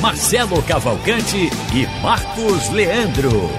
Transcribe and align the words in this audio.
Marcelo 0.00 0.62
Cavalcante 0.62 1.50
e 1.74 2.02
Marcos 2.02 2.70
Leandro. 2.70 3.50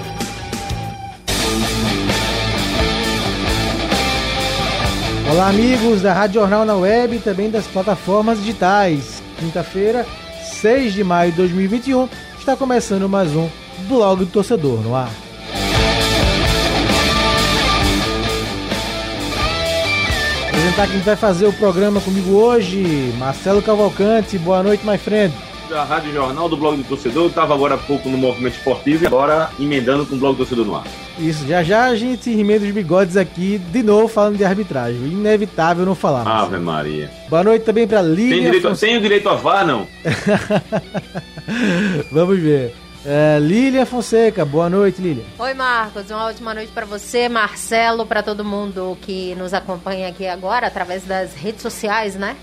Olá, 5.30 5.50
amigos 5.50 6.02
da 6.02 6.12
Rádio 6.12 6.40
Jornal 6.40 6.64
na 6.64 6.74
web 6.74 7.14
e 7.14 7.20
também 7.20 7.48
das 7.48 7.68
plataformas 7.68 8.40
digitais. 8.40 9.22
Quinta-feira, 9.38 10.04
6 10.60 10.94
de 10.94 11.04
maio 11.04 11.30
de 11.30 11.36
2021, 11.36 12.08
está 12.36 12.56
começando 12.56 13.08
mais 13.08 13.30
um 13.36 13.48
Blog 13.86 14.24
do 14.24 14.26
Torcedor 14.26 14.80
no 14.80 14.96
ar. 14.96 15.12
Apresentar 20.48 20.88
quem 20.88 21.00
vai 21.02 21.14
fazer 21.14 21.46
o 21.46 21.52
programa 21.52 22.00
comigo 22.00 22.32
hoje, 22.32 23.14
Marcelo 23.16 23.62
Cavalcante. 23.62 24.36
Boa 24.38 24.60
noite, 24.60 24.84
my 24.84 24.98
friend. 24.98 25.32
Da 25.68 25.84
Rádio 25.84 26.12
Jornal 26.12 26.48
do 26.48 26.56
Blog 26.56 26.76
do 26.76 26.84
Torcedor, 26.84 27.28
estava 27.28 27.54
agora 27.54 27.76
há 27.76 27.78
pouco 27.78 28.08
no 28.08 28.18
movimento 28.18 28.56
esportivo 28.56 29.04
e 29.04 29.06
agora 29.06 29.50
emendando 29.58 30.04
com 30.04 30.16
o 30.16 30.18
Blog 30.18 30.34
do 30.34 30.38
Torcedor 30.38 30.66
no 30.66 30.76
ar. 30.76 30.84
Isso, 31.18 31.46
já 31.46 31.62
já 31.62 31.86
a 31.86 31.96
gente 31.96 32.34
remenda 32.34 32.64
os 32.66 32.70
bigodes 32.72 33.16
aqui, 33.16 33.58
de 33.58 33.82
novo 33.82 34.08
falando 34.08 34.36
de 34.36 34.44
arbitragem. 34.44 35.00
Inevitável 35.00 35.86
não 35.86 35.94
falar. 35.94 36.26
Ave 36.26 36.58
Maria. 36.58 37.10
Boa 37.28 37.44
noite 37.44 37.64
também 37.64 37.86
para 37.86 38.02
Lívia. 38.02 38.34
Tem, 38.34 38.44
direito, 38.44 38.76
tem 38.76 38.96
o 38.96 39.00
direito 39.00 39.28
a 39.28 39.34
vá, 39.34 39.64
não? 39.64 39.86
Vamos 42.12 42.38
ver. 42.38 42.74
É, 43.04 43.38
Lília 43.40 43.84
Fonseca, 43.84 44.44
boa 44.44 44.70
noite, 44.70 45.02
Lília. 45.02 45.24
Oi, 45.38 45.54
Marcos. 45.54 46.08
Uma 46.10 46.26
ótima 46.26 46.54
noite 46.54 46.70
para 46.72 46.86
você, 46.86 47.28
Marcelo, 47.28 48.06
para 48.06 48.22
todo 48.22 48.44
mundo 48.44 48.96
que 49.02 49.34
nos 49.34 49.52
acompanha 49.52 50.08
aqui 50.08 50.26
agora 50.26 50.68
através 50.68 51.02
das 51.04 51.34
redes 51.34 51.62
sociais, 51.62 52.14
né? 52.14 52.36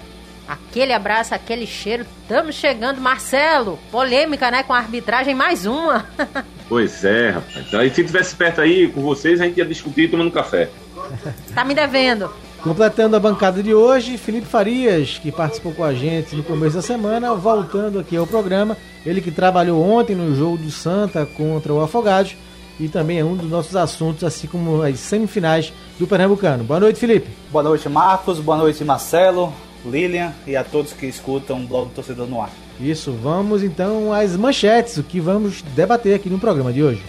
Aquele 0.49 0.93
abraço, 0.93 1.35
aquele 1.35 1.67
cheiro. 1.67 2.07
Estamos 2.23 2.55
chegando, 2.55 2.99
Marcelo. 2.99 3.77
Polêmica, 3.91 4.49
né? 4.49 4.63
Com 4.63 4.73
a 4.73 4.79
arbitragem, 4.79 5.35
mais 5.35 5.67
uma. 5.67 6.05
Pois 6.67 7.03
é, 7.03 7.31
rapaz. 7.31 7.73
Aí 7.73 7.89
se 7.89 8.03
tivesse 8.03 8.35
perto 8.35 8.61
aí 8.61 8.87
com 8.87 9.01
vocês, 9.01 9.41
a 9.41 9.45
gente 9.45 9.57
ia 9.57 9.65
discutir 9.65 10.11
tomando 10.11 10.29
café. 10.29 10.69
tá 11.55 11.65
me 11.65 11.73
devendo. 11.73 12.29
Completando 12.61 13.15
a 13.15 13.19
bancada 13.19 13.63
de 13.63 13.73
hoje, 13.73 14.19
Felipe 14.19 14.45
Farias, 14.45 15.17
que 15.17 15.31
participou 15.31 15.73
com 15.73 15.83
a 15.83 15.95
gente 15.95 16.35
no 16.35 16.43
começo 16.43 16.75
da 16.75 16.83
semana, 16.83 17.33
voltando 17.33 17.97
aqui 17.97 18.15
ao 18.15 18.27
programa. 18.27 18.77
Ele 19.03 19.19
que 19.19 19.31
trabalhou 19.31 19.81
ontem 19.81 20.15
no 20.15 20.35
jogo 20.35 20.57
do 20.57 20.69
Santa 20.69 21.25
contra 21.25 21.73
o 21.73 21.81
Afogados 21.81 22.35
e 22.79 22.87
também 22.87 23.17
é 23.17 23.25
um 23.25 23.35
dos 23.35 23.49
nossos 23.49 23.75
assuntos, 23.75 24.23
assim 24.23 24.45
como 24.45 24.83
as 24.83 24.99
semifinais 24.99 25.73
do 25.97 26.05
Pernambucano. 26.05 26.63
Boa 26.63 26.79
noite, 26.79 26.99
Felipe. 26.99 27.29
Boa 27.51 27.63
noite, 27.63 27.89
Marcos. 27.89 28.39
Boa 28.39 28.59
noite, 28.59 28.83
Marcelo, 28.83 29.51
Lilian 29.85 30.33
e 30.45 30.55
a 30.55 30.63
todos 30.63 30.93
que 30.93 31.05
escutam 31.05 31.63
o 31.63 31.67
blog 31.67 31.89
do 31.89 31.95
Torcedor 31.95 32.27
no 32.27 32.41
Ar. 32.41 32.51
Isso, 32.79 33.11
vamos 33.11 33.63
então 33.63 34.13
às 34.13 34.35
manchetes, 34.35 34.97
o 34.97 35.03
que 35.03 35.19
vamos 35.19 35.61
debater 35.75 36.15
aqui 36.15 36.29
no 36.29 36.39
programa 36.39 36.71
de 36.71 36.83
hoje. 36.83 37.03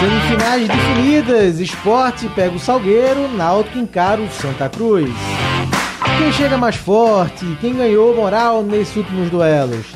Semifinais 0.00 0.68
definidas, 0.68 1.60
esporte 1.60 2.28
pega 2.30 2.54
o 2.54 2.58
Salgueiro, 2.58 3.26
Náutico 3.28 3.78
encara 3.78 4.20
o 4.20 4.30
Santa 4.30 4.68
Cruz. 4.68 5.10
Quem 6.18 6.32
chega 6.32 6.58
mais 6.58 6.76
forte, 6.76 7.56
quem 7.60 7.74
ganhou 7.74 8.14
moral 8.14 8.62
nesses 8.62 8.94
últimos 8.94 9.30
duelos. 9.30 9.86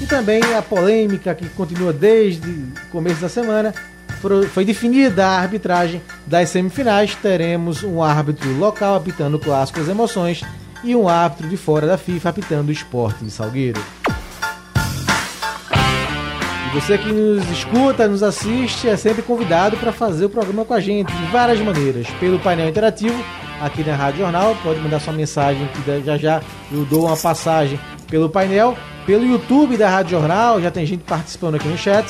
E 0.00 0.06
também 0.06 0.42
a 0.56 0.62
polêmica 0.62 1.34
que 1.34 1.48
continua 1.50 1.92
desde 1.92 2.48
o 2.48 2.90
começo 2.92 3.20
da 3.20 3.28
semana. 3.28 3.74
Foi 4.52 4.64
definida 4.64 5.26
a 5.26 5.40
arbitragem 5.40 6.02
das 6.26 6.50
semifinais. 6.50 7.14
Teremos 7.14 7.82
um 7.82 8.02
árbitro 8.02 8.54
local 8.58 8.94
apitando 8.94 9.34
o 9.34 9.38
clássico 9.38 9.80
das 9.80 9.88
emoções 9.88 10.42
e 10.84 10.94
um 10.94 11.08
árbitro 11.08 11.48
de 11.48 11.56
fora 11.56 11.86
da 11.86 11.96
FIFA 11.96 12.28
apitando 12.28 12.68
o 12.68 12.72
esporte 12.72 13.24
de 13.24 13.30
Salgueiro. 13.30 13.80
E 16.66 16.74
você 16.74 16.98
que 16.98 17.10
nos 17.10 17.48
escuta, 17.50 18.06
nos 18.06 18.22
assiste, 18.22 18.88
é 18.88 18.96
sempre 18.96 19.22
convidado 19.22 19.76
para 19.76 19.90
fazer 19.90 20.26
o 20.26 20.30
programa 20.30 20.64
com 20.64 20.74
a 20.74 20.80
gente 20.80 21.12
de 21.12 21.24
várias 21.26 21.58
maneiras. 21.60 22.06
Pelo 22.20 22.38
painel 22.38 22.68
interativo, 22.68 23.24
aqui 23.60 23.82
na 23.82 23.96
Rádio 23.96 24.20
Jornal, 24.20 24.56
pode 24.62 24.80
mandar 24.80 25.00
sua 25.00 25.12
mensagem 25.12 25.66
que 25.68 26.04
já 26.04 26.16
já 26.16 26.42
eu 26.70 26.84
dou 26.84 27.06
uma 27.06 27.16
passagem 27.16 27.80
pelo 28.08 28.28
painel. 28.28 28.76
Pelo 29.06 29.24
YouTube 29.26 29.76
da 29.76 29.88
Rádio 29.88 30.18
Jornal, 30.18 30.60
já 30.60 30.70
tem 30.70 30.86
gente 30.86 31.02
participando 31.04 31.56
aqui 31.56 31.66
no 31.66 31.76
chat. 31.76 32.06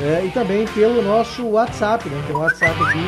É, 0.00 0.24
e 0.24 0.30
também 0.30 0.66
pelo 0.68 1.02
nosso 1.02 1.46
WhatsApp, 1.46 2.08
né? 2.08 2.22
Tem 2.26 2.34
um 2.34 2.38
WhatsApp 2.38 2.82
aqui 2.82 3.04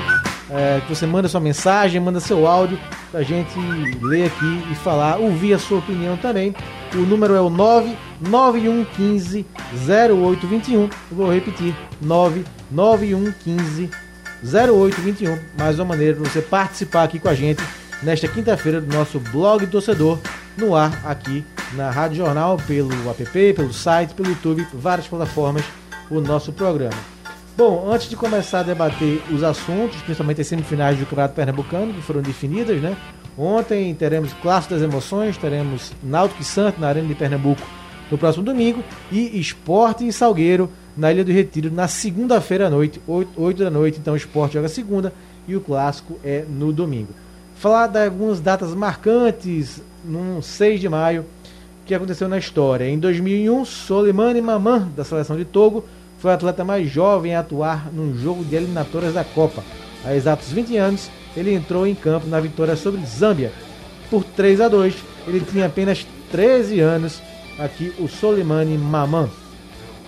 é, 0.51 0.83
que 0.87 0.95
você 0.95 1.07
manda 1.07 1.29
sua 1.29 1.41
mensagem, 1.41 1.99
manda 2.01 2.21
seu 2.21 2.47
áudio 2.47 2.79
pra 3.11 3.23
gente 3.23 3.59
ler 4.03 4.27
aqui 4.27 4.63
e 4.71 4.75
falar, 4.75 5.17
ouvir 5.17 5.55
a 5.55 5.59
sua 5.59 5.79
opinião 5.79 6.17
também. 6.19 6.55
O 6.95 6.99
número 6.99 7.35
é 7.35 7.41
o 7.41 7.49
99115 7.49 9.47
0821. 9.89 10.83
Eu 10.83 10.91
vou 11.11 11.33
repetir: 11.33 11.75
99115 12.01 13.91
0821. 14.45 15.39
Mais 15.59 15.79
uma 15.79 15.87
maneira 15.87 16.17
para 16.17 16.29
você 16.29 16.43
participar 16.43 17.05
aqui 17.05 17.19
com 17.19 17.29
a 17.29 17.35
gente 17.35 17.63
nesta 18.03 18.29
quinta-feira 18.29 18.81
do 18.81 18.95
nosso 18.95 19.19
blog 19.19 19.67
torcedor 19.67 20.19
no 20.59 20.75
ar 20.75 21.01
aqui 21.05 21.45
na 21.75 21.91
Rádio 21.91 22.19
Jornal, 22.19 22.59
pelo 22.67 22.91
app, 23.09 23.55
pelo 23.55 23.73
site, 23.73 24.13
pelo 24.13 24.29
YouTube, 24.29 24.67
várias 24.75 25.07
plataformas, 25.07 25.65
o 26.13 26.21
nosso 26.21 26.53
programa. 26.53 26.97
Bom, 27.57 27.91
antes 27.91 28.09
de 28.09 28.17
começar 28.17 28.61
a 28.61 28.63
debater 28.63 29.23
os 29.31 29.43
assuntos, 29.43 30.01
principalmente 30.03 30.43
as 30.43 30.47
semifinais 30.47 30.99
do 30.99 31.07
Campeonato 31.07 31.35
Pernambucano, 31.35 31.95
que 31.95 32.03
foram 32.03 32.21
definidas, 32.21 32.81
né? 32.81 32.97
Ontem 33.37 33.95
teremos 33.95 34.33
Clássico 34.35 34.75
das 34.75 34.83
Emoções, 34.83 35.39
teremos 35.39 35.93
Náutico 36.03 36.43
e 36.43 36.45
Santo 36.45 36.79
na 36.81 36.89
Arena 36.89 37.09
de 37.09 37.15
Pernambuco 37.15 37.63
no 38.11 38.19
próximo 38.19 38.45
domingo 38.45 38.85
e 39.11 39.39
Esporte 39.41 40.07
e 40.07 40.13
Salgueiro 40.13 40.71
na 40.95 41.11
Ilha 41.11 41.25
do 41.25 41.33
Retiro 41.33 41.71
na 41.71 41.89
segunda-feira 41.89 42.67
à 42.67 42.71
noite, 42.71 43.01
8, 43.07 43.65
da 43.65 43.71
noite. 43.71 43.99
Então 43.99 44.13
o 44.13 44.17
Esporte 44.17 44.55
joga 44.55 44.69
segunda 44.69 45.15
e 45.49 45.57
o 45.57 45.61
Clássico 45.63 46.19
é 46.23 46.45
no 46.47 46.73
domingo. 46.73 47.15
Falar 47.57 47.87
de 47.87 48.05
algumas 48.05 48.39
datas 48.39 48.75
marcantes 48.75 49.81
no 50.05 50.43
6 50.43 50.81
de 50.81 50.89
maio 50.91 51.25
que 51.87 51.95
aconteceu 51.95 52.29
na 52.29 52.39
história. 52.39 52.89
Em 52.89 52.99
2001, 52.99 53.65
Soleimani 53.65 54.41
Maman, 54.41 54.91
da 54.95 55.05
seleção 55.05 55.37
de 55.37 55.45
Togo, 55.45 55.85
foi 56.23 56.31
o 56.31 56.35
atleta 56.35 56.65
mais 56.65 56.89
jovem 56.89 57.35
a 57.35 57.41
atuar 57.41 57.93
num 57.93 58.17
jogo 58.17 58.45
de 58.45 58.55
eliminatórias 58.55 59.13
da 59.13 59.25
Copa. 59.25 59.65
Há 60.05 60.15
exatos 60.15 60.53
20 60.53 60.77
anos, 60.77 61.11
ele 61.37 61.53
entrou 61.53 61.85
em 61.85 61.97
campo 61.97 62.29
na 62.29 62.39
vitória 62.39 62.77
sobre 62.77 63.05
Zâmbia 63.05 63.53
por 64.09 64.23
3 64.23 64.61
a 64.61 64.69
2. 64.69 64.95
Ele 65.27 65.41
tinha 65.41 65.67
apenas 65.67 66.07
13 66.31 66.79
anos. 66.79 67.21
Aqui 67.59 67.93
o 67.99 68.07
Soleimani 68.07 68.79
Maman. 68.79 69.29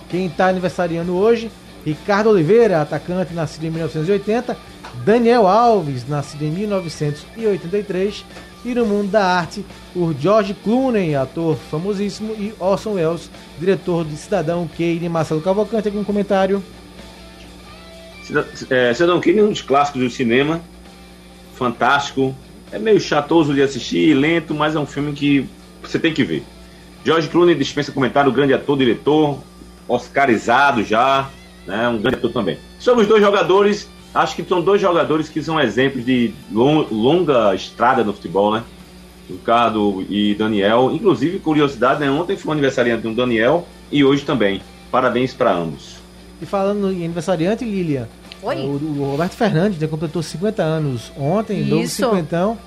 Quem 0.09 0.27
está 0.27 0.47
aniversariando 0.47 1.13
hoje? 1.13 1.51
Ricardo 1.85 2.29
Oliveira, 2.29 2.81
atacante 2.81 3.33
nascido 3.33 3.65
em 3.65 3.71
1980. 3.71 4.55
Daniel 5.03 5.45
Alves, 5.45 6.07
nascido 6.07 6.43
em 6.43 6.49
1983. 6.49 8.23
E 8.65 8.73
no 8.73 8.83
mundo 8.85 9.11
da 9.11 9.23
arte, 9.23 9.63
o 9.95 10.11
George 10.19 10.55
Clooney, 10.55 11.13
ator 11.15 11.55
famosíssimo, 11.69 12.33
e 12.33 12.51
Orson 12.59 12.93
Welles, 12.93 13.29
diretor 13.59 14.03
de 14.03 14.17
Cidadão 14.17 14.67
Kane. 14.75 15.07
Marcelo 15.07 15.39
Cavalcante, 15.39 15.87
algum 15.87 16.03
comentário? 16.03 16.63
Cida- 18.23 18.47
É, 18.71 18.91
Cidadão 18.93 19.21
Kane 19.21 19.37
é 19.39 19.43
um 19.43 19.49
dos 19.51 19.61
clássicos 19.61 20.01
do 20.01 20.09
cinema. 20.09 20.61
Fantástico. 21.53 22.35
É 22.71 22.79
meio 22.79 22.99
chatoso 22.99 23.53
de 23.53 23.61
assistir, 23.61 24.15
lento, 24.15 24.53
mas 24.55 24.75
é 24.75 24.79
um 24.79 24.85
filme 24.87 25.13
que 25.13 25.47
você 25.83 25.99
tem 25.99 26.11
que 26.11 26.23
ver. 26.23 26.43
George 27.05 27.29
Clooney 27.29 27.53
dispensa 27.53 27.91
comentário, 27.91 28.31
grande 28.31 28.53
ator, 28.53 28.75
diretor, 28.75 29.37
oscarizado 29.87 30.83
já, 30.83 31.29
né? 31.67 31.87
Um 31.87 31.99
grande 31.99 32.17
ator 32.17 32.31
também. 32.33 32.57
Sobre 32.79 33.03
os 33.03 33.07
dois 33.07 33.21
jogadores, 33.21 33.87
acho 34.15 34.35
que 34.35 34.43
são 34.43 34.61
dois 34.61 34.81
jogadores 34.81 35.29
que 35.29 35.43
são 35.43 35.59
exemplos 35.59 36.03
de 36.05 36.33
lon- 36.51 36.87
longa 36.91 37.53
estrada 37.53 38.03
no 38.03 38.13
futebol, 38.13 38.51
né? 38.53 38.63
Ricardo 39.29 40.05
e 40.09 40.33
Daniel. 40.35 40.91
Inclusive, 40.93 41.39
curiosidade, 41.39 41.99
né? 41.99 42.09
Ontem 42.09 42.37
foi 42.37 42.49
o 42.49 42.51
aniversariante 42.53 43.01
de 43.03 43.07
um 43.07 43.13
Daniel 43.13 43.67
e 43.91 44.03
hoje 44.03 44.23
também. 44.23 44.61
Parabéns 44.91 45.33
para 45.33 45.51
ambos. 45.53 45.95
E 46.41 46.45
falando 46.45 46.91
em 46.91 47.03
aniversariante, 47.05 47.63
Lilian, 47.65 48.07
Oi. 48.41 48.55
o, 48.57 48.69
o 48.99 49.11
Roberto 49.11 49.33
Fernandes 49.33 49.79
né, 49.79 49.87
completou 49.87 50.21
50 50.21 50.61
anos 50.61 51.11
ontem, 51.17 51.63
novo 51.63 51.83
Isso. 51.83 51.95
cinquentão. 52.03 52.57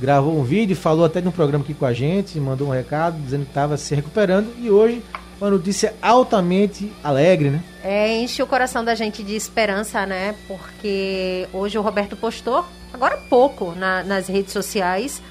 gravou 0.00 0.38
um 0.38 0.44
vídeo, 0.44 0.74
falou 0.76 1.04
até 1.04 1.20
de 1.20 1.28
um 1.28 1.32
programa 1.32 1.62
aqui 1.64 1.74
com 1.74 1.84
a 1.84 1.92
gente, 1.92 2.38
mandou 2.40 2.68
um 2.68 2.70
recado 2.70 3.20
dizendo 3.20 3.42
que 3.44 3.50
estava 3.50 3.76
se 3.76 3.94
recuperando 3.94 4.48
e 4.62 4.70
hoje 4.70 5.02
uma 5.40 5.50
notícia 5.50 5.94
altamente 6.02 6.92
alegre, 7.02 7.50
né? 7.50 7.62
É, 7.82 8.18
enche 8.18 8.42
o 8.42 8.46
coração 8.46 8.84
da 8.84 8.94
gente 8.94 9.22
de 9.22 9.34
esperança, 9.34 10.04
né? 10.04 10.34
Porque 10.46 11.48
hoje 11.52 11.78
o 11.78 11.82
Roberto 11.82 12.16
postou, 12.16 12.64
agora 12.92 13.14
há 13.14 13.18
pouco, 13.18 13.72
na, 13.72 14.02
nas 14.02 14.26
redes 14.26 14.52
sociais, 14.52 15.22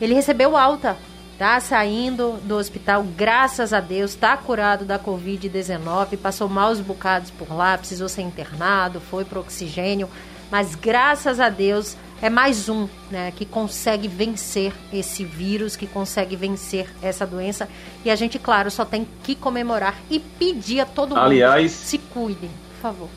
ele 0.00 0.14
recebeu 0.14 0.56
alta, 0.56 0.96
tá 1.38 1.60
saindo 1.60 2.38
do 2.44 2.56
hospital, 2.56 3.04
graças 3.16 3.72
a 3.72 3.80
Deus, 3.80 4.14
tá 4.14 4.36
curado 4.36 4.84
da 4.84 4.98
Covid-19, 4.98 6.16
passou 6.18 6.48
maus 6.48 6.80
bocados 6.80 7.30
por 7.30 7.54
lá, 7.54 7.76
precisou 7.76 8.08
ser 8.08 8.22
internado, 8.22 9.00
foi 9.00 9.24
pro 9.24 9.40
oxigênio, 9.40 10.08
mas 10.52 10.74
graças 10.74 11.40
a 11.40 11.48
Deus 11.48 11.96
é 12.20 12.28
mais 12.28 12.68
um 12.68 12.86
né, 13.10 13.32
que 13.34 13.46
consegue 13.46 14.06
vencer 14.06 14.70
esse 14.92 15.24
vírus, 15.24 15.76
que 15.76 15.86
consegue 15.86 16.36
vencer 16.36 16.90
essa 17.02 17.26
doença. 17.26 17.66
E 18.04 18.10
a 18.10 18.14
gente, 18.14 18.38
claro, 18.38 18.70
só 18.70 18.84
tem 18.84 19.08
que 19.22 19.34
comemorar 19.34 19.96
e 20.10 20.20
pedir 20.20 20.80
a 20.80 20.84
todo 20.84 21.16
mundo 21.16 21.20
Aliás, 21.20 21.72
se 21.72 21.96
cuidem, 21.96 22.50
por 22.74 22.82
favor. 22.82 23.08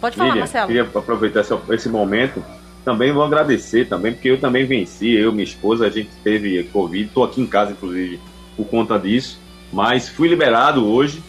Pode 0.00 0.16
falar, 0.16 0.28
Lilian, 0.28 0.42
Marcelo. 0.42 0.66
queria 0.68 0.82
aproveitar 0.82 1.40
esse, 1.40 1.52
esse 1.70 1.88
momento. 1.88 2.42
Também 2.84 3.12
vou 3.12 3.24
agradecer 3.24 3.88
também, 3.88 4.12
porque 4.12 4.28
eu 4.28 4.40
também 4.40 4.64
venci, 4.64 5.10
eu 5.10 5.30
e 5.30 5.32
minha 5.32 5.44
esposa, 5.44 5.86
a 5.86 5.90
gente 5.90 6.10
teve 6.22 6.62
Covid, 6.72 7.04
estou 7.04 7.24
aqui 7.24 7.40
em 7.40 7.46
casa, 7.46 7.72
inclusive, 7.72 8.20
por 8.56 8.66
conta 8.66 8.96
disso. 8.96 9.40
Mas 9.72 10.08
fui 10.08 10.28
liberado 10.28 10.86
hoje 10.86 11.20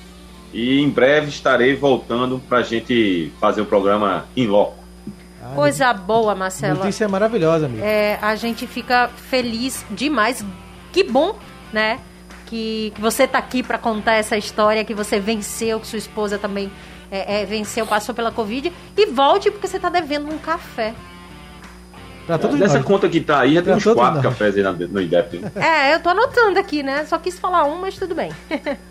e 0.53 0.79
em 0.79 0.89
breve 0.89 1.29
estarei 1.29 1.75
voltando 1.75 2.39
para 2.47 2.59
a 2.59 2.63
gente 2.63 3.31
fazer 3.39 3.61
o 3.61 3.65
programa 3.65 4.27
em 4.37 4.45
loco. 4.45 4.80
Ah, 5.43 5.53
Coisa 5.55 5.91
boa, 5.93 6.35
Marcelo. 6.35 6.79
Notícia 6.79 7.07
maravilhosa, 7.07 7.65
amigo. 7.65 7.83
É, 7.83 8.17
a 8.21 8.35
gente 8.35 8.67
fica 8.67 9.09
feliz 9.29 9.85
demais. 9.89 10.45
Que 10.91 11.03
bom, 11.03 11.37
né? 11.73 11.99
Que, 12.45 12.91
que 12.95 13.01
você 13.01 13.27
tá 13.27 13.37
aqui 13.39 13.63
para 13.63 13.77
contar 13.77 14.13
essa 14.15 14.37
história, 14.37 14.83
que 14.83 14.93
você 14.93 15.19
venceu, 15.19 15.79
que 15.79 15.87
sua 15.87 15.97
esposa 15.99 16.37
também 16.37 16.71
é, 17.09 17.41
é, 17.41 17.45
venceu, 17.45 17.87
passou 17.87 18.13
pela 18.13 18.31
Covid. 18.31 18.71
E 18.97 19.05
volte, 19.07 19.49
porque 19.49 19.67
você 19.67 19.79
tá 19.79 19.89
devendo 19.89 20.27
um 20.31 20.37
café. 20.37 20.93
Pra 22.27 22.37
todos 22.37 22.59
Dessa 22.59 22.77
nós. 22.77 22.85
conta 22.85 23.09
que 23.09 23.19
tá 23.19 23.39
aí, 23.39 23.55
já 23.55 23.61
tem 23.61 23.73
Pra 23.73 23.77
uns 23.77 23.95
quatro 23.95 24.15
nós. 24.15 24.23
cafés 24.23 24.55
aí 24.55 24.63
no 24.87 25.01
IDEP. 25.01 25.41
É, 25.55 25.95
eu 25.95 25.99
tô 26.01 26.09
anotando 26.09 26.59
aqui, 26.59 26.83
né? 26.83 27.03
Só 27.05 27.17
quis 27.17 27.39
falar 27.39 27.63
um, 27.63 27.79
mas 27.81 27.95
tudo 27.95 28.13
bem. 28.13 28.31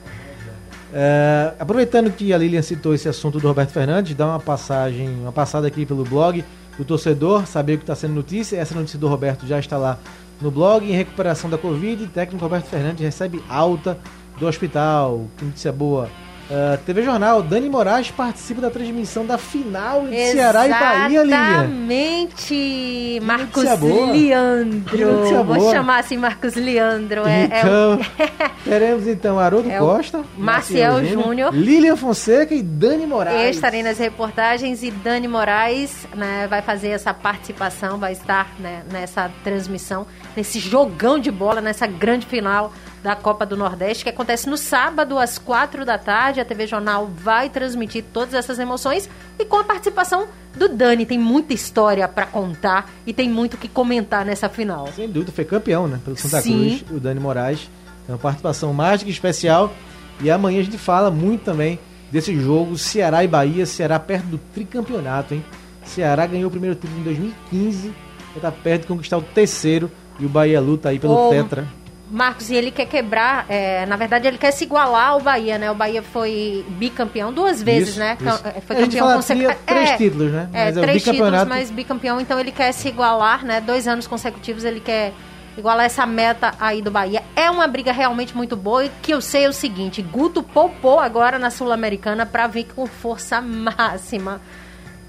É, 0.92 1.52
aproveitando 1.58 2.10
que 2.10 2.32
a 2.32 2.38
Lilian 2.38 2.62
citou 2.62 2.94
esse 2.94 3.08
assunto 3.08 3.38
do 3.38 3.46
Roberto 3.46 3.70
Fernandes, 3.70 4.14
dá 4.14 4.26
uma 4.26 4.40
passagem, 4.40 5.08
uma 5.20 5.32
passada 5.32 5.66
aqui 5.66 5.87
pelo 5.87 6.04
blog 6.04 6.44
do 6.76 6.84
torcedor, 6.84 7.46
saber 7.46 7.75
o 7.75 7.78
que 7.78 7.84
está 7.84 7.94
sendo 7.94 8.14
notícia. 8.14 8.56
Essa 8.56 8.75
notícia 8.75 8.98
do 8.98 9.06
Roberto 9.06 9.46
já 9.46 9.58
está 9.58 9.76
lá 9.76 9.98
no 10.40 10.50
blog. 10.50 10.84
Em 10.84 10.94
recuperação 10.94 11.48
da 11.48 11.58
Covid, 11.58 12.06
técnico 12.08 12.42
Roberto 12.42 12.66
Fernandes 12.66 13.04
recebe 13.04 13.42
alta 13.48 13.98
do 14.38 14.46
hospital. 14.46 15.26
Que 15.37 15.44
notícia 15.44 15.72
boa. 15.72 16.08
É, 16.50 16.76
TV 16.79 17.05
Jornal, 17.05 17.44
Dani 17.44 17.69
Moraes 17.69 18.11
participa 18.11 18.61
da 18.61 18.70
transmissão 18.70 19.25
da 19.25 19.38
final 19.38 20.08
de 20.08 20.32
Ceará 20.32 20.67
e 20.67 20.70
Bahia, 20.70 21.23
Lilian. 21.23 21.37
Exatamente, 21.37 23.20
Marcos 23.23 23.62
notícia 23.62 23.76
boa. 23.76 24.06
Que 24.12 24.19
Leandro. 24.19 25.44
Vou 25.44 25.70
chamar 25.70 26.00
assim 26.00 26.17
Marcos 26.17 26.55
Leandro. 26.56 27.25
É, 27.25 27.43
é 27.43 27.61
Então, 27.61 28.00
teremos 28.64 29.06
então 29.06 29.38
Haroldo 29.38 29.70
É 29.70 29.81
o 29.81 29.87
Costa, 29.87 30.25
Maciel 30.37 31.05
Júnior. 31.05 31.55
Lilian 31.55 31.94
Fonseca 31.94 32.52
e 32.52 32.62
Dani 32.62 33.06
Moraes. 33.06 33.44
Eu 33.44 33.50
estarei 33.50 33.85
nas 33.85 33.99
reportagens 33.99 34.82
e 34.82 34.91
Dani 34.91 35.29
Moraes 35.29 36.05
né, 36.17 36.49
vai 36.49 36.62
fazer 36.62 36.88
essa 36.88 37.14
participação, 37.14 37.97
vai 37.97 38.12
estar 38.12 38.52
né, 38.58 38.82
nessa 38.91 39.31
transmissão, 39.44 40.05
nesse 40.37 40.58
jogão 40.58 41.17
de 41.17 41.31
bola, 41.31 41.61
nessa 41.61 41.87
grande 41.87 42.26
final 42.26 42.73
da 43.02 43.17
Copa 43.17 43.47
do 43.47 43.56
Nordeste, 43.56 44.05
que 44.05 44.11
acontece 44.11 44.49
no 44.49 44.56
sábado 44.56 45.19
às 45.19 45.38
quatro 45.38 45.85
da 45.85 45.97
tarde. 45.99 46.41
A 46.41 46.44
TV 46.44 46.67
Jornal 46.67 47.06
vai 47.06 47.49
transmitir 47.49 48.05
todas 48.12 48.35
essas 48.35 48.58
emoções 48.58 49.08
e 49.38 49.44
com 49.44 49.56
a 49.56 49.64
participação 49.64 50.29
do 50.56 50.69
Dani. 50.69 51.06
Tem 51.06 51.19
muita 51.19 51.55
história 51.55 52.06
para 52.06 52.26
contar 52.26 52.91
e 53.06 53.12
tem 53.12 53.29
muito 53.29 53.56
que 53.56 53.69
comentar 53.69 54.25
nessa 54.25 54.49
final. 54.49 54.88
Sem 54.94 55.08
dúvida, 55.08 55.32
foi 55.32 55.44
campeão, 55.44 55.88
né? 55.88 55.99
Pelo 56.05 56.17
Santa 56.17 56.43
Sim. 56.43 56.79
Cruz, 56.79 56.97
o 56.97 57.00
Dani 57.00 57.20
Moraes. 57.20 57.70
Tem 58.06 58.14
uma 58.14 58.19
participação 58.19 58.73
mais 58.73 59.02
que 59.02 59.11
especial. 59.11 59.73
E 60.20 60.31
amanhã 60.31 60.61
a 60.61 60.64
gente 60.64 60.79
fala 60.79 61.11
muito 61.11 61.44
também 61.44 61.79
desse 62.11 62.38
jogo 62.38 62.76
Ceará 62.76 63.25
e 63.25 63.29
Bahia. 63.29 63.64
Ceará 63.64 63.99
perto 63.99 64.26
do 64.26 64.38
tricampeonato, 64.38 65.35
hein? 65.35 65.44
Ceará 65.85 66.26
ganhou 66.26 66.49
o 66.49 66.50
primeiro 66.50 66.76
título 66.76 67.00
em 67.00 67.05
2015. 67.05 67.94
Já 68.35 68.41
tá 68.41 68.52
perto 68.52 68.82
de 68.82 68.88
conquistar 68.88 69.17
o 69.17 69.23
terceiro. 69.23 69.91
E 70.19 70.26
o 70.26 70.29
Bahia 70.29 70.61
luta 70.61 70.91
aí 70.91 70.99
pelo 70.99 71.31
Tetra. 71.31 71.67
Marcos, 72.11 72.51
e 72.51 72.57
ele 72.57 72.71
quer 72.73 72.87
quebrar, 72.87 73.47
é, 73.49 73.87
na 73.87 73.95
verdade 73.97 74.27
ele 74.27 74.37
quer 74.37 74.51
se 74.51 74.65
igualar 74.65 75.11
ao 75.11 75.21
Bahia, 75.21 75.59
né? 75.59 75.71
O 75.71 75.75
Bahia 75.75 76.03
foi 76.03 76.65
bicampeão 76.71 77.33
duas 77.33 77.62
vezes, 77.62 77.91
Isso, 77.91 77.99
né? 78.01 78.17
isso. 78.21 78.41
É, 78.49 78.61
Foi 78.61 78.77
campeão 78.77 79.15
consecutivo. 79.15 79.55
três 79.65 79.91
títulos, 79.97 80.33
né? 80.33 80.49
É, 80.53 80.65
Mas 80.65 80.77
é 80.77 80.81
o 80.81 80.83
três 80.83 81.05
títulos, 81.05 81.45
mas 81.45 81.71
bicampeão, 81.71 82.21
então 82.21 82.41
ele 82.41 82.51
quer 82.51 82.73
se 82.73 82.89
igualar, 82.89 83.45
né? 83.45 83.61
Dois 83.61 83.87
anos 83.87 84.07
consecutivos 84.09 84.65
ele 84.65 84.81
quer 84.81 85.12
igualar 85.57 85.87
essa 85.87 86.05
meta 86.05 86.53
aí 86.59 86.83
do 86.83 86.91
Bahia. 86.91 87.23
É 87.37 87.51
uma 87.51 87.67
briga 87.67 87.93
realmente 87.93 88.37
muito 88.37 88.57
boa 88.57 88.85
e 88.87 88.91
que 89.03 89.12
eu 89.12 89.21
sei 89.21 89.45
é 89.45 89.49
o 89.49 89.53
seguinte, 89.53 90.03
Guto 90.03 90.43
poupou 90.43 90.99
agora 90.99 91.39
na 91.39 91.51
Sul-Americana 91.51 92.27
pra 92.27 92.47
vir 92.47 92.67
com 92.75 92.87
força 92.87 93.41
máxima. 93.41 94.41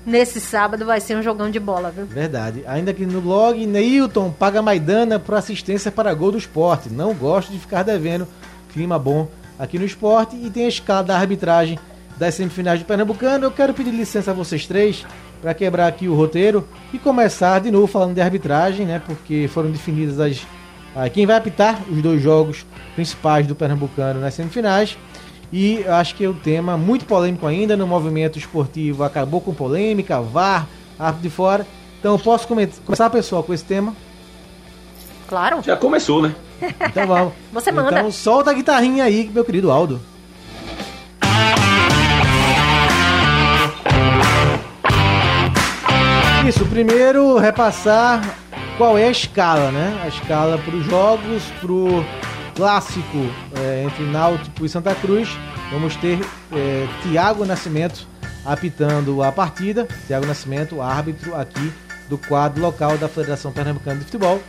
Nesse 0.05 0.41
sábado 0.41 0.85
vai 0.85 0.99
ser 0.99 1.15
um 1.15 1.21
jogão 1.21 1.49
de 1.49 1.59
bola, 1.59 1.91
viu? 1.91 2.05
Verdade. 2.05 2.63
Ainda 2.65 2.91
aqui 2.91 3.05
no 3.05 3.21
blog, 3.21 3.65
Neilton 3.67 4.31
paga 4.31 4.61
Maidana 4.61 5.19
por 5.19 5.35
assistência 5.35 5.91
para 5.91 6.13
gol 6.13 6.31
do 6.31 6.37
esporte. 6.37 6.89
Não 6.89 7.13
gosto 7.13 7.51
de 7.51 7.59
ficar 7.59 7.83
devendo. 7.83 8.27
Clima 8.73 8.97
bom 8.97 9.27
aqui 9.59 9.77
no 9.77 9.85
esporte. 9.85 10.35
E 10.35 10.49
tem 10.49 10.65
a 10.65 10.69
escala 10.69 11.03
da 11.03 11.17
arbitragem 11.17 11.77
das 12.17 12.33
semifinais 12.33 12.79
do 12.79 12.85
Pernambucano. 12.85 13.45
Eu 13.45 13.51
quero 13.51 13.73
pedir 13.73 13.91
licença 13.91 14.31
a 14.31 14.33
vocês 14.33 14.65
três 14.65 15.05
para 15.39 15.53
quebrar 15.53 15.87
aqui 15.87 16.07
o 16.07 16.15
roteiro 16.15 16.67
e 16.93 16.97
começar 16.97 17.59
de 17.59 17.69
novo 17.69 17.87
falando 17.87 18.15
de 18.15 18.21
arbitragem, 18.21 18.85
né? 18.85 19.01
Porque 19.05 19.47
foram 19.53 19.69
definidas 19.69 20.19
as. 20.19 20.45
ah, 20.95 21.09
quem 21.09 21.27
vai 21.27 21.35
apitar 21.35 21.79
os 21.89 22.01
dois 22.01 22.21
jogos 22.21 22.65
principais 22.95 23.45
do 23.45 23.55
Pernambucano 23.55 24.19
nas 24.19 24.33
semifinais. 24.33 24.97
E 25.51 25.81
eu 25.85 25.93
acho 25.95 26.15
que 26.15 26.23
é 26.23 26.29
um 26.29 26.33
tema 26.33 26.77
muito 26.77 27.05
polêmico 27.05 27.45
ainda 27.45 27.75
no 27.75 27.85
movimento 27.85 28.37
esportivo. 28.39 29.03
Acabou 29.03 29.41
com 29.41 29.53
polêmica, 29.53 30.21
VAR, 30.21 30.67
árbitro 30.97 31.29
de 31.29 31.35
fora. 31.35 31.67
Então 31.99 32.13
eu 32.13 32.19
posso 32.19 32.47
come- 32.47 32.67
começar, 32.85 33.09
pessoal, 33.09 33.43
com 33.43 33.53
esse 33.53 33.65
tema. 33.65 33.93
Claro. 35.27 35.61
Já 35.61 35.75
começou, 35.75 36.21
né? 36.21 36.33
Então 36.89 37.05
vamos. 37.07 37.33
Você 37.51 37.71
manda. 37.71 37.89
Então 37.99 38.11
solta 38.11 38.51
a 38.51 38.53
guitarrinha 38.53 39.03
aí, 39.03 39.29
meu 39.33 39.43
querido 39.43 39.69
Aldo. 39.71 39.99
Isso, 46.47 46.65
primeiro 46.65 47.37
repassar 47.37 48.21
qual 48.77 48.97
é 48.97 49.05
a 49.07 49.11
escala, 49.11 49.71
né? 49.71 49.99
A 50.03 50.07
escala 50.07 50.57
para 50.57 50.75
os 50.75 50.85
jogos, 50.85 51.43
para 51.61 51.71
clássico 52.61 53.17
é, 53.57 53.83
entre 53.87 54.03
Náutico 54.03 54.63
e 54.63 54.69
Santa 54.69 54.93
Cruz. 54.93 55.27
Vamos 55.71 55.95
ter 55.95 56.19
é, 56.53 56.87
Tiago 57.01 57.43
Nascimento 57.43 58.07
apitando 58.45 59.23
a 59.23 59.31
partida. 59.31 59.87
Tiago 60.05 60.27
Nascimento, 60.27 60.79
árbitro 60.79 61.33
aqui 61.35 61.73
do 62.07 62.19
quadro 62.19 62.61
local 62.61 62.99
da 62.99 63.07
Federação 63.07 63.51
Pernambucana 63.51 63.97
de 63.97 64.05
Futebol. 64.05 64.39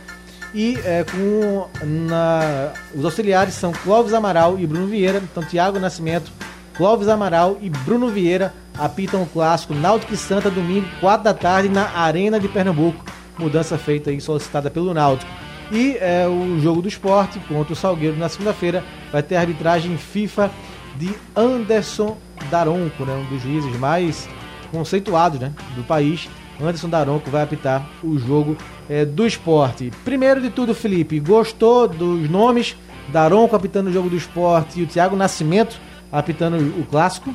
E 0.53 0.77
é, 0.85 1.03
com 1.03 1.67
na- 2.07 2.71
os 2.93 3.03
auxiliares 3.03 3.55
são 3.55 3.71
Clóvis 3.71 4.13
Amaral 4.13 4.59
e 4.59 4.67
Bruno 4.67 4.85
Vieira. 4.85 5.17
Então, 5.17 5.41
Tiago 5.43 5.79
Nascimento, 5.79 6.31
Clóvis 6.77 7.07
Amaral 7.07 7.57
e 7.61 7.67
Bruno 7.71 8.09
Vieira 8.09 8.53
apitam 8.77 9.23
o 9.23 9.25
clássico 9.25 9.73
Náutico 9.73 10.13
e 10.13 10.17
Santa 10.17 10.51
domingo, 10.51 10.85
4 10.99 11.23
da 11.23 11.33
tarde, 11.33 11.67
na 11.67 11.89
Arena 11.97 12.39
de 12.39 12.47
Pernambuco. 12.47 13.03
Mudança 13.39 13.75
feita 13.75 14.11
aí, 14.11 14.21
solicitada 14.21 14.69
pelo 14.69 14.93
Náutico. 14.93 15.31
E 15.71 15.97
é, 15.99 16.27
o 16.27 16.59
jogo 16.59 16.81
do 16.81 16.87
esporte 16.87 17.39
contra 17.47 17.73
o 17.73 17.75
Salgueiro 17.75 18.17
na 18.17 18.29
segunda-feira 18.29 18.83
vai 19.11 19.23
ter 19.23 19.35
a 19.35 19.39
arbitragem 19.39 19.97
FIFA 19.97 20.51
de 20.97 21.13
Anderson 21.35 22.17
Daronco, 22.49 23.05
né, 23.05 23.13
um 23.13 23.25
dos 23.25 23.41
juízes 23.41 23.75
mais 23.77 24.27
conceituados 24.71 25.39
né, 25.39 25.53
do 25.75 25.83
país. 25.83 26.29
Anderson 26.61 26.89
Daronco 26.89 27.29
vai 27.29 27.43
apitar 27.43 27.87
o 28.03 28.17
jogo 28.17 28.55
é, 28.89 29.03
do 29.05 29.25
esporte. 29.25 29.91
Primeiro 30.05 30.41
de 30.41 30.49
tudo, 30.49 30.75
Felipe, 30.75 31.19
gostou 31.19 31.87
dos 31.87 32.29
nomes? 32.29 32.75
Daronco 33.09 33.55
apitando 33.55 33.87
o 33.87 33.91
jogo 33.91 34.09
do 34.09 34.15
esporte 34.15 34.79
e 34.79 34.83
o 34.83 34.87
Thiago 34.87 35.15
Nascimento 35.15 35.79
apitando 36.11 36.57
o 36.79 36.85
clássico? 36.85 37.33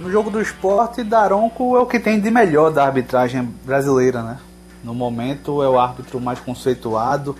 No 0.00 0.10
jogo 0.10 0.30
do 0.30 0.40
esporte, 0.40 1.04
Daronco 1.04 1.76
é 1.76 1.80
o 1.80 1.86
que 1.86 2.00
tem 2.00 2.18
de 2.18 2.30
melhor 2.30 2.72
da 2.72 2.84
arbitragem 2.84 3.42
brasileira, 3.64 4.22
né? 4.22 4.38
No 4.84 4.94
momento 4.94 5.62
é 5.62 5.68
o 5.68 5.78
árbitro 5.78 6.20
mais 6.20 6.38
conceituado. 6.38 7.34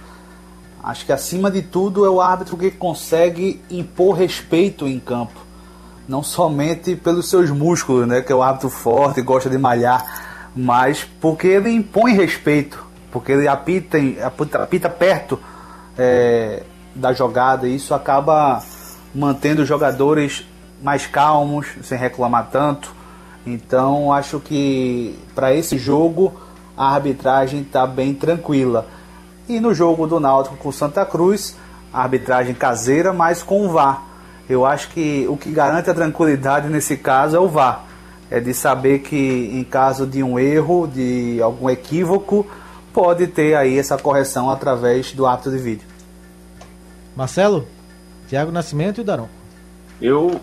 Acho 0.82 1.06
que 1.06 1.12
acima 1.12 1.50
de 1.50 1.62
tudo 1.62 2.04
é 2.04 2.10
o 2.10 2.20
árbitro 2.20 2.56
que 2.56 2.70
consegue 2.72 3.62
impor 3.70 4.16
respeito 4.16 4.88
em 4.88 4.98
campo. 4.98 5.38
Não 6.08 6.22
somente 6.22 6.96
pelos 6.96 7.28
seus 7.28 7.50
músculos, 7.50 8.08
né? 8.08 8.22
Que 8.22 8.32
é 8.32 8.34
o 8.34 8.42
árbitro 8.42 8.70
forte, 8.70 9.22
gosta 9.22 9.48
de 9.48 9.58
malhar, 9.58 10.50
mas 10.56 11.04
porque 11.20 11.46
ele 11.46 11.70
impõe 11.70 12.14
respeito 12.14 12.84
porque 13.14 13.30
ele 13.30 13.46
apita, 13.46 13.96
apita, 14.24 14.62
apita 14.64 14.90
perto 14.90 15.38
é, 15.96 16.64
da 16.92 17.12
jogada 17.12 17.68
e 17.68 17.76
isso 17.76 17.94
acaba 17.94 18.60
mantendo 19.14 19.62
os 19.62 19.68
jogadores 19.68 20.44
mais 20.82 21.06
calmos, 21.06 21.68
sem 21.84 21.96
reclamar 21.96 22.48
tanto. 22.50 22.92
Então 23.46 24.12
acho 24.12 24.40
que 24.40 25.16
para 25.32 25.54
esse 25.54 25.78
jogo 25.78 26.34
a 26.76 26.94
arbitragem 26.94 27.60
está 27.62 27.86
bem 27.86 28.14
tranquila. 28.14 28.86
E 29.48 29.60
no 29.60 29.74
jogo 29.74 30.06
do 30.06 30.18
Náutico 30.18 30.56
com 30.56 30.72
Santa 30.72 31.04
Cruz, 31.04 31.56
a 31.92 32.02
arbitragem 32.02 32.54
caseira, 32.54 33.12
mas 33.12 33.42
com 33.42 33.66
o 33.66 33.70
VAR. 33.70 34.02
Eu 34.48 34.66
acho 34.66 34.88
que 34.88 35.26
o 35.28 35.36
que 35.36 35.50
garante 35.50 35.88
a 35.88 35.94
tranquilidade 35.94 36.68
nesse 36.68 36.96
caso 36.96 37.36
é 37.36 37.38
o 37.38 37.48
VAR. 37.48 37.84
É 38.30 38.40
de 38.40 38.52
saber 38.52 39.00
que 39.00 39.50
em 39.52 39.62
caso 39.64 40.06
de 40.06 40.22
um 40.22 40.38
erro, 40.38 40.86
de 40.86 41.40
algum 41.42 41.70
equívoco, 41.70 42.46
pode 42.92 43.26
ter 43.26 43.54
aí 43.54 43.78
essa 43.78 43.98
correção 43.98 44.50
através 44.50 45.12
do 45.12 45.26
árbitro 45.26 45.52
de 45.52 45.58
vídeo. 45.58 45.86
Marcelo, 47.14 47.66
Tiago 48.28 48.50
Nascimento 48.50 49.00
e 49.00 49.04
Daron. 49.04 49.28
Eu, 50.00 50.40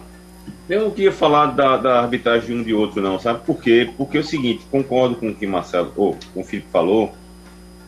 eu 0.70 0.82
não 0.82 0.92
queria 0.92 1.12
falar 1.12 1.48
da, 1.48 1.78
da 1.78 2.02
arbitragem 2.02 2.48
de 2.48 2.54
um 2.54 2.64
de 2.64 2.74
outro, 2.74 3.02
não, 3.02 3.20
sabe 3.20 3.42
por 3.46 3.62
quê? 3.62 3.90
Porque 3.98 4.18
é 4.18 4.22
o 4.22 4.24
seguinte, 4.24 4.66
concordo 4.72 5.16
com 5.16 5.30
o 5.30 5.36
que 5.36 5.46
Marcelo, 5.46 5.92
ou 5.96 6.18
com 6.34 6.42
o 6.42 6.44
Felipe 6.44 6.68
falou. 6.72 7.14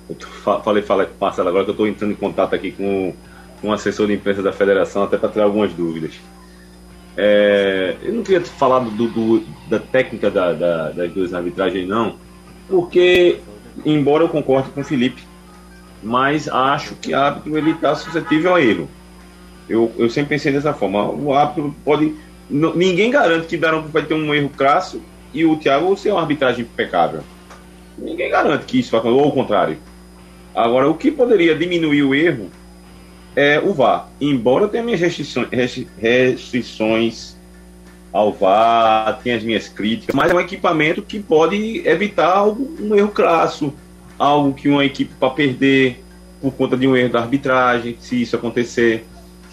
Eu 0.10 0.16
tô, 0.16 0.28
falei, 0.62 0.84
falei 0.84 1.06
com 1.08 1.14
o 1.14 1.18
Marcelo 1.22 1.50
agora 1.50 1.64
que 1.64 1.70
eu 1.70 1.74
estou 1.74 1.88
entrando 1.88 2.12
em 2.12 2.16
contato 2.16 2.54
aqui 2.54 2.72
com, 2.72 3.14
com 3.62 3.70
o 3.70 3.74
assessor 3.74 4.08
de 4.08 4.14
imprensa 4.14 4.42
da 4.42 4.52
federação, 4.52 5.04
até 5.04 5.18
para 5.18 5.30
tirar 5.30 5.46
algumas 5.46 5.72
dúvidas. 5.74 6.14
É, 7.16 7.96
eu 8.02 8.14
não 8.14 8.24
queria 8.24 8.42
falar 8.42 8.80
do, 8.80 9.08
do 9.08 9.44
da 9.70 9.80
técnica 9.80 10.32
da, 10.32 10.52
da, 10.52 10.90
das 10.90 11.12
duas 11.12 11.34
arbitragens, 11.34 11.88
não, 11.88 12.18
porque, 12.68 13.40
embora 13.86 14.24
eu 14.24 14.30
concorde 14.30 14.72
com 14.72 14.82
o 14.82 14.84
Felipe, 14.84 15.24
mas 16.02 16.48
acho 16.48 16.96
que 16.96 17.14
o 17.14 17.18
árbitro 17.18 17.70
está 17.70 17.96
suscetível 17.96 18.56
a 18.56 18.62
erro. 18.62 18.90
Eu, 19.68 19.92
eu 19.98 20.10
sempre 20.10 20.32
pensei 20.32 20.52
dessa 20.52 20.74
forma. 20.74 21.06
O 21.10 21.34
árbitro 21.34 21.74
pode. 21.86 22.14
Ninguém 22.54 23.10
garante 23.10 23.48
que 23.48 23.58
Daronco 23.58 23.90
vai 23.90 24.04
ter 24.04 24.14
um 24.14 24.34
erro 24.34 24.50
crasso 24.50 25.02
e 25.34 25.44
o 25.44 25.58
Thiago 25.58 25.98
ser 25.98 26.12
uma 26.12 26.22
arbitragem 26.22 26.62
impecável. 26.62 27.22
Ninguém 27.98 28.30
garante 28.30 28.66
que 28.66 28.80
isso 28.80 28.92
vai 28.92 29.00
acontecer, 29.00 29.24
ou 29.24 29.30
o 29.30 29.32
contrário. 29.32 29.78
Agora, 30.54 30.88
o 30.88 30.94
que 30.94 31.10
poderia 31.10 31.56
diminuir 31.56 32.04
o 32.04 32.14
erro 32.14 32.52
é 33.36 33.60
o 33.60 33.74
VAR. 33.74 34.08
Embora 34.22 34.68
tenha 34.68 34.84
minhas 34.84 35.00
restrições, 35.00 35.48
restrições 35.98 37.36
ao 38.12 38.32
VAR, 38.32 39.20
tenha 39.24 39.36
as 39.36 39.44
minhas 39.44 39.68
críticas, 39.68 40.16
mas 40.16 40.30
é 40.30 40.36
um 40.36 40.40
equipamento 40.40 41.02
que 41.02 41.20
pode 41.20 41.82
evitar 41.88 42.46
um 42.46 42.96
erro 42.96 43.10
crasso, 43.10 43.74
algo 44.20 44.54
que 44.54 44.70
uma 44.70 44.86
equipe 44.86 45.12
para 45.20 45.32
perder 45.32 46.04
por 46.40 46.54
conta 46.54 46.78
de 46.78 46.88
um 46.88 46.96
erro 46.96 47.12
da 47.14 47.22
arbitragem, 47.22 47.98
se 48.00 48.22
isso 48.22 48.36
acontecer. 48.36 49.06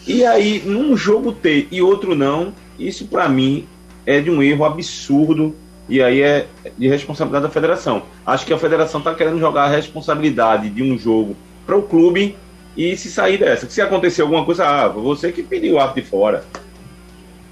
E 0.06 0.24
aí, 0.24 0.62
num 0.64 0.96
jogo 0.96 1.32
ter 1.32 1.68
e 1.70 1.82
outro 1.82 2.14
não, 2.14 2.52
isso 2.78 3.06
para 3.06 3.28
mim 3.28 3.66
é 4.06 4.20
de 4.20 4.30
um 4.30 4.42
erro 4.42 4.64
absurdo 4.64 5.54
e 5.88 6.02
aí 6.02 6.22
é 6.22 6.46
de 6.78 6.88
responsabilidade 6.88 7.44
da 7.44 7.50
federação. 7.50 8.02
Acho 8.24 8.46
que 8.46 8.52
a 8.52 8.58
federação 8.58 9.00
está 9.00 9.14
querendo 9.14 9.38
jogar 9.38 9.64
a 9.64 9.68
responsabilidade 9.68 10.70
de 10.70 10.82
um 10.82 10.96
jogo 10.96 11.36
para 11.66 11.76
o 11.76 11.82
clube 11.82 12.36
e 12.76 12.96
se 12.96 13.10
sair 13.10 13.38
dessa. 13.38 13.68
Se 13.68 13.82
acontecer 13.82 14.22
alguma 14.22 14.44
coisa, 14.44 14.64
ah, 14.64 14.88
você 14.88 15.32
que 15.32 15.42
pediu 15.42 15.76
o 15.76 15.86
de 15.88 16.02
fora. 16.02 16.44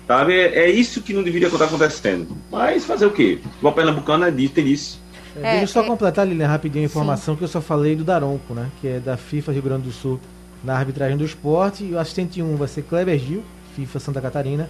Sabe? 0.07 0.35
É 0.35 0.71
isso 0.71 1.03
que 1.03 1.13
não 1.13 1.23
deveria 1.23 1.49
estar 1.49 1.65
acontecendo. 1.65 2.29
Mas 2.51 2.85
fazer 2.85 3.07
o 3.07 3.11
quê? 3.11 3.41
O 3.61 3.71
Pernambucano 3.71 4.25
é 4.25 4.31
disso, 4.31 4.55
tem 4.55 4.67
isso. 4.69 5.03
É, 5.37 5.59
Deixa 5.59 5.65
eu 5.65 5.69
só 5.69 5.83
é... 5.83 5.87
completar, 5.87 6.27
Lilian, 6.27 6.47
rapidinho 6.47 6.85
a 6.85 6.87
informação 6.87 7.35
Sim. 7.35 7.39
que 7.39 7.45
eu 7.45 7.49
só 7.49 7.61
falei 7.61 7.95
do 7.95 8.05
Daronco, 8.05 8.55
né? 8.55 8.71
Que 8.81 8.89
é 8.89 9.01
da 9.01 9.17
FIFA 9.17 9.53
Rio 9.53 9.63
Grande 9.63 9.83
do 9.83 9.93
Sul 9.93 10.19
na 10.63 10.75
arbitragem 10.75 11.17
do 11.17 11.25
esporte. 11.25 11.85
E 11.85 11.95
o 11.95 11.99
assistente 11.99 12.43
1 12.43 12.57
vai 12.57 12.69
ser 12.69 12.83
Kleber 12.83 13.19
Gil, 13.19 13.45
FIFA 13.75 14.01
Santa 14.01 14.21
Catarina. 14.21 14.69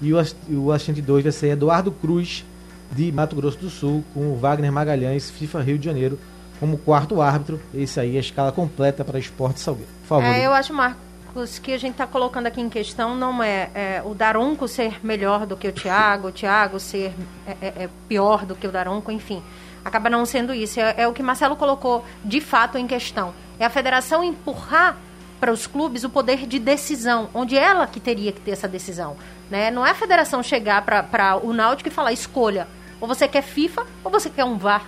E 0.00 0.12
o 0.12 0.72
assistente 0.72 1.02
2 1.02 1.24
vai 1.24 1.32
ser 1.32 1.48
Eduardo 1.48 1.90
Cruz, 1.90 2.44
de 2.90 3.12
Mato 3.12 3.36
Grosso 3.36 3.58
do 3.58 3.70
Sul, 3.70 4.04
com 4.14 4.32
o 4.32 4.36
Wagner 4.36 4.72
Magalhães, 4.72 5.30
FIFA 5.30 5.62
Rio 5.62 5.78
de 5.78 5.84
Janeiro, 5.84 6.18
como 6.60 6.78
quarto 6.78 7.20
árbitro. 7.20 7.60
Esse 7.74 8.00
aí 8.00 8.14
é 8.14 8.18
a 8.18 8.20
escala 8.20 8.52
completa 8.52 9.04
para 9.04 9.18
esporte 9.18 9.60
Salgueiro. 9.60 9.90
Por 10.02 10.08
favor. 10.08 10.24
É, 10.24 10.46
eu 10.46 10.52
acho, 10.52 10.72
Marcos, 10.72 11.58
que 11.58 11.72
a 11.72 11.78
gente 11.78 11.92
está 11.92 12.06
colocando 12.06 12.46
aqui 12.46 12.60
em 12.60 12.68
questão 12.68 13.16
não 13.16 13.42
é, 13.42 13.70
é, 13.74 14.02
o 14.04 14.14
Daronco 14.14 14.66
ser 14.68 15.04
melhor 15.04 15.46
do 15.46 15.56
que 15.56 15.68
o 15.68 15.72
Thiago, 15.72 16.28
o 16.28 16.32
Thiago 16.32 16.80
ser 16.80 17.12
é, 17.46 17.56
é, 17.60 17.66
é 17.84 17.90
pior 18.08 18.46
do 18.46 18.54
que 18.54 18.66
o 18.66 18.72
Daronco, 18.72 19.10
enfim. 19.10 19.42
Acaba 19.84 20.08
não 20.08 20.24
sendo 20.24 20.54
isso. 20.54 20.80
É, 20.80 20.94
é 20.98 21.08
o 21.08 21.12
que 21.12 21.22
Marcelo 21.22 21.56
colocou 21.56 22.04
de 22.24 22.40
fato 22.40 22.78
em 22.78 22.86
questão. 22.86 23.34
É 23.58 23.64
a 23.64 23.70
federação 23.70 24.22
empurrar 24.22 24.96
para 25.40 25.52
os 25.52 25.66
clubes 25.66 26.04
o 26.04 26.10
poder 26.10 26.46
de 26.46 26.58
decisão, 26.58 27.28
onde 27.32 27.56
ela 27.56 27.86
que 27.86 28.00
teria 28.00 28.32
que 28.32 28.40
ter 28.40 28.52
essa 28.52 28.68
decisão. 28.68 29.16
Né? 29.50 29.70
Não 29.70 29.86
é 29.86 29.90
a 29.90 29.94
federação 29.94 30.42
chegar 30.42 30.82
para 30.82 31.36
o 31.42 31.52
Náutico 31.52 31.88
e 31.88 31.92
falar 31.92 32.12
escolha, 32.12 32.66
ou 33.00 33.06
você 33.06 33.28
quer 33.28 33.42
FIFA 33.42 33.86
ou 34.02 34.10
você 34.10 34.28
quer 34.28 34.44
um 34.44 34.58
VAR. 34.58 34.84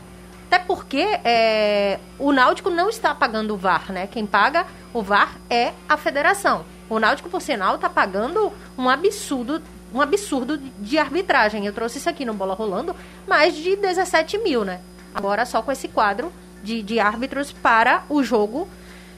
Até 0.47 0.59
porque 0.59 1.07
é, 1.25 2.00
o 2.19 2.33
Náutico 2.33 2.71
não 2.71 2.88
está 2.88 3.14
pagando 3.14 3.54
o 3.54 3.57
VAR, 3.57 3.92
né? 3.92 4.09
Quem 4.09 4.26
paga 4.26 4.66
o 4.92 5.00
VAR 5.00 5.37
é 5.49 5.73
a 5.88 5.97
federação. 5.97 6.64
O 6.88 6.99
Náutico, 6.99 7.30
por 7.30 7.40
sinal, 7.40 7.76
está 7.76 7.88
pagando 7.88 8.52
um 8.76 8.88
absurdo, 8.88 9.62
um 9.95 10.00
absurdo 10.00 10.59
de 10.59 10.99
arbitragem. 10.99 11.64
Eu 11.64 11.73
trouxe 11.73 11.99
isso 11.99 12.11
aqui 12.11 12.25
no 12.25 12.35
Bola 12.35 12.54
Rolando, 12.54 12.97
mais 13.28 13.54
de 13.54 13.76
17 13.76 14.38
mil, 14.38 14.64
né? 14.64 14.80
Agora 15.14 15.47
só 15.47 15.62
com 15.62 15.71
esse 15.71 15.87
quadro 15.87 16.33
de, 16.64 16.83
de 16.83 16.99
árbitros 16.99 17.52
para 17.52 18.02
o 18.09 18.23
jogo 18.25 18.69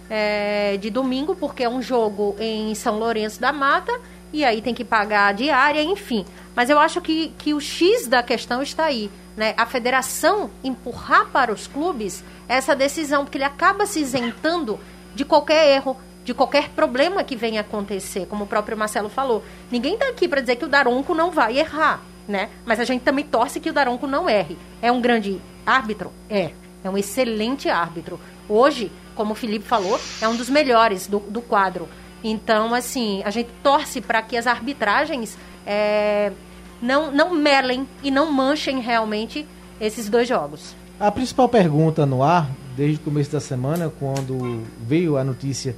é, 0.09 0.76
de 0.76 0.90
domingo, 0.90 1.35
porque 1.35 1.64
é 1.64 1.68
um 1.68 1.80
jogo 1.80 2.37
em 2.38 2.75
São 2.75 2.99
Lourenço 2.99 3.40
da 3.40 3.52
Mata, 3.52 3.92
e 4.32 4.44
aí 4.44 4.62
tem 4.62 4.75
que 4.75 4.85
pagar 4.85 5.28
a 5.28 5.32
diária, 5.32 5.82
enfim. 5.82 6.25
Mas 6.54 6.71
eu 6.71 6.78
acho 6.78 7.00
que, 7.00 7.32
que 7.38 7.52
o 7.52 7.61
X 7.61 8.06
da 8.06 8.23
questão 8.23 8.62
está 8.62 8.85
aí. 8.85 9.11
Né? 9.37 9.54
A 9.56 9.66
federação 9.66 10.50
empurrar 10.62 11.26
para 11.26 11.52
os 11.52 11.66
clubes 11.66 12.23
essa 12.49 12.75
decisão, 12.75 13.25
porque 13.25 13.38
ele 13.38 13.44
acaba 13.44 13.87
se 13.87 14.00
isentando 14.00 14.78
de 15.14 15.25
qualquer 15.25 15.75
erro, 15.75 15.97
de 16.25 16.32
qualquer 16.32 16.71
problema 16.71 17.25
que 17.25 17.35
venha 17.35 17.62
acontecer, 17.62 18.26
como 18.26 18.44
o 18.44 18.47
próprio 18.47 18.76
Marcelo 18.76 19.09
falou. 19.09 19.42
Ninguém 19.71 19.94
está 19.94 20.09
aqui 20.09 20.28
para 20.28 20.40
dizer 20.40 20.56
que 20.56 20.64
o 20.64 20.68
Daronco 20.68 21.14
não 21.14 21.30
vai 21.30 21.59
errar, 21.59 22.00
né? 22.28 22.49
Mas 22.64 22.78
a 22.78 22.85
gente 22.85 23.02
também 23.02 23.25
torce 23.25 23.61
que 23.61 23.71
o 23.71 23.73
Daronco 23.73 24.06
não 24.06 24.28
erre. 24.28 24.56
É 24.80 24.92
um 24.92 25.00
grande 25.00 25.40
árbitro? 25.66 26.12
É. 26.28 26.52
É 26.85 26.90
um 26.90 26.99
excelente 26.99 27.68
árbitro. 27.68 28.21
Hoje, 28.49 28.90
como 29.14 29.33
o 29.33 29.35
Felipe 29.35 29.66
falou, 29.66 29.99
é 30.21 30.28
um 30.28 30.37
dos 30.37 30.49
melhores 30.49 31.07
do, 31.07 31.21
do 31.21 31.40
quadro. 31.40 31.88
Então, 32.25 32.73
assim, 32.75 33.23
a 33.25 33.31
gente 33.31 33.50
torce 33.62 34.00
para 34.00 34.23
que 34.23 34.37
as 34.37 34.47
arbitragens 34.47 35.37
é, 35.66 36.33
não, 36.81 37.11
não 37.11 37.35
melem 37.35 37.87
e 38.02 38.11
não 38.11 38.31
manchem 38.31 38.81
realmente 38.81 39.47
esses 39.81 40.09
dois 40.09 40.28
jogos. 40.28 40.75
A 41.00 41.11
principal 41.11 41.49
pergunta 41.49 42.07
no 42.07 42.23
ar, 42.23 42.49
desde 42.76 42.97
o 42.97 43.00
começo 43.00 43.33
da 43.33 43.40
semana, 43.40 43.92
quando 43.99 44.62
veio 44.81 45.16
a 45.16 45.25
notícia 45.25 45.75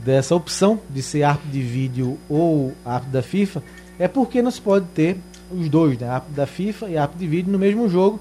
dessa 0.00 0.34
opção 0.34 0.80
de 0.88 1.02
ser 1.02 1.22
árbitro 1.22 1.50
de 1.50 1.60
vídeo 1.60 2.18
ou 2.28 2.72
árbitro 2.84 3.12
da 3.12 3.22
FIFA, 3.22 3.62
é 3.98 4.08
porque 4.08 4.42
não 4.42 4.50
se 4.50 4.60
pode 4.60 4.86
ter 4.86 5.18
os 5.50 5.68
dois, 5.68 5.98
né? 5.98 6.08
Árbitro 6.08 6.34
da 6.34 6.46
FIFA 6.46 6.88
e 6.88 6.96
árbitro 6.96 7.20
de 7.20 7.26
vídeo 7.26 7.52
no 7.52 7.58
mesmo 7.58 7.88
jogo. 7.88 8.18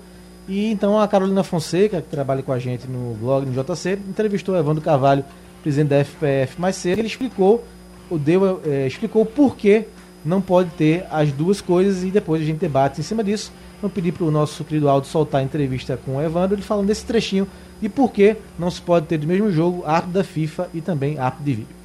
E 0.52 0.70
então 0.70 1.00
a 1.00 1.08
Carolina 1.08 1.46
Fonseca, 1.46 2.02
que 2.02 2.10
trabalha 2.10 2.44
com 2.44 2.52
a 2.52 2.60
gente 2.60 2.86
no 2.86 3.14
blog, 3.14 3.46
no 3.46 3.54
JC, 3.54 3.94
entrevistou 3.94 4.54
o 4.54 4.58
Evandro 4.58 4.84
Carvalho, 4.84 5.24
presidente 5.64 5.88
da 5.88 6.04
FPF, 6.04 6.60
mais 6.60 6.76
cedo. 6.76 7.00
Ele 7.00 7.08
explicou, 7.08 7.64
o 8.10 8.18
deu, 8.18 8.62
é, 8.66 8.86
explicou 8.86 9.26
por 9.26 9.56
que 9.56 9.86
não 10.26 10.42
pode 10.42 10.70
ter 10.72 11.06
as 11.10 11.32
duas 11.32 11.62
coisas 11.62 12.04
e 12.04 12.12
depois 12.12 12.42
a 12.42 12.46
gente 12.46 12.60
debate 12.60 13.00
em 13.00 13.04
cima 13.04 13.24
disso. 13.24 13.50
Vamos 13.82 13.96
pedir 13.96 14.12
para 14.12 14.26
o 14.26 14.30
nosso 14.30 14.66
querido 14.66 14.90
Aldo 14.90 15.08
soltar 15.08 15.40
a 15.40 15.44
entrevista 15.46 15.98
com 16.06 16.18
o 16.18 16.22
Evandro, 16.22 16.56
ele 16.56 16.62
falando 16.62 16.88
desse 16.88 17.06
trechinho 17.06 17.48
e 17.82 17.88
por 17.88 18.12
que 18.12 18.36
não 18.60 18.70
se 18.70 18.82
pode 18.82 19.06
ter 19.06 19.18
do 19.20 19.26
mesmo 19.26 19.50
jogo 19.54 19.86
árbitro 19.86 20.16
da 20.16 20.24
FIFA 20.26 20.70
e 20.74 20.82
também 20.82 21.18
árbitro 21.18 21.46
de 21.46 21.54
vídeo. 21.54 21.76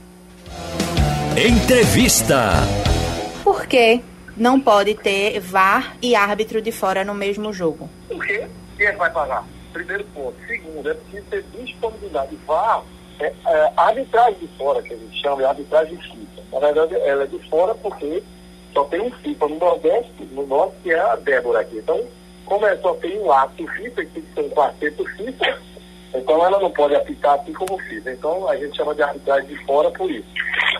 Entrevista. 1.36 2.50
Por 3.44 3.64
que 3.68 4.00
não 4.36 4.60
pode 4.60 4.94
ter 4.94 5.40
VAR 5.40 5.96
e 6.02 6.14
árbitro 6.14 6.60
de 6.60 6.70
fora 6.70 7.04
no 7.04 7.14
mesmo 7.14 7.52
jogo? 7.52 7.88
Por 8.08 8.24
quê? 8.24 8.46
Quem 8.76 8.86
é 8.86 8.92
vai 8.92 9.10
pagar? 9.10 9.44
Primeiro 9.72 10.04
ponto. 10.14 10.36
Segundo, 10.46 10.90
é 10.90 10.94
preciso 10.94 11.24
ter 11.30 11.44
disponibilidade. 11.58 12.36
VAR 12.46 12.84
é, 13.18 13.32
é 13.46 13.72
arbitragem 13.76 14.38
de 14.40 14.48
fora, 14.58 14.82
que 14.82 14.92
a 14.92 14.96
gente 14.96 15.20
chama, 15.20 15.42
é 15.42 15.46
arbitragem 15.46 15.96
FIFA. 15.96 16.42
Na 16.52 16.60
verdade, 16.60 16.94
ela 16.96 17.24
é 17.24 17.26
de 17.26 17.38
fora 17.48 17.74
porque 17.74 18.22
só 18.72 18.84
tem 18.84 19.00
um 19.00 19.10
FIFA 19.10 19.48
no 19.48 19.58
Nordeste, 19.58 20.24
no 20.32 20.46
Norte, 20.46 20.76
que 20.82 20.90
é 20.90 21.00
a 21.00 21.16
Débora 21.16 21.60
aqui. 21.60 21.78
Então, 21.78 22.04
como 22.44 22.66
é, 22.66 22.76
só 22.78 22.94
tem 22.94 23.18
um 23.20 23.32
ato 23.32 23.66
FIFA, 23.66 24.04
que 24.04 24.10
tem 24.10 24.22
que 24.22 24.34
ser 24.34 24.40
um 24.40 24.50
quarteto 24.50 25.04
FIFA, 25.16 25.58
então 26.14 26.44
ela 26.44 26.58
não 26.58 26.70
pode 26.70 26.94
apitar 26.94 27.34
assim 27.34 27.52
como 27.52 27.78
FIFA. 27.78 28.10
Então, 28.10 28.48
a 28.48 28.56
gente 28.56 28.76
chama 28.76 28.94
de 28.94 29.02
arbitragem 29.02 29.48
de 29.48 29.64
fora 29.64 29.90
por 29.90 30.10
isso. 30.10 30.26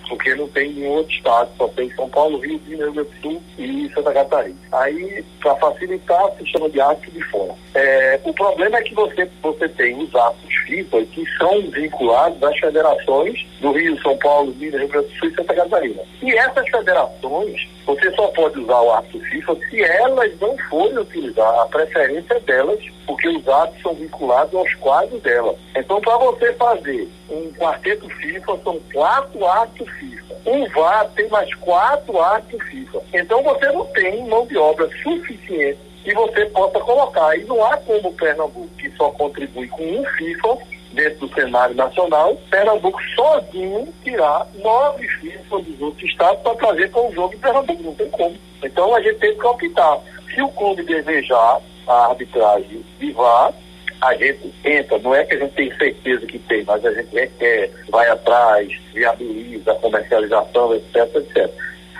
porque 0.09 0.35
não 0.35 0.49
tem 0.49 0.73
nenhum 0.73 0.92
outro 0.92 1.12
estado, 1.12 1.50
só 1.56 1.68
tem 1.68 1.90
São 1.95 2.09
Paulo, 2.09 2.38
Rio, 2.38 2.61
Rio 2.66 2.78
Grande 2.78 2.95
do 2.95 3.11
Sul 3.21 3.42
e 3.59 3.90
Santa 3.95 4.12
Catarina. 4.12 4.56
Aí, 4.73 5.25
para 5.40 5.54
facilitar, 5.56 6.30
se 6.38 6.47
chama 6.47 6.71
de 6.71 6.80
árbitro 6.80 7.11
de 7.11 7.23
fora. 7.25 7.54
É, 7.75 8.21
o 8.25 8.33
problema 8.33 8.78
é 8.78 8.83
que 8.83 8.95
você, 8.95 9.28
você 9.42 9.68
tem 9.68 9.97
os 10.02 10.14
árbitros 10.14 10.54
FIFA 10.66 11.04
que 11.06 11.25
são 11.38 11.61
vinculados 11.71 12.42
às 12.42 12.59
federações 12.59 13.47
do 13.61 13.73
Rio, 13.73 14.00
São 14.02 14.16
Paulo, 14.18 14.54
Minas, 14.54 14.80
Rio 14.80 14.88
Grande 14.88 15.09
do 15.09 15.18
Sul 15.18 15.28
e 15.28 15.35
Santa 15.35 15.54
Catarina. 15.54 16.02
E 16.23 16.33
essas 16.33 16.68
federações, 16.68 17.68
você 17.85 18.11
só 18.12 18.28
pode 18.28 18.59
usar 18.59 18.80
o 18.80 18.92
árbitro 18.92 19.21
FIFA 19.21 19.56
se 19.71 19.83
elas 19.83 20.40
não 20.40 20.56
forem 20.71 20.99
utilizar 20.99 21.61
a 21.61 21.66
preferência 21.66 22.40
delas, 22.40 22.80
porque 23.06 23.28
os 23.28 23.49
árbitros 23.49 23.83
são 23.83 23.95
vinculados 23.95 24.54
aos 24.54 24.75
quadros 24.75 25.15
delas. 25.20 25.56
Então, 25.75 26.00
para 26.00 26.16
você 26.18 26.52
fazer 26.54 27.08
um 27.30 27.52
quarteto 27.52 28.08
FIFA, 28.08 28.58
são 28.62 28.80
quatro 28.92 29.46
árbitros 29.46 29.90
FIFA. 29.99 30.37
Um 30.46 30.68
VAR 30.68 31.08
tem 31.14 31.28
mais 31.28 31.52
quatro 31.56 32.20
árbitros 32.20 32.68
FIFA. 32.68 33.02
Então, 33.14 33.42
você 33.42 33.66
não 33.73 33.85
tem 33.87 34.26
mão 34.26 34.46
de 34.46 34.56
obra 34.56 34.88
suficiente 35.02 35.78
que 36.04 36.14
você 36.14 36.46
possa 36.46 36.78
colocar. 36.80 37.37
E 37.37 37.44
não 37.44 37.64
há 37.64 37.76
como 37.78 38.08
o 38.08 38.14
Pernambuco, 38.14 38.68
que 38.78 38.90
só 38.92 39.11
contribui 39.11 39.66
com 39.68 39.82
um 39.82 40.04
FIFA 40.04 40.58
dentro 40.92 41.26
do 41.26 41.35
cenário 41.35 41.75
nacional, 41.75 42.35
Pernambuco 42.50 42.99
sozinho 43.14 43.92
tirar 44.02 44.46
nove 44.62 45.06
FIFA 45.06 45.58
dos 45.58 45.80
outros 45.80 46.11
estados 46.11 46.40
para 46.42 46.54
trazer 46.54 46.90
para 46.90 47.02
o 47.02 47.12
jogo 47.12 47.35
em 47.35 47.38
Pernambuco. 47.38 47.82
Não 47.82 47.94
tem 47.94 48.11
como. 48.11 48.37
Então 48.64 48.94
a 48.94 49.00
gente 49.02 49.18
tem 49.18 49.37
que 49.37 49.46
optar. 49.46 50.00
Se 50.35 50.40
o 50.40 50.49
clube 50.49 50.82
desejar 50.82 51.61
a 51.87 52.06
arbitragem 52.06 52.85
de 52.99 53.12
VAR, 53.12 53.52
a 54.00 54.15
gente 54.15 54.53
entra, 54.65 54.99
não 54.99 55.15
é 55.15 55.25
que 55.25 55.35
a 55.35 55.38
gente 55.38 55.55
tem 55.55 55.75
certeza 55.76 56.26
que 56.26 56.38
tem, 56.41 56.65
mas 56.65 56.85
a 56.85 56.93
gente 56.93 57.15
requer, 57.15 57.71
vai 57.88 58.09
atrás, 58.09 58.69
viabiliza 58.93 59.73
a 59.73 59.76
comercialização, 59.76 60.75
etc, 60.75 61.17
etc. 61.17 61.50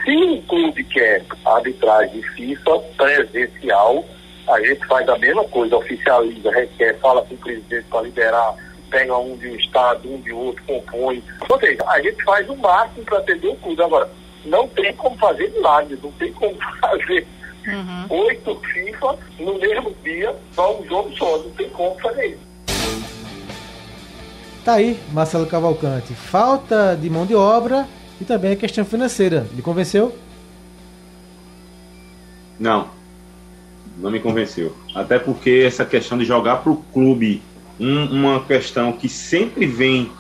Se 0.05 0.17
um 0.17 0.41
clube 0.43 0.85
quer 0.85 1.25
arbitragem 1.45 2.23
FIFA 2.23 2.79
presencial, 2.97 4.05
a 4.49 4.61
gente 4.61 4.87
faz 4.87 5.09
a 5.09 5.19
mesma 5.19 5.45
coisa, 5.45 5.77
oficializa, 5.77 6.51
requer, 6.51 6.99
fala 7.01 7.23
com 7.23 7.35
o 7.35 7.39
presidente 7.39 7.87
para 7.91 8.03
liberar, 8.03 8.55
pega 8.91 9.17
um 9.19 9.37
de 9.37 9.49
um 9.49 9.57
estado, 9.57 10.13
um 10.13 10.21
de 10.21 10.33
outro, 10.33 10.63
compõe. 10.65 11.23
Ou 11.49 11.59
seja, 11.59 11.83
a 11.89 12.01
gente 12.01 12.23
faz 12.23 12.49
o 12.49 12.57
máximo 12.57 13.05
para 13.05 13.19
atender 13.19 13.49
o 13.49 13.57
clube. 13.57 13.83
Agora, 13.83 14.09
não 14.45 14.69
tem 14.69 14.95
como 14.95 15.17
fazer 15.19 15.51
milagres, 15.51 16.01
não 16.01 16.13
tem 16.13 16.33
como 16.33 16.57
fazer 16.81 17.27
uhum. 17.67 18.07
oito 18.27 18.55
FIFA 18.61 19.19
no 19.41 19.59
mesmo 19.59 19.91
Tá 24.67 24.75
aí, 24.75 24.99
Marcelo 25.13 25.47
Cavalcante. 25.47 26.13
Falta 26.13 26.99
de 27.01 27.09
mão 27.09 27.25
de 27.25 27.37
obra 27.37 27.87
e 28.21 28.25
também 28.25 28.51
a 28.51 28.57
questão 28.57 28.85
financeira. 28.85 29.47
Lhe 29.55 29.63
convenceu? 29.63 30.13
Não. 32.59 32.89
Não 33.97 34.11
me 34.11 34.19
convenceu. 34.19 34.75
Até 34.93 35.21
porque 35.21 35.63
essa 35.65 35.85
questão 35.85 36.19
de 36.19 36.25
jogar 36.25 36.57
para 36.57 36.73
o 36.73 36.79
clube 36.93 37.41
um, 37.79 38.07
uma 38.07 38.41
questão 38.45 38.91
que 38.91 39.09
sempre 39.09 39.67
vem 39.67 40.11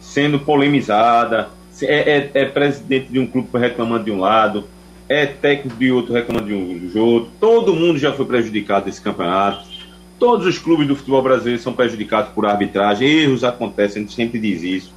sendo 0.00 0.40
polemizada. 0.40 1.50
É, 1.80 2.16
é, 2.16 2.30
é 2.34 2.44
presidente 2.44 3.06
de 3.12 3.20
um 3.20 3.26
clube 3.28 3.48
reclamando 3.56 4.06
de 4.06 4.10
um 4.10 4.18
lado, 4.18 4.64
é 5.08 5.26
técnico 5.26 5.78
de 5.78 5.92
outro 5.92 6.12
reclamando 6.12 6.48
de 6.48 6.54
um 6.54 6.88
de 6.88 6.98
outro. 6.98 7.30
Todo 7.38 7.72
mundo 7.72 8.00
já 8.00 8.12
foi 8.12 8.26
prejudicado 8.26 8.86
nesse 8.86 9.00
campeonato. 9.00 9.75
Todos 10.18 10.46
os 10.46 10.58
clubes 10.58 10.86
do 10.88 10.96
futebol 10.96 11.22
brasileiro 11.22 11.60
são 11.60 11.72
prejudicados 11.72 12.32
por 12.32 12.46
arbitragem. 12.46 13.06
Erros 13.06 13.44
acontecem, 13.44 14.02
a 14.02 14.04
gente 14.04 14.14
sempre 14.14 14.38
diz 14.38 14.62
isso. 14.62 14.94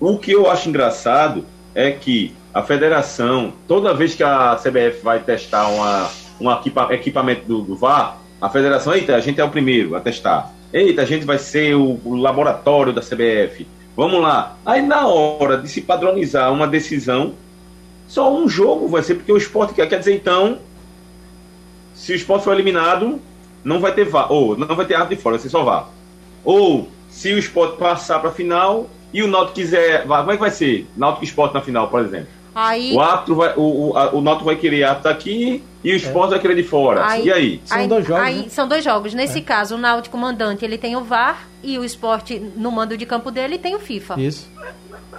O 0.00 0.16
que 0.16 0.30
eu 0.30 0.48
acho 0.48 0.68
engraçado 0.68 1.44
é 1.74 1.90
que 1.90 2.32
a 2.54 2.62
federação, 2.62 3.52
toda 3.66 3.94
vez 3.94 4.14
que 4.14 4.22
a 4.22 4.56
CBF 4.56 5.02
vai 5.02 5.20
testar 5.20 5.68
uma, 5.68 6.10
um 6.40 6.50
equipa, 6.50 6.88
equipamento 6.92 7.46
do, 7.46 7.62
do, 7.62 7.76
VAR, 7.76 8.18
a 8.40 8.48
federação, 8.48 8.94
eita, 8.94 9.16
a 9.16 9.20
gente 9.20 9.40
é 9.40 9.44
o 9.44 9.50
primeiro 9.50 9.96
a 9.96 10.00
testar. 10.00 10.52
Eita, 10.72 11.02
a 11.02 11.04
gente 11.04 11.24
vai 11.24 11.38
ser 11.38 11.74
o, 11.74 12.00
o 12.04 12.14
laboratório 12.14 12.92
da 12.92 13.00
CBF. 13.00 13.66
Vamos 13.96 14.20
lá. 14.20 14.56
Aí 14.64 14.80
na 14.80 15.06
hora 15.06 15.56
de 15.56 15.68
se 15.68 15.80
padronizar 15.80 16.52
uma 16.52 16.66
decisão, 16.66 17.34
só 18.06 18.32
um 18.32 18.48
jogo 18.48 18.88
vai 18.88 19.02
ser, 19.02 19.16
porque 19.16 19.32
o 19.32 19.36
esporte 19.36 19.74
quer. 19.74 19.88
Quer 19.88 19.98
dizer, 19.98 20.14
então, 20.14 20.58
se 21.94 22.12
o 22.12 22.16
esporte 22.16 22.44
for 22.44 22.54
eliminado, 22.54 23.20
não 23.68 23.80
vai 23.80 23.92
ter 23.92 24.04
VAR. 24.04 24.32
Ou 24.32 24.56
não 24.56 24.74
vai 24.74 24.86
ter 24.86 24.94
árbitro 24.94 25.16
de 25.16 25.22
fora, 25.22 25.36
vai 25.36 25.42
ser 25.42 25.50
só 25.50 25.62
VAR. 25.62 25.88
Ou 26.44 26.88
se 27.08 27.32
o 27.32 27.38
esporte 27.38 27.76
passar 27.76 28.18
para 28.18 28.30
a 28.30 28.32
final, 28.32 28.88
e 29.12 29.22
o 29.22 29.28
Náutico 29.28 29.54
quiser. 29.54 30.06
Como 30.06 30.30
é 30.30 30.34
que 30.34 30.40
vai 30.40 30.50
ser? 30.50 30.86
Náutico 30.96 31.24
Esporte 31.24 31.54
na 31.54 31.60
final, 31.60 31.88
por 31.88 32.00
exemplo. 32.00 32.28
Aí... 32.54 32.92
O 32.92 33.00
árbitro 33.00 33.34
vai, 33.36 33.54
o, 33.56 33.62
o, 33.62 34.18
o 34.18 34.20
Náutico 34.20 34.46
vai 34.46 34.56
querer 34.56 34.84
árbitro 34.84 35.10
aqui 35.10 35.62
e 35.84 35.92
o 35.92 35.96
esporte 35.96 36.28
é. 36.28 36.30
vai 36.30 36.40
querer 36.40 36.56
de 36.56 36.64
fora. 36.64 37.06
Aí, 37.06 37.26
e 37.26 37.32
aí? 37.32 37.60
São 37.64 37.78
aí, 37.78 37.88
dois 37.88 38.06
jogos. 38.06 38.24
Aí, 38.24 38.36
né? 38.36 38.48
São 38.48 38.68
dois 38.68 38.84
jogos. 38.84 39.14
Nesse 39.14 39.38
é. 39.38 39.42
caso, 39.42 39.76
o 39.76 39.78
Náutico 39.78 40.18
mandante 40.18 40.64
ele 40.64 40.76
tem 40.76 40.96
o 40.96 41.04
VAR 41.04 41.48
e 41.62 41.78
o 41.78 41.84
esporte 41.84 42.38
no 42.56 42.70
mando 42.72 42.96
de 42.96 43.06
campo 43.06 43.30
dele 43.30 43.58
tem 43.58 43.74
o 43.74 43.78
FIFA. 43.78 44.20
Isso. 44.20 44.48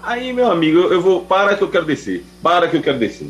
Aí, 0.03 0.33
meu 0.33 0.51
amigo, 0.51 0.79
eu 0.79 1.01
vou. 1.01 1.21
Para 1.21 1.55
que 1.55 1.63
eu 1.63 1.69
quero 1.69 1.85
descer. 1.85 2.25
Para 2.43 2.67
que 2.67 2.77
eu 2.77 2.81
quero 2.81 2.99
descer. 2.99 3.29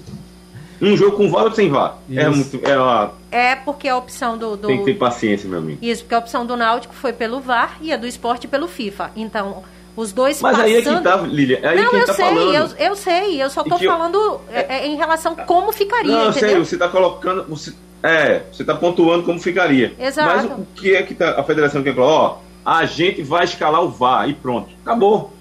Um 0.81 0.95
jogo 0.95 1.17
com 1.17 1.29
VAR 1.29 1.45
ou 1.45 1.51
sem 1.51 1.69
VAR? 1.69 1.97
É 2.09 2.13
Isso. 2.13 2.21
É 2.21 2.29
muito. 2.29 2.69
É, 2.69 2.77
uma... 2.77 3.13
é 3.31 3.55
porque 3.55 3.87
a 3.87 3.97
opção 3.97 4.37
do, 4.37 4.55
do, 4.55 4.67
Tem 4.67 4.79
que 4.79 4.85
ter 4.85 4.93
paciência, 4.95 5.49
meu 5.49 5.59
amigo. 5.59 5.79
Isso, 5.81 6.03
porque 6.03 6.15
a 6.15 6.19
opção 6.19 6.45
do 6.45 6.55
Náutico 6.55 6.93
foi 6.93 7.11
pelo 7.13 7.39
VAR 7.39 7.77
e 7.81 7.91
a 7.91 7.97
do 7.97 8.07
esporte 8.07 8.47
pelo 8.47 8.67
FIFA. 8.67 9.11
Então 9.15 9.63
os 9.95 10.13
dois 10.13 10.41
Mas 10.41 10.55
passando... 10.55 10.65
aí 10.65 10.75
é 10.75 10.81
que 10.81 11.01
tá, 11.01 11.17
Lilia. 11.17 11.59
Aí 11.61 11.81
não, 11.81 11.91
eu 11.91 12.05
tá 12.05 12.13
sei, 12.13 12.57
eu, 12.57 12.67
eu, 12.77 12.95
sei. 12.95 13.43
Eu 13.43 13.49
só 13.49 13.63
tô 13.63 13.77
falando 13.77 14.17
eu... 14.17 14.41
É, 14.49 14.77
é, 14.77 14.87
em 14.87 14.95
relação 14.95 15.33
a 15.37 15.43
como 15.43 15.73
ficaria, 15.73 16.11
Não, 16.11 16.29
entendeu? 16.29 16.49
sei, 16.49 16.59
você 16.59 16.77
tá 16.77 16.87
colocando... 16.87 17.43
Você, 17.49 17.73
é, 18.01 18.43
você 18.51 18.63
tá 18.63 18.73
pontuando 18.75 19.23
como 19.23 19.39
ficaria. 19.39 19.93
Exato. 19.99 20.47
Mas 20.47 20.59
o 20.59 20.67
que 20.73 20.95
é 20.95 21.03
que 21.03 21.13
tá, 21.13 21.39
a 21.39 21.43
federação 21.43 21.83
quer 21.83 21.93
falar? 21.93 22.07
Ó, 22.07 22.37
a 22.63 22.85
gente 22.85 23.21
vai 23.21 23.43
escalar 23.43 23.83
o 23.83 23.89
VAR 23.89 24.29
e 24.29 24.33
pronto. 24.33 24.69
Acabou. 24.85 25.33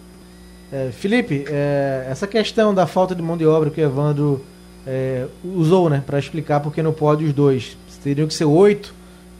É, 0.72 0.90
Felipe, 0.92 1.44
é, 1.48 2.06
essa 2.10 2.26
questão 2.26 2.74
da 2.74 2.86
falta 2.86 3.14
de 3.14 3.22
mão 3.22 3.36
de 3.36 3.46
obra 3.46 3.70
que 3.70 3.80
o 3.80 3.84
Evandro 3.84 4.44
é, 4.88 5.26
usou, 5.44 5.90
né, 5.90 6.02
para 6.04 6.18
explicar 6.18 6.60
porque 6.60 6.82
não 6.82 6.92
pode 6.92 7.22
os 7.24 7.32
dois. 7.34 7.76
Teriam 8.02 8.26
que 8.26 8.32
ser 8.32 8.46
oito 8.46 8.94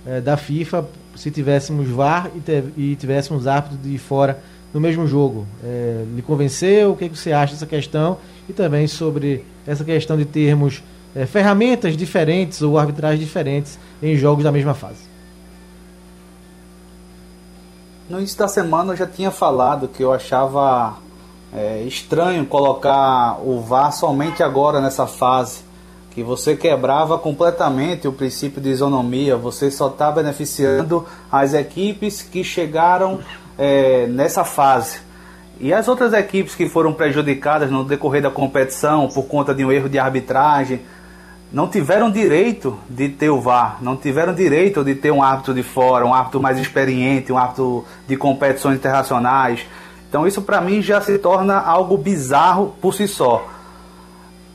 é, 0.06 0.20
da 0.20 0.36
FIFA 0.36 0.86
se 1.16 1.30
tivéssemos 1.30 1.88
VAR 1.88 2.30
e, 2.34 2.90
e 2.92 2.96
tivéssemos 2.96 3.46
árbitros 3.46 3.82
de 3.82 3.96
fora 3.96 4.42
no 4.74 4.80
mesmo 4.80 5.06
jogo. 5.06 5.46
É, 5.64 6.04
lhe 6.14 6.20
convenceu? 6.20 6.92
O 6.92 6.96
que, 6.96 7.06
é 7.06 7.08
que 7.08 7.16
você 7.16 7.32
acha 7.32 7.54
dessa 7.54 7.66
questão? 7.66 8.18
E 8.48 8.52
também 8.52 8.86
sobre 8.86 9.44
essa 9.66 9.84
questão 9.84 10.18
de 10.18 10.26
termos 10.26 10.82
é, 11.14 11.24
ferramentas 11.24 11.96
diferentes 11.96 12.60
ou 12.60 12.76
arbitragens 12.76 13.20
diferentes 13.20 13.78
em 14.02 14.16
jogos 14.16 14.44
da 14.44 14.52
mesma 14.52 14.74
fase. 14.74 15.08
No 18.10 18.18
início 18.18 18.38
da 18.38 18.48
semana 18.48 18.92
eu 18.92 18.96
já 18.96 19.06
tinha 19.06 19.30
falado 19.30 19.88
que 19.88 20.02
eu 20.02 20.12
achava 20.12 20.98
é, 21.52 21.82
estranho 21.82 22.44
colocar 22.46 23.38
o 23.42 23.60
VAR 23.60 23.92
somente 23.92 24.42
agora 24.42 24.80
nessa 24.80 25.06
fase, 25.06 25.60
que 26.10 26.22
você 26.22 26.56
quebrava 26.56 27.18
completamente 27.18 28.08
o 28.08 28.12
princípio 28.12 28.60
de 28.60 28.70
isonomia, 28.70 29.36
você 29.36 29.70
só 29.70 29.88
está 29.88 30.10
beneficiando 30.10 31.06
as 31.30 31.54
equipes 31.54 32.22
que 32.22 32.42
chegaram 32.42 33.20
é, 33.56 34.06
nessa 34.06 34.44
fase. 34.44 35.00
E 35.60 35.72
as 35.72 35.88
outras 35.88 36.12
equipes 36.12 36.54
que 36.54 36.68
foram 36.68 36.92
prejudicadas 36.92 37.70
no 37.70 37.84
decorrer 37.84 38.22
da 38.22 38.30
competição 38.30 39.08
por 39.08 39.24
conta 39.24 39.54
de 39.54 39.64
um 39.64 39.72
erro 39.72 39.88
de 39.88 39.98
arbitragem, 39.98 40.80
não 41.52 41.66
tiveram 41.66 42.10
direito 42.10 42.78
de 42.88 43.08
ter 43.08 43.30
o 43.30 43.40
VAR, 43.40 43.78
não 43.80 43.96
tiveram 43.96 44.34
direito 44.34 44.84
de 44.84 44.94
ter 44.94 45.10
um 45.10 45.22
árbitro 45.22 45.54
de 45.54 45.62
fora, 45.62 46.04
um 46.04 46.12
árbitro 46.12 46.40
mais 46.40 46.58
experiente, 46.58 47.32
um 47.32 47.38
árbitro 47.38 47.84
de 48.06 48.16
competições 48.16 48.76
internacionais. 48.76 49.66
Então 50.08 50.26
isso 50.26 50.42
para 50.42 50.60
mim 50.60 50.80
já 50.80 51.00
se 51.00 51.18
torna 51.18 51.58
algo 51.58 51.96
bizarro 51.98 52.74
por 52.80 52.94
si 52.94 53.06
só. 53.06 53.46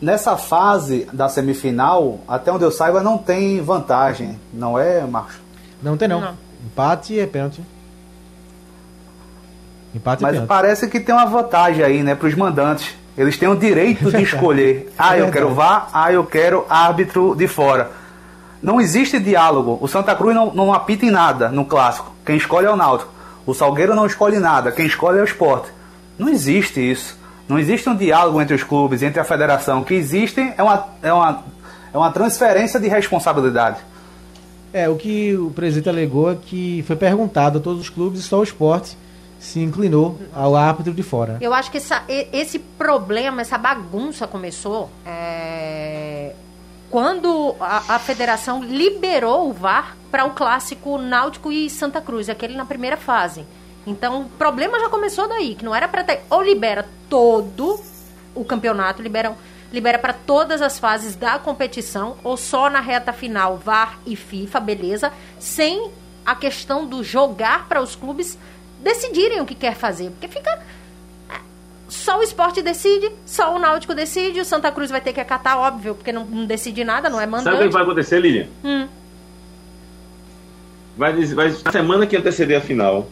Nessa 0.02 0.36
fase 0.36 1.08
da 1.14 1.30
semifinal, 1.30 2.20
até 2.28 2.52
onde 2.52 2.66
eu 2.66 2.72
saiba, 2.72 3.02
não 3.02 3.18
tem 3.18 3.62
vantagem, 3.62 4.38
não 4.54 4.78
é, 4.78 5.02
Marcos? 5.02 5.36
Não 5.82 5.96
tem 5.96 6.08
não. 6.08 6.20
não. 6.20 6.34
Empate 6.66 7.20
é 7.20 7.26
pênalti. 7.26 7.62
Empate 9.96 10.24
Mas 10.24 10.40
parece 10.42 10.90
que 10.90 11.00
tem 11.00 11.14
uma 11.14 11.26
vantagem 11.26 11.84
aí, 11.84 12.04
né, 12.04 12.16
para 12.16 12.28
os 12.28 12.36
mandantes. 12.36 12.96
Eles 13.18 13.38
têm 13.38 13.48
o 13.48 13.56
direito 13.56 14.10
de 14.10 14.24
escolher. 14.24 14.92
Ah, 14.98 15.18
eu 15.18 15.30
quero 15.30 15.54
vá, 15.54 15.88
ah, 15.94 16.12
eu 16.12 16.26
quero 16.26 16.66
árbitro 16.68 17.36
de 17.36 17.48
fora. 17.48 17.92
Não 18.62 18.82
existe 18.82 19.20
diálogo. 19.20 19.78
O 19.82 19.88
Santa 19.88 20.16
Cruz 20.16 20.34
não, 20.34 20.54
não 20.54 20.74
apita 20.74 21.06
em 21.06 21.12
nada 21.12 21.50
no 21.50 21.66
clássico. 21.66 22.12
Quem 22.26 22.38
escolhe 22.38 22.66
é 22.66 22.72
o 22.72 22.76
Náutico. 22.76 23.13
O 23.46 23.54
Salgueiro 23.54 23.96
não 23.96 24.06
escolhe 24.06 24.40
nada. 24.40 24.72
Quem 24.72 24.86
escolhe 24.86 25.20
é 25.20 25.22
o 25.22 25.26
esporte. 25.26 25.70
Não 26.18 26.30
existe 26.30 26.80
isso. 26.80 27.18
Não 27.48 27.60
existe 27.60 27.90
um 27.90 27.96
diálogo 27.96 28.42
entre 28.42 28.56
os 28.56 28.64
clubes, 28.64 29.04
entre 29.04 29.20
a 29.20 29.24
federação. 29.24 29.82
O 29.82 29.86
que 29.86 29.94
existe 29.94 30.54
é 30.58 30.64
uma, 30.64 30.88
é 31.02 31.14
uma, 31.14 31.44
é 31.94 31.98
uma 31.98 32.12
transferência 32.12 32.80
de 32.80 32.88
responsabilidade. 32.88 33.80
É, 34.72 34.90
o 34.90 34.96
que 34.96 35.36
o 35.36 35.52
presidente 35.52 35.90
alegou 35.90 36.32
é 36.32 36.36
que 36.36 36.84
foi 36.88 36.96
perguntado 36.96 37.60
a 37.60 37.62
todos 37.62 37.82
os 37.82 37.90
clubes 37.90 38.22
e 38.22 38.24
só 38.24 38.40
o 38.40 38.44
esporte 38.44 38.98
se 39.44 39.60
inclinou 39.60 40.18
ao 40.34 40.56
árbitro 40.56 40.94
de 40.94 41.04
fora. 41.04 41.38
Eu 41.42 41.54
acho 41.54 41.70
que 41.70 41.78
essa, 41.78 42.02
esse 42.08 42.58
problema, 42.58 43.42
essa 43.42 43.58
bagunça 43.58 44.26
começou 44.26 44.90
é, 45.06 45.63
quando 46.94 47.56
a, 47.60 47.96
a, 47.96 47.98
federação 47.98 48.64
liberou 48.64 49.50
o 49.50 49.52
VAR 49.52 49.98
para 50.12 50.26
o 50.26 50.30
clássico 50.30 51.00
Náutico 51.00 51.52
e 51.52 51.68
Santa 51.68 52.00
Cruz, 52.00 52.30
aquele 52.30 52.56
na 52.56 52.68
primeira 52.68 52.96
fase. 52.96 53.48
Então, 53.84 54.22
o 54.22 54.30
problema 54.30 54.80
já 54.80 54.88
começou 54.90 55.28
daí, 55.28 55.56
que 55.56 55.66
não 55.66 55.74
era 55.74 55.88
para 55.88 56.04
ter. 56.04 56.22
Ou 56.30 56.44
libera 56.44 56.88
todo 57.10 57.82
o 58.36 58.46
campeonato, 58.46 59.02
liberam, 59.02 59.36
libera 59.72 59.98
para 59.98 60.14
todas 60.14 60.62
as 60.62 60.78
fases 60.78 61.16
da 61.16 61.40
competição, 61.40 62.16
ou 62.24 62.38
só 62.38 62.70
na 62.70 62.80
reta 62.80 63.12
final, 63.12 63.58
VAR 63.58 63.98
e 64.06 64.16
FIFA, 64.16 64.60
beleza, 64.60 65.12
sem 65.40 65.90
a 66.24 66.36
questão 66.36 66.86
do 66.86 67.04
jogar 67.04 67.68
para 67.68 67.82
os 67.82 67.96
clubes 67.96 68.38
decidirem 68.84 69.42
o 69.42 69.48
que 69.48 69.56
quer 69.56 69.74
fazer. 69.74 70.12
Porque 70.12 70.28
fica. 70.28 70.62
Só 71.94 72.20
o 72.20 72.24
esporte 72.24 72.62
decide, 72.64 73.12
só 73.24 73.56
o 73.56 73.60
Náutico 73.60 73.94
decide, 73.94 74.40
o 74.40 74.46
Santa 74.46 74.72
Cruz 74.72 74.90
vai 74.90 75.00
ter 75.00 75.14
que 75.14 75.22
acatar, 75.22 75.58
óbvio, 75.60 75.94
porque 75.94 76.12
não, 76.12 76.26
não 76.26 76.44
decide 76.44 76.84
nada, 76.84 77.08
não 77.08 77.22
é 77.22 77.28
mandante. 77.28 77.56
Sabe 77.56 77.66
o 77.66 77.68
que 77.68 77.74
vai 77.74 77.84
acontecer, 77.84 78.20
Lilian? 78.20 78.48
Hum. 78.64 78.88
Vai, 80.98 81.14
vai, 81.26 81.56
na 81.64 81.72
semana 81.72 82.08
que 82.08 82.18
anteceder 82.18 82.58
a 82.58 82.62
final, 82.62 83.08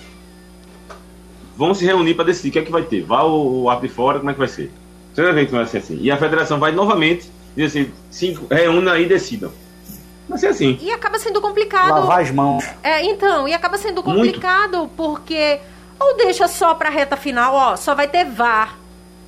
vão 1.55 1.75
se 1.75 1.85
reunir 1.85 2.15
para 2.15 2.25
decidir 2.25 2.49
o 2.49 2.51
que 2.53 2.59
é 2.59 2.63
que 2.63 2.71
vai 2.71 2.81
ter. 2.81 3.03
Vá 3.03 3.21
o, 3.21 3.67
o 3.67 3.75
de 3.75 3.87
fora, 3.87 4.17
como 4.17 4.31
é 4.31 4.33
que 4.33 4.39
vai 4.39 4.47
ser? 4.47 4.71
Você 5.13 5.21
vai 5.21 5.31
ver 5.31 5.45
que 5.45 5.51
vai 5.51 5.65
ser 5.67 5.77
assim. 5.77 5.99
E 6.01 6.09
a 6.09 6.17
federação 6.17 6.59
vai 6.59 6.71
novamente 6.71 7.29
dizer 7.55 7.81
assim, 7.81 7.91
se 8.09 8.39
reúna 8.49 8.97
e 8.97 9.05
decidam. 9.05 9.51
Vai 10.27 10.39
ser 10.39 10.47
assim. 10.47 10.79
E 10.81 10.91
acaba 10.91 11.19
sendo 11.19 11.39
complicado. 11.39 11.91
Lavar 11.91 12.21
as 12.21 12.31
mãos. 12.31 12.65
É, 12.81 13.05
então, 13.05 13.47
e 13.47 13.53
acaba 13.53 13.77
sendo 13.77 14.01
complicado 14.01 14.79
Muito. 14.79 14.93
porque 14.95 15.59
ou 16.01 16.17
deixa 16.17 16.47
só 16.47 16.73
pra 16.73 16.89
reta 16.89 17.15
final, 17.15 17.53
ó, 17.53 17.75
só 17.75 17.93
vai 17.93 18.07
ter 18.07 18.25
VAR 18.25 18.77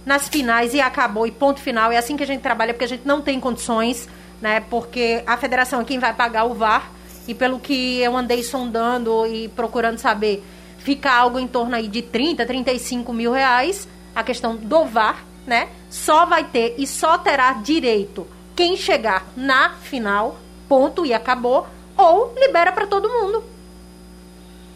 nas 0.05 0.27
finais 0.27 0.73
e 0.73 0.81
acabou, 0.81 1.25
e 1.25 1.31
ponto 1.31 1.59
final. 1.59 1.91
É 1.91 1.97
assim 1.97 2.17
que 2.17 2.23
a 2.23 2.27
gente 2.27 2.41
trabalha, 2.41 2.73
porque 2.73 2.85
a 2.85 2.89
gente 2.89 3.07
não 3.07 3.21
tem 3.21 3.39
condições, 3.39 4.09
né? 4.41 4.59
Porque 4.69 5.23
a 5.25 5.37
federação 5.37 5.81
é 5.81 5.83
quem 5.83 5.99
vai 5.99 6.13
pagar 6.13 6.45
o 6.45 6.53
VAR. 6.53 6.91
E 7.27 7.33
pelo 7.33 7.59
que 7.59 8.01
eu 8.01 8.17
andei 8.17 8.43
sondando 8.43 9.25
e 9.27 9.47
procurando 9.49 9.97
saber, 9.97 10.43
fica 10.79 11.11
algo 11.11 11.39
em 11.39 11.47
torno 11.47 11.75
aí 11.75 11.87
de 11.87 12.01
30, 12.01 12.45
35 12.45 13.13
mil 13.13 13.31
reais. 13.31 13.87
A 14.13 14.23
questão 14.23 14.55
do 14.55 14.85
VAR, 14.85 15.23
né? 15.47 15.69
Só 15.89 16.25
vai 16.25 16.43
ter 16.43 16.75
e 16.77 16.85
só 16.85 17.17
terá 17.17 17.53
direito 17.53 18.27
quem 18.55 18.75
chegar 18.75 19.25
na 19.35 19.71
final 19.81 20.37
ponto 20.67 21.05
e 21.05 21.13
acabou, 21.13 21.67
ou 21.95 22.33
libera 22.35 22.71
para 22.71 22.87
todo 22.87 23.09
mundo. 23.09 23.43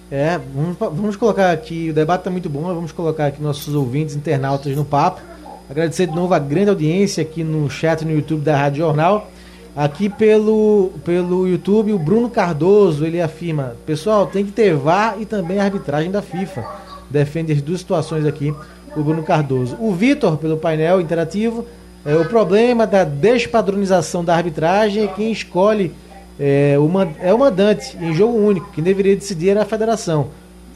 É, 0.10 0.39
vamos, 0.56 0.78
vamos 0.78 1.15
colocar 1.17 1.52
aqui, 1.52 1.89
o 1.89 1.93
debate 1.93 2.22
está 2.22 2.32
muito 2.32 2.50
bom, 2.50 2.62
vamos 2.63 2.93
colocar 2.93 3.28
aqui 3.28 3.41
nossos 3.41 3.76
ouvintes, 3.76 4.15
internautas 4.15 4.74
no 4.76 4.86
papo. 4.86 5.22
Agradecer 5.70 6.08
de 6.08 6.15
novo 6.15 6.34
a 6.34 6.39
grande 6.39 6.70
audiência 6.70 7.22
aqui 7.22 7.43
no 7.43 7.70
chat 7.70 8.06
no 8.06 8.12
YouTube 8.12 8.41
da 8.41 8.56
Rádio 8.56 8.80
Jornal. 8.80 9.30
Aqui 9.76 10.10
pelo, 10.10 10.91
pelo 11.04 11.46
YouTube, 11.46 11.91
o 11.91 12.00
Bruno 12.00 12.30
Cardoso, 12.30 13.06
ele 13.06 13.22
afirma, 13.22 13.76
pessoal, 13.86 14.26
tem 14.26 14.46
que 14.46 14.52
ter 14.52 14.74
VAR 14.74 15.17
e 15.20 15.26
também 15.26 15.60
arbitragem 15.60 16.10
da 16.10 16.22
FIFA. 16.22 16.65
Defende 17.10 17.52
as 17.52 17.62
duas 17.62 17.82
situações 17.82 18.26
aqui, 18.26 18.54
o 18.96 19.04
Bruno 19.04 19.24
Cardoso. 19.24 19.76
O 19.80 19.93
Vitor, 19.93 20.38
pelo 20.38 20.58
painel 20.58 21.02
interativo, 21.02 21.65
é, 22.06 22.15
o 22.15 22.26
problema 22.26 22.88
da 22.88 23.04
despadronização 23.04 24.24
da 24.24 24.34
arbitragem 24.34 25.04
é 25.04 25.08
quem 25.08 25.32
escolhe 25.32 25.93
é, 26.39 26.76
o, 26.78 26.89
é 27.19 27.34
o 27.34 27.39
mandante 27.39 27.97
em 27.97 28.13
jogo 28.13 28.38
único. 28.38 28.71
Quem 28.71 28.84
deveria 28.84 29.15
decidir 29.15 29.50
era 29.50 29.63
a 29.63 29.65
federação, 29.65 30.30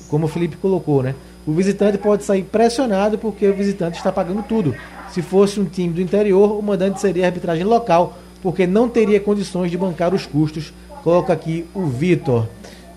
como 0.09 0.25
o 0.25 0.29
Felipe 0.29 0.57
colocou, 0.57 1.03
né? 1.03 1.15
O 1.45 1.53
visitante 1.53 1.97
pode 1.97 2.23
sair 2.23 2.43
pressionado 2.43 3.17
porque 3.17 3.47
o 3.47 3.53
visitante 3.53 3.97
está 3.97 4.11
pagando 4.11 4.43
tudo. 4.43 4.75
Se 5.09 5.21
fosse 5.21 5.59
um 5.59 5.65
time 5.65 5.93
do 5.93 6.01
interior, 6.01 6.57
o 6.57 6.61
mandante 6.61 7.01
seria 7.01 7.25
a 7.25 7.27
arbitragem 7.27 7.63
local, 7.63 8.17
porque 8.41 8.67
não 8.67 8.87
teria 8.87 9.19
condições 9.19 9.71
de 9.71 9.77
bancar 9.77 10.13
os 10.13 10.25
custos. 10.25 10.71
Coloca 11.03 11.33
aqui 11.33 11.67
o 11.73 11.85
Vitor. 11.85 12.47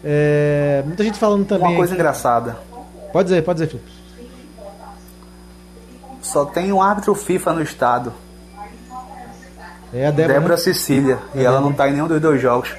É, 0.04 0.82
muita 0.86 1.02
gente 1.02 1.18
falando 1.18 1.46
também. 1.46 1.68
Uma 1.68 1.76
coisa 1.76 1.94
aqui. 1.94 2.00
engraçada. 2.00 2.58
Pode 3.12 3.28
dizer, 3.28 3.42
pode 3.42 3.60
dizer, 3.60 3.70
Felipe. 3.70 3.90
Só 6.20 6.44
tem 6.44 6.72
um 6.72 6.82
árbitro 6.82 7.14
FIFA 7.14 7.52
no 7.54 7.62
estado. 7.62 8.12
É 9.94 10.06
a 10.06 10.10
Débora, 10.10 10.34
Débora 10.34 10.56
Cecília. 10.56 11.18
É 11.34 11.42
e 11.42 11.44
ela 11.44 11.60
não 11.60 11.70
está 11.70 11.88
em 11.88 11.92
nenhum 11.92 12.08
dos 12.08 12.20
dois 12.20 12.42
jogos. 12.42 12.70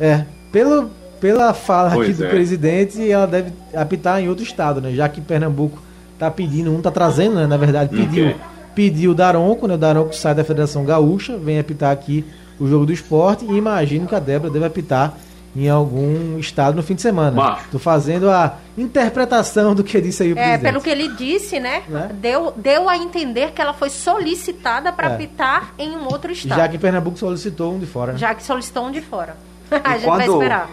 É. 0.00 0.24
Pelo, 0.50 0.90
pela 1.20 1.52
fala 1.52 1.90
pois 1.90 2.08
aqui 2.08 2.18
do 2.18 2.24
é. 2.24 2.28
presidente, 2.30 3.10
ela 3.10 3.26
deve 3.26 3.52
apitar 3.74 4.18
em 4.20 4.28
outro 4.28 4.42
estado, 4.42 4.80
né? 4.80 4.92
Já 4.92 5.08
que 5.08 5.20
Pernambuco 5.20 5.78
está 6.14 6.30
pedindo, 6.30 6.72
um 6.72 6.78
está 6.78 6.90
trazendo, 6.90 7.34
né? 7.34 7.46
Na 7.46 7.58
verdade, 7.58 7.94
pediu. 7.94 8.28
Okay. 8.28 8.40
Pediu 8.74 9.10
o 9.10 9.14
Daronco, 9.14 9.66
né? 9.66 9.74
O 9.74 9.78
Daronco 9.78 10.14
sai 10.14 10.34
da 10.34 10.44
Federação 10.44 10.84
Gaúcha, 10.84 11.36
vem 11.36 11.58
apitar 11.58 11.92
aqui 11.92 12.24
o 12.58 12.66
jogo 12.66 12.86
do 12.86 12.92
esporte 12.92 13.44
e 13.44 13.56
imagino 13.56 14.06
que 14.06 14.14
a 14.14 14.18
Débora 14.18 14.52
deve 14.52 14.64
apitar 14.64 15.14
em 15.58 15.68
algum 15.68 16.38
estado 16.38 16.76
no 16.76 16.82
fim 16.84 16.94
de 16.94 17.02
semana. 17.02 17.58
Estou 17.64 17.80
fazendo 17.80 18.30
a 18.30 18.54
interpretação 18.76 19.74
do 19.74 19.82
que 19.82 20.00
disse 20.00 20.22
aí 20.22 20.32
o 20.32 20.38
é, 20.38 20.42
presidente. 20.42 20.62
Pelo 20.62 20.80
que 20.80 20.88
ele 20.88 21.08
disse, 21.16 21.58
né? 21.58 21.82
né? 21.88 22.10
Deu, 22.14 22.52
deu 22.54 22.88
a 22.88 22.96
entender 22.96 23.50
que 23.50 23.60
ela 23.60 23.72
foi 23.72 23.90
solicitada 23.90 24.92
para 24.92 25.08
é. 25.08 25.14
apitar 25.14 25.74
em 25.76 25.96
um 25.96 26.04
outro 26.04 26.30
estado. 26.30 26.56
Já 26.56 26.68
que 26.68 26.78
Pernambuco 26.78 27.18
solicitou 27.18 27.74
um 27.74 27.78
de 27.80 27.86
fora. 27.86 28.12
Né? 28.12 28.18
Já 28.18 28.34
que 28.36 28.42
solicitou 28.44 28.86
um 28.86 28.92
de 28.92 29.00
fora. 29.00 29.36
a 29.82 29.94
gente 29.94 30.04
quando... 30.04 30.18
vai 30.18 30.28
esperar. 30.28 30.70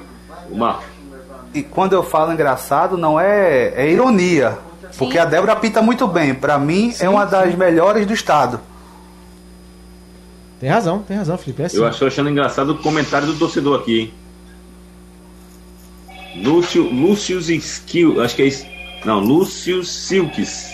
Uma... 0.51 0.79
E 1.51 1.63
quando 1.63 1.93
eu 1.93 2.03
falo 2.03 2.31
engraçado, 2.31 2.95
não 2.95 3.19
é, 3.19 3.73
é 3.75 3.91
ironia. 3.91 4.59
Sim. 4.91 4.99
Porque 4.99 5.17
a 5.17 5.25
Débora 5.25 5.53
apita 5.53 5.81
muito 5.81 6.05
bem. 6.07 6.35
Para 6.35 6.59
mim, 6.59 6.91
sim, 6.91 7.05
é 7.05 7.09
uma 7.09 7.25
das 7.25 7.51
sim. 7.51 7.57
melhores 7.57 8.05
do 8.05 8.13
estado. 8.13 8.59
Tem 10.59 10.69
razão, 10.69 10.99
tem 10.99 11.17
razão, 11.17 11.37
Felipe. 11.39 11.63
É 11.63 11.65
assim. 11.65 11.77
Eu 11.77 11.89
estou 11.89 12.07
achando 12.07 12.29
engraçado 12.29 12.69
o 12.73 12.77
comentário 12.77 13.25
do 13.25 13.35
torcedor 13.35 13.79
aqui, 13.79 13.99
hein? 13.99 14.13
Lúcio, 16.35 16.83
Lúcius 16.83 17.49
Skill, 17.49 18.21
acho 18.21 18.35
que 18.35 18.41
é 18.41 18.45
isso. 18.47 18.65
Não, 19.05 19.19
Lúcio 19.19 19.83
Silks. 19.83 20.73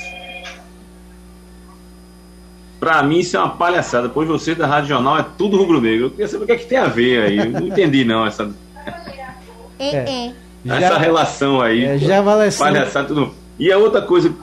Pra 2.80 3.04
mim 3.04 3.20
isso 3.20 3.38
é 3.38 3.40
uma 3.40 3.50
palhaçada, 3.50 4.10
pois 4.10 4.28
você 4.28 4.56
da 4.56 4.66
Rádio 4.66 4.90
Jornal 4.90 5.20
é 5.20 5.26
tudo 5.38 5.58
rubro-negro. 5.58 6.06
Eu 6.06 6.10
queria 6.10 6.28
saber 6.28 6.44
o 6.44 6.48
que 6.48 6.54
é 6.54 6.56
que 6.56 6.66
tem 6.66 6.80
a 6.80 6.88
ver 6.88 7.22
aí. 7.22 7.38
Eu 7.38 7.52
não 7.52 7.68
entendi 7.68 8.04
não 8.04 8.26
essa. 8.26 8.50
É. 9.78 9.96
é. 9.98 10.34
Essa 10.66 10.80
já, 10.80 10.98
relação 10.98 11.62
aí. 11.62 11.86
É, 11.86 11.98
já 11.98 12.22
vale 12.22 12.48
assim. 12.48 12.60
Palhaçada, 12.60 13.08
tudo. 13.08 13.34
E 13.60 13.72
a 13.72 13.78
outra 13.78 14.02
coisa. 14.02 14.34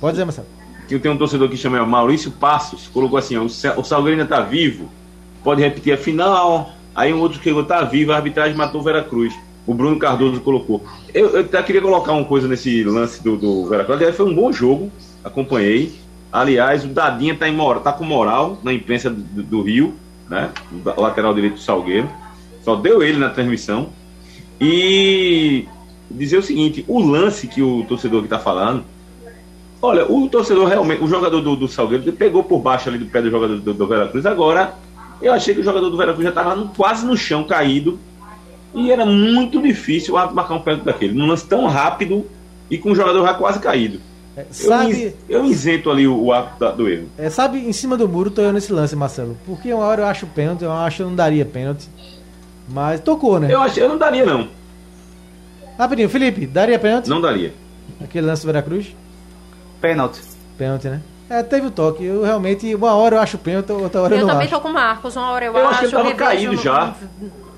Pode 0.00 0.14
dizer, 0.14 0.24
Marcelo. 0.24 0.48
Que 0.88 0.98
tem 0.98 1.12
um 1.12 1.16
torcedor 1.16 1.48
que 1.48 1.56
chama 1.56 1.84
Maurício 1.84 2.30
Passos, 2.32 2.88
colocou 2.88 3.18
assim: 3.18 3.36
ó, 3.36 3.44
o 3.44 3.84
Salgueiro 3.84 4.20
ainda 4.20 4.26
tá 4.26 4.40
vivo, 4.40 4.90
pode 5.44 5.60
repetir 5.60 5.92
a 5.92 5.96
final. 5.96 6.72
Aí 6.94 7.12
um 7.12 7.20
outro 7.20 7.38
que 7.38 7.62
tá 7.64 7.82
vivo, 7.82 8.12
a 8.12 8.16
arbitragem 8.16 8.56
matou 8.56 8.80
o 8.80 8.84
Veracruz 8.84 9.34
o 9.68 9.74
Bruno 9.74 9.98
Cardoso 9.98 10.40
colocou. 10.40 10.82
Eu, 11.12 11.28
eu 11.28 11.40
até 11.42 11.62
queria 11.62 11.82
colocar 11.82 12.12
uma 12.12 12.24
coisa 12.24 12.48
nesse 12.48 12.82
lance 12.84 13.22
do, 13.22 13.36
do 13.36 13.68
Veracruz. 13.68 14.16
Foi 14.16 14.24
um 14.24 14.34
bom 14.34 14.50
jogo, 14.50 14.90
acompanhei. 15.22 15.92
Aliás, 16.32 16.86
o 16.86 16.88
Dadinha 16.88 17.36
tá, 17.36 17.46
em 17.46 17.56
tá 17.84 17.92
com 17.92 18.02
moral 18.02 18.58
na 18.62 18.72
imprensa 18.72 19.10
do, 19.10 19.42
do 19.42 19.60
Rio, 19.60 19.94
né? 20.28 20.50
O 20.72 21.00
lateral 21.02 21.34
direito 21.34 21.54
do 21.56 21.60
Salgueiro. 21.60 22.08
Só 22.62 22.76
deu 22.76 23.02
ele 23.02 23.18
na 23.18 23.28
transmissão. 23.28 23.90
E 24.58 25.66
dizer 26.10 26.38
o 26.38 26.42
seguinte: 26.42 26.82
o 26.88 26.98
lance 26.98 27.46
que 27.46 27.60
o 27.60 27.84
torcedor 27.86 28.22
que 28.22 28.28
tá 28.28 28.38
falando. 28.38 28.84
Olha, 29.82 30.10
o 30.10 30.28
torcedor 30.30 30.66
realmente, 30.66 31.04
o 31.04 31.06
jogador 31.06 31.42
do, 31.42 31.54
do 31.54 31.68
Salgueiro 31.68 32.10
pegou 32.14 32.42
por 32.42 32.58
baixo 32.58 32.88
ali 32.88 32.96
do 32.96 33.06
pé 33.06 33.20
do 33.20 33.30
jogador 33.30 33.58
do, 33.58 33.74
do 33.74 33.86
Veracruz. 33.86 34.24
Agora, 34.24 34.74
eu 35.20 35.30
achei 35.30 35.54
que 35.54 35.60
o 35.60 35.64
jogador 35.64 35.90
do 35.90 35.96
Veracruz 35.96 36.24
já 36.24 36.30
estava 36.30 36.56
quase 36.74 37.04
no 37.04 37.18
chão, 37.18 37.44
caído 37.44 37.98
e 38.74 38.90
era 38.90 39.06
muito 39.06 39.60
difícil 39.62 40.14
o 40.14 40.34
marcar 40.34 40.54
um 40.54 40.60
pênalti 40.60 40.84
daquele. 40.84 41.14
Num 41.14 41.26
lance 41.26 41.46
tão 41.46 41.66
rápido 41.66 42.26
e 42.70 42.76
com 42.76 42.92
o 42.92 42.94
jogador 42.94 43.24
já 43.24 43.34
quase 43.34 43.58
caído. 43.58 44.00
É, 44.36 44.44
sabe, 44.50 45.16
eu, 45.28 45.40
eu 45.40 45.44
isento 45.46 45.90
ali 45.90 46.06
o, 46.06 46.16
o 46.16 46.32
ato 46.32 46.64
do 46.76 46.88
erro. 46.88 47.08
É, 47.18 47.28
sabe, 47.28 47.58
em 47.58 47.72
cima 47.72 47.96
do 47.96 48.08
muro 48.08 48.30
tô 48.30 48.40
eu 48.40 48.52
nesse 48.52 48.72
lance, 48.72 48.94
Marcelo. 48.94 49.36
Porque 49.44 49.72
uma 49.72 49.84
hora 49.84 50.02
eu 50.02 50.06
acho 50.06 50.26
pênalti, 50.28 50.62
eu 50.62 50.72
acho 50.72 50.98
que 50.98 51.02
eu 51.02 51.08
não 51.08 51.16
daria 51.16 51.44
pênalti. 51.44 51.88
Mas 52.68 53.00
tocou, 53.00 53.40
né? 53.40 53.52
Eu 53.52 53.60
acho 53.60 53.80
eu 53.80 53.88
não 53.88 53.98
daria, 53.98 54.24
não. 54.24 54.48
Rapidinho, 55.76 56.08
Felipe, 56.08 56.46
daria 56.46 56.78
pênalti? 56.78 57.08
Não 57.08 57.20
daria. 57.20 57.52
Aquele 58.00 58.26
lance 58.26 58.42
do 58.42 58.46
Veracruz? 58.46 58.94
Pênalti. 59.80 60.20
Pênalti, 60.56 60.88
né? 60.88 61.00
É, 61.30 61.42
teve 61.42 61.66
o 61.66 61.70
toque. 61.70 62.04
Eu 62.04 62.22
realmente, 62.22 62.72
uma 62.74 62.94
hora 62.94 63.16
eu 63.16 63.20
acho 63.20 63.38
pênalti, 63.38 63.72
outra 63.72 64.02
hora 64.02 64.14
eu, 64.14 64.20
eu 64.20 64.26
não 64.26 64.34
acho. 64.34 64.44
Eu 64.44 64.46
também 64.46 64.48
tô 64.48 64.60
com 64.60 64.68
o 64.68 64.72
Marcos, 64.72 65.16
uma 65.16 65.30
hora 65.30 65.46
eu, 65.46 65.52
eu 65.52 65.58
acho. 65.58 65.66
Eu 65.66 65.70
acho 65.70 65.78
que 65.78 65.84
ele 65.86 65.92
tava 65.92 66.14
caído 66.14 66.56
já 66.56 66.94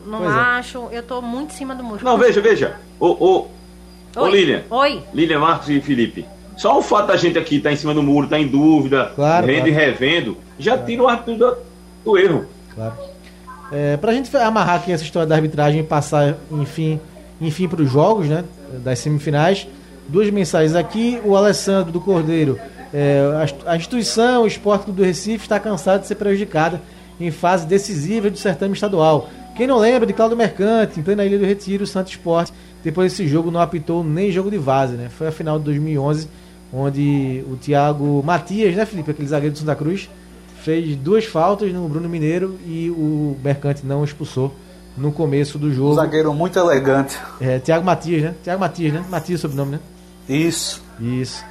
não 0.06 0.18
pois 0.18 0.30
acho. 0.30 0.88
É. 0.90 0.98
Eu 0.98 1.02
tô 1.02 1.20
muito 1.22 1.52
em 1.52 1.56
cima 1.56 1.74
do 1.74 1.82
muro. 1.82 2.04
Não, 2.04 2.16
veja, 2.18 2.40
veja. 2.40 2.76
Ô, 2.98 3.08
ô, 3.08 3.46
ô 4.16 4.26
Lilian. 4.26 4.62
Oi. 4.70 5.02
Lilian 5.12 5.40
Marcos 5.40 5.68
e 5.68 5.80
Felipe. 5.80 6.26
Só 6.56 6.78
o 6.78 6.82
fato 6.82 7.06
da 7.06 7.16
gente 7.16 7.38
aqui 7.38 7.56
estar 7.56 7.70
tá 7.70 7.72
em 7.72 7.76
cima 7.76 7.94
do 7.94 8.02
muro, 8.02 8.24
estar 8.24 8.36
tá 8.36 8.42
em 8.42 8.46
dúvida, 8.46 9.12
claro, 9.14 9.46
vendo 9.46 9.56
claro. 9.56 9.70
e 9.70 9.72
revendo, 9.72 10.36
já 10.58 10.72
claro. 10.72 10.86
tira 10.86 11.02
o 11.02 11.08
árbitro 11.08 11.36
do, 11.36 11.56
do 12.04 12.18
erro. 12.18 12.44
Claro. 12.74 12.94
É, 13.72 13.96
pra 13.96 14.12
gente 14.12 14.34
amarrar 14.36 14.76
aqui 14.76 14.92
essa 14.92 15.04
história 15.04 15.26
da 15.26 15.36
arbitragem 15.36 15.80
e 15.80 15.82
passar, 15.82 16.36
enfim, 16.50 17.00
enfim 17.40 17.68
para 17.68 17.80
os 17.80 17.90
jogos, 17.90 18.26
né? 18.26 18.44
Das 18.84 18.98
semifinais. 18.98 19.66
duas 20.08 20.28
mensagens 20.30 20.74
aqui. 20.74 21.20
O 21.24 21.36
Alessandro 21.36 21.92
do 21.92 22.00
Cordeiro. 22.00 22.58
É, 22.92 23.22
a, 23.66 23.72
a 23.72 23.76
instituição, 23.76 24.42
o 24.42 24.46
Esporte 24.46 24.90
do 24.90 25.02
Recife, 25.02 25.44
está 25.44 25.60
cansado 25.60 26.00
de 26.00 26.08
ser 26.08 26.16
prejudicada 26.16 26.82
em 27.20 27.30
fase 27.30 27.66
decisiva 27.66 28.28
do 28.28 28.36
certame 28.36 28.74
estadual. 28.74 29.30
Quem 29.61 29.66
não 29.66 29.77
lembra 29.77 30.07
de 30.07 30.14
Claudio 30.14 30.38
Mercante, 30.38 30.99
em 30.99 31.03
plena 31.03 31.23
Ilha 31.23 31.38
do 31.38 31.44
Retiro, 31.44 31.85
o 31.85 31.87
Santos 31.87 32.12
Esporte, 32.12 32.51
depois 32.83 33.12
desse 33.12 33.29
jogo 33.29 33.51
não 33.51 33.61
apitou 33.61 34.03
nem 34.03 34.33
jogo 34.33 34.51
de 34.51 34.59
base, 34.59 34.94
né? 34.94 35.11
Foi 35.11 35.27
a 35.27 35.31
final 35.31 35.59
de 35.59 35.66
2011, 35.66 36.29
onde 36.73 37.44
o 37.46 37.57
Thiago 37.57 38.23
Matias, 38.25 38.75
né, 38.75 38.87
Felipe, 38.87 39.11
aquele 39.11 39.29
zagueiro 39.29 39.53
do 39.53 39.59
Santa 39.59 39.75
Cruz, 39.75 40.09
fez 40.62 40.96
duas 40.96 41.27
faltas 41.27 41.70
no 41.75 41.87
Bruno 41.90 42.09
Mineiro 42.09 42.59
e 42.66 42.88
o 42.88 43.37
Mercante 43.44 43.85
não 43.85 44.03
expulsou 44.03 44.51
no 44.96 45.12
começo 45.12 45.59
do 45.59 45.70
jogo. 45.70 45.92
Um 45.92 45.96
zagueiro 45.96 46.33
muito 46.33 46.59
elegante. 46.59 47.18
É, 47.38 47.59
Thiago 47.59 47.85
Matias, 47.85 48.23
né? 48.23 48.35
Thiago 48.42 48.61
Matias, 48.61 48.94
né? 48.94 49.05
Matias 49.11 49.42
sobrenome, 49.42 49.73
né? 49.73 49.81
Isso. 50.27 50.83
Isso. 50.99 51.44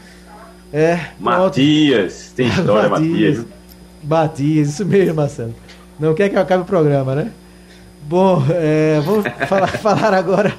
É. 0.74 1.00
Matias. 1.19 2.34
Tem 2.36 2.48
história, 2.50 2.89
Matias. 2.89 3.38
Matias. 3.38 3.45
Matias, 4.04 4.69
isso 4.69 4.84
mesmo, 4.84 5.13
Marcelo. 5.13 5.54
Não 6.00 6.15
quer 6.15 6.28
que 6.28 6.36
eu 6.36 6.41
acabe 6.41 6.63
o 6.63 6.65
programa, 6.65 7.13
né? 7.13 7.32
Bom, 8.03 8.43
é, 8.49 9.01
vamos 9.05 9.25
falar, 9.47 9.67
falar 9.77 10.13
agora 10.13 10.53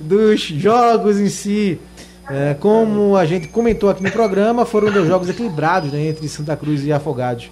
dos 0.00 0.40
jogos 0.40 1.18
em 1.18 1.28
si. 1.28 1.80
É, 2.28 2.54
como 2.54 3.16
a 3.16 3.24
gente 3.24 3.48
comentou 3.48 3.88
aqui 3.88 4.02
no 4.02 4.10
programa, 4.10 4.66
foram 4.66 4.90
dois 4.90 5.06
jogos 5.06 5.28
equilibrados 5.28 5.92
né, 5.92 6.08
entre 6.08 6.28
Santa 6.28 6.56
Cruz 6.56 6.84
e 6.84 6.92
Afogados 6.92 7.48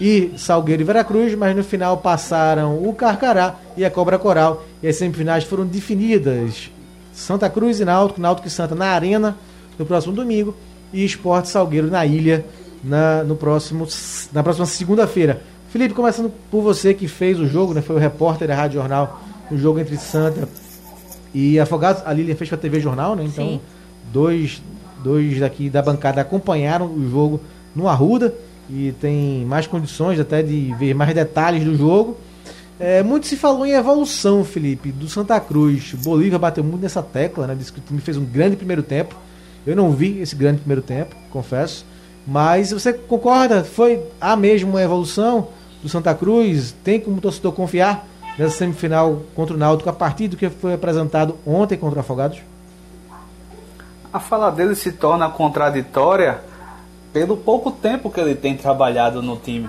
e 0.00 0.32
Salgueiro 0.36 0.82
e 0.82 0.84
Veracruz, 0.84 1.34
mas 1.34 1.54
no 1.56 1.62
final 1.62 1.96
passaram 1.98 2.82
o 2.82 2.92
Carcará 2.92 3.56
e 3.76 3.84
a 3.84 3.90
Cobra 3.90 4.18
Coral. 4.18 4.64
E 4.82 4.88
as 4.88 4.96
semifinais 4.96 5.44
foram 5.44 5.64
definidas. 5.64 6.70
Santa 7.12 7.48
Cruz 7.48 7.80
e 7.80 7.84
Náutico, 7.84 8.20
Náutico 8.20 8.48
e 8.48 8.50
Santa 8.50 8.74
na 8.74 8.86
Arena 8.86 9.36
no 9.78 9.86
próximo 9.86 10.12
domingo 10.12 10.54
e 10.92 11.04
Esporte 11.04 11.48
Salgueiro 11.48 11.88
na 11.88 12.04
Ilha 12.04 12.44
na, 12.82 13.22
no 13.22 13.36
próximo, 13.36 13.86
na 14.32 14.42
próxima 14.42 14.66
segunda-feira. 14.66 15.40
Felipe, 15.72 15.94
começando 15.94 16.30
por 16.50 16.60
você 16.60 16.92
que 16.92 17.08
fez 17.08 17.40
o 17.40 17.46
jogo, 17.46 17.72
né? 17.72 17.80
Foi 17.80 17.96
o 17.96 17.98
repórter 17.98 18.46
da 18.46 18.54
Rádio 18.54 18.78
Jornal 18.78 19.22
no 19.50 19.56
jogo 19.56 19.80
entre 19.80 19.96
Santa 19.96 20.46
e 21.32 21.58
Afogados. 21.58 22.02
A 22.04 22.12
Lilian 22.12 22.36
fez 22.36 22.50
para 22.50 22.58
a 22.58 22.60
TV 22.60 22.78
Jornal, 22.78 23.16
né? 23.16 23.24
Então, 23.24 23.46
Sim. 23.46 23.60
dois, 24.12 24.62
dois 25.02 25.40
daqui 25.40 25.70
da 25.70 25.80
bancada 25.80 26.20
acompanharam 26.20 26.92
o 26.92 27.10
jogo 27.10 27.40
no 27.74 27.88
Arruda 27.88 28.34
e 28.68 28.92
tem 29.00 29.46
mais 29.46 29.66
condições 29.66 30.20
até 30.20 30.42
de 30.42 30.74
ver 30.78 30.92
mais 30.94 31.14
detalhes 31.14 31.64
do 31.64 31.74
jogo. 31.74 32.18
É, 32.78 33.02
muito 33.02 33.26
se 33.26 33.34
falou 33.34 33.64
em 33.64 33.72
evolução, 33.72 34.44
Felipe, 34.44 34.92
do 34.92 35.08
Santa 35.08 35.40
Cruz. 35.40 35.94
Bolívar 36.04 36.38
bateu 36.38 36.62
muito 36.62 36.82
nessa 36.82 37.02
tecla, 37.02 37.46
né? 37.46 37.54
Disse 37.54 37.72
que 37.72 37.78
o 37.78 37.82
time 37.82 38.02
fez 38.02 38.18
um 38.18 38.26
grande 38.26 38.56
primeiro 38.56 38.82
tempo. 38.82 39.16
Eu 39.66 39.74
não 39.74 39.90
vi 39.90 40.18
esse 40.18 40.36
grande 40.36 40.58
primeiro 40.58 40.82
tempo, 40.82 41.16
confesso. 41.30 41.86
Mas 42.26 42.72
você 42.72 42.92
concorda? 42.92 43.64
Foi 43.64 44.02
a 44.20 44.36
mesma 44.36 44.82
evolução 44.82 45.48
do 45.82 45.88
Santa 45.88 46.14
Cruz? 46.14 46.74
Tem 46.84 47.00
como 47.00 47.20
torcedor 47.20 47.52
confiar 47.52 48.06
nessa 48.38 48.56
semifinal 48.56 49.22
contra 49.34 49.54
o 49.54 49.58
Náutico 49.58 49.90
a 49.90 49.92
partir 49.92 50.28
do 50.28 50.36
que 50.36 50.48
foi 50.48 50.74
apresentado 50.74 51.36
ontem 51.46 51.76
contra 51.76 51.98
o 51.98 52.00
Afogados? 52.00 52.38
A 54.12 54.20
fala 54.20 54.50
dele 54.50 54.74
se 54.74 54.92
torna 54.92 55.28
contraditória 55.28 56.40
pelo 57.12 57.36
pouco 57.36 57.70
tempo 57.70 58.10
que 58.10 58.20
ele 58.20 58.34
tem 58.34 58.56
trabalhado 58.56 59.22
no 59.22 59.36
time. 59.36 59.68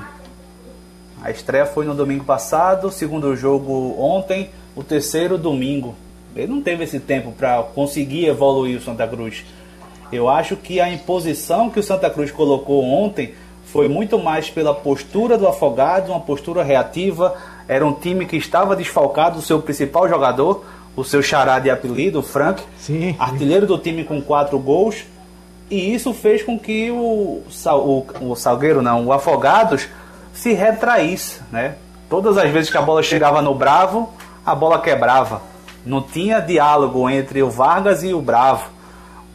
A 1.22 1.32
estreia 1.32 1.66
foi 1.66 1.86
no 1.86 1.96
domingo 1.96 2.26
passado, 2.26 2.92
segundo 2.92 3.36
jogo 3.36 3.96
ontem, 3.98 4.50
o 4.76 4.84
terceiro 4.84 5.38
domingo. 5.38 5.96
Ele 6.36 6.52
não 6.52 6.62
teve 6.62 6.84
esse 6.84 7.00
tempo 7.00 7.32
para 7.32 7.64
conseguir 7.64 8.26
evoluir 8.26 8.78
o 8.78 8.82
Santa 8.82 9.08
Cruz. 9.08 9.46
Eu 10.12 10.28
acho 10.28 10.58
que 10.58 10.80
a 10.80 10.92
imposição 10.92 11.70
que 11.70 11.80
o 11.80 11.84
Santa 11.84 12.10
Cruz 12.10 12.32
colocou 12.32 12.84
ontem 12.84 13.34
foi 13.74 13.90
muito 13.90 14.20
mais 14.20 14.52
pela 14.52 14.72
postura 14.72 15.36
do 15.36 15.48
Afogado, 15.48 16.12
uma 16.12 16.20
postura 16.20 16.62
reativa. 16.62 17.34
Era 17.68 17.84
um 17.84 17.92
time 17.92 18.28
que 18.28 18.38
estava 18.38 18.76
desfalcado 18.76 19.38
do 19.38 19.42
seu 19.42 19.60
principal 19.60 20.08
jogador, 20.08 20.64
o 20.96 21.04
seu 21.04 21.24
xará 21.24 21.58
de 21.58 21.72
apelido, 21.72 22.20
o 22.20 22.22
Frank, 22.22 22.62
Sim. 22.78 23.16
artilheiro 23.18 23.66
do 23.66 23.80
time 23.80 24.04
com 24.04 24.22
quatro 24.22 24.60
gols. 24.60 25.06
E 25.72 25.92
isso 25.92 26.14
fez 26.14 26.44
com 26.44 26.60
que 26.60 26.92
o, 26.92 27.42
o, 27.66 28.06
o 28.22 28.36
Salgueiro, 28.36 28.84
não, 28.84 29.08
o 29.08 29.12
Afogados, 29.12 29.88
se 30.32 30.54
retraísse. 30.54 31.42
Né? 31.52 31.74
Todas 32.08 32.38
as 32.38 32.52
vezes 32.52 32.70
que 32.70 32.78
a 32.78 32.82
bola 32.82 33.02
chegava 33.02 33.42
no 33.42 33.56
Bravo, 33.56 34.14
a 34.46 34.54
bola 34.54 34.80
quebrava. 34.80 35.42
Não 35.84 36.00
tinha 36.00 36.40
diálogo 36.40 37.10
entre 37.10 37.42
o 37.42 37.50
Vargas 37.50 38.04
e 38.04 38.14
o 38.14 38.22
Bravo. 38.22 38.70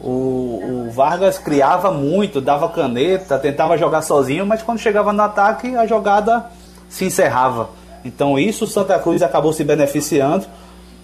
O, 0.01 0.85
o, 0.87 0.91
Vargas 0.91 1.37
criava 1.37 1.91
muito, 1.91 2.39
dava 2.39 2.69
caneta, 2.69 3.37
tentava 3.37 3.77
jogar 3.77 4.01
sozinho, 4.01 4.45
mas 4.45 4.61
quando 4.61 4.79
chegava 4.79 5.11
no 5.11 5.21
ataque 5.21 5.75
a 5.75 5.85
jogada 5.85 6.45
se 6.87 7.05
encerrava. 7.05 7.69
Então 8.03 8.39
isso 8.39 8.63
o 8.63 8.67
Santa 8.67 8.97
Cruz 8.97 9.21
acabou 9.21 9.51
se 9.51 9.63
beneficiando, 9.63 10.45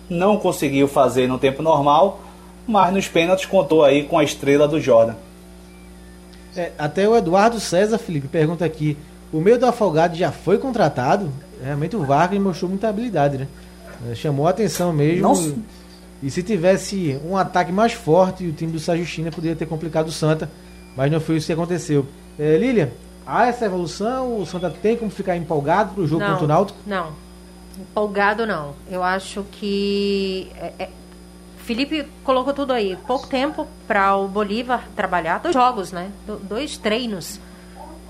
não 0.10 0.38
conseguiu 0.38 0.88
fazer 0.88 1.28
no 1.28 1.38
tempo 1.38 1.62
normal, 1.62 2.22
mas 2.66 2.94
nos 2.94 3.08
pênaltis 3.08 3.46
contou 3.46 3.84
aí 3.84 4.04
com 4.04 4.18
a 4.18 4.24
estrela 4.24 4.68
do 4.68 4.80
Jordan. 4.80 5.16
É, 6.56 6.72
até 6.78 7.08
o 7.08 7.18
Eduardo 7.18 7.60
César, 7.60 7.98
Felipe, 7.98 8.30
pergunta 8.30 8.64
aqui: 8.64 8.98
o 9.32 9.42
meio 9.42 9.60
do 9.60 9.66
Afogado 9.66 10.16
já 10.16 10.32
foi 10.32 10.58
contratado? 10.58 11.30
Realmente 11.62 11.98
o 11.98 12.04
Vargas 12.04 12.40
mostrou 12.40 12.70
muita 12.70 12.88
habilidade, 12.88 13.38
né? 13.38 13.48
É, 14.10 14.16
chamou 14.16 14.48
a 14.48 14.52
atenção 14.52 14.94
mesmo. 14.94 15.22
Não, 15.22 15.56
e 16.26 16.32
se 16.32 16.42
tivesse 16.42 17.22
um 17.24 17.38
ataque 17.38 17.72
mais 17.72 17.94
forte, 17.94 18.48
o 18.48 18.52
time 18.52 18.72
do 18.72 18.80
Sérgio 18.80 19.06
China 19.06 19.30
poderia 19.30 19.56
ter 19.56 19.68
complicado 19.68 20.08
o 20.08 20.12
Santa, 20.12 20.50
mas 20.98 21.12
não 21.12 21.20
foi 21.20 21.38
isso 21.38 21.46
que 21.46 21.54
aconteceu. 21.54 22.04
É, 22.40 22.58
Lilian, 22.58 22.90
há 23.28 23.46
essa 23.46 23.66
evolução? 23.66 24.42
O 24.42 24.44
Santa 24.44 24.72
tem 24.72 24.98
como 24.98 25.12
ficar 25.12 25.38
empolgado 25.38 25.94
para 25.94 26.02
o 26.02 26.08
jogo 26.08 26.24
não, 26.24 26.32
contra 26.32 26.46
o 26.46 26.48
Náutico? 26.48 26.80
Não, 26.88 27.12
empolgado 27.80 28.48
não. 28.48 28.74
Eu 28.90 29.04
acho 29.04 29.46
que 29.52 30.48
é, 30.56 30.74
é, 30.80 30.90
Felipe 31.60 32.08
colocou 32.24 32.56
tudo 32.56 32.74
aí. 32.74 32.98
Pouco 33.06 33.28
tempo 33.28 33.68
para 33.88 34.18
o 34.18 34.28
Bolívar 34.28 34.88
trabalhar. 34.96 35.38
Dois 35.38 35.54
jogos, 35.54 35.92
né? 35.92 36.10
Do, 36.26 36.38
dois 36.38 36.76
treinos 36.76 37.40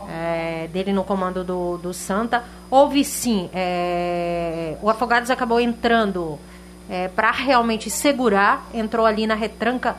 é, 0.08 0.70
dele 0.72 0.94
no 0.94 1.04
comando 1.04 1.44
do, 1.44 1.78
do 1.80 1.94
Santa. 1.94 2.46
Houve 2.72 3.04
sim. 3.04 3.50
É, 3.54 4.78
o 4.82 4.90
Afogados 4.90 5.30
acabou 5.30 5.60
entrando 5.60 6.40
é, 6.90 7.08
para 7.08 7.32
realmente 7.32 7.90
segurar, 7.90 8.68
entrou 8.74 9.06
ali 9.06 9.26
na 9.28 9.36
retranca 9.36 9.96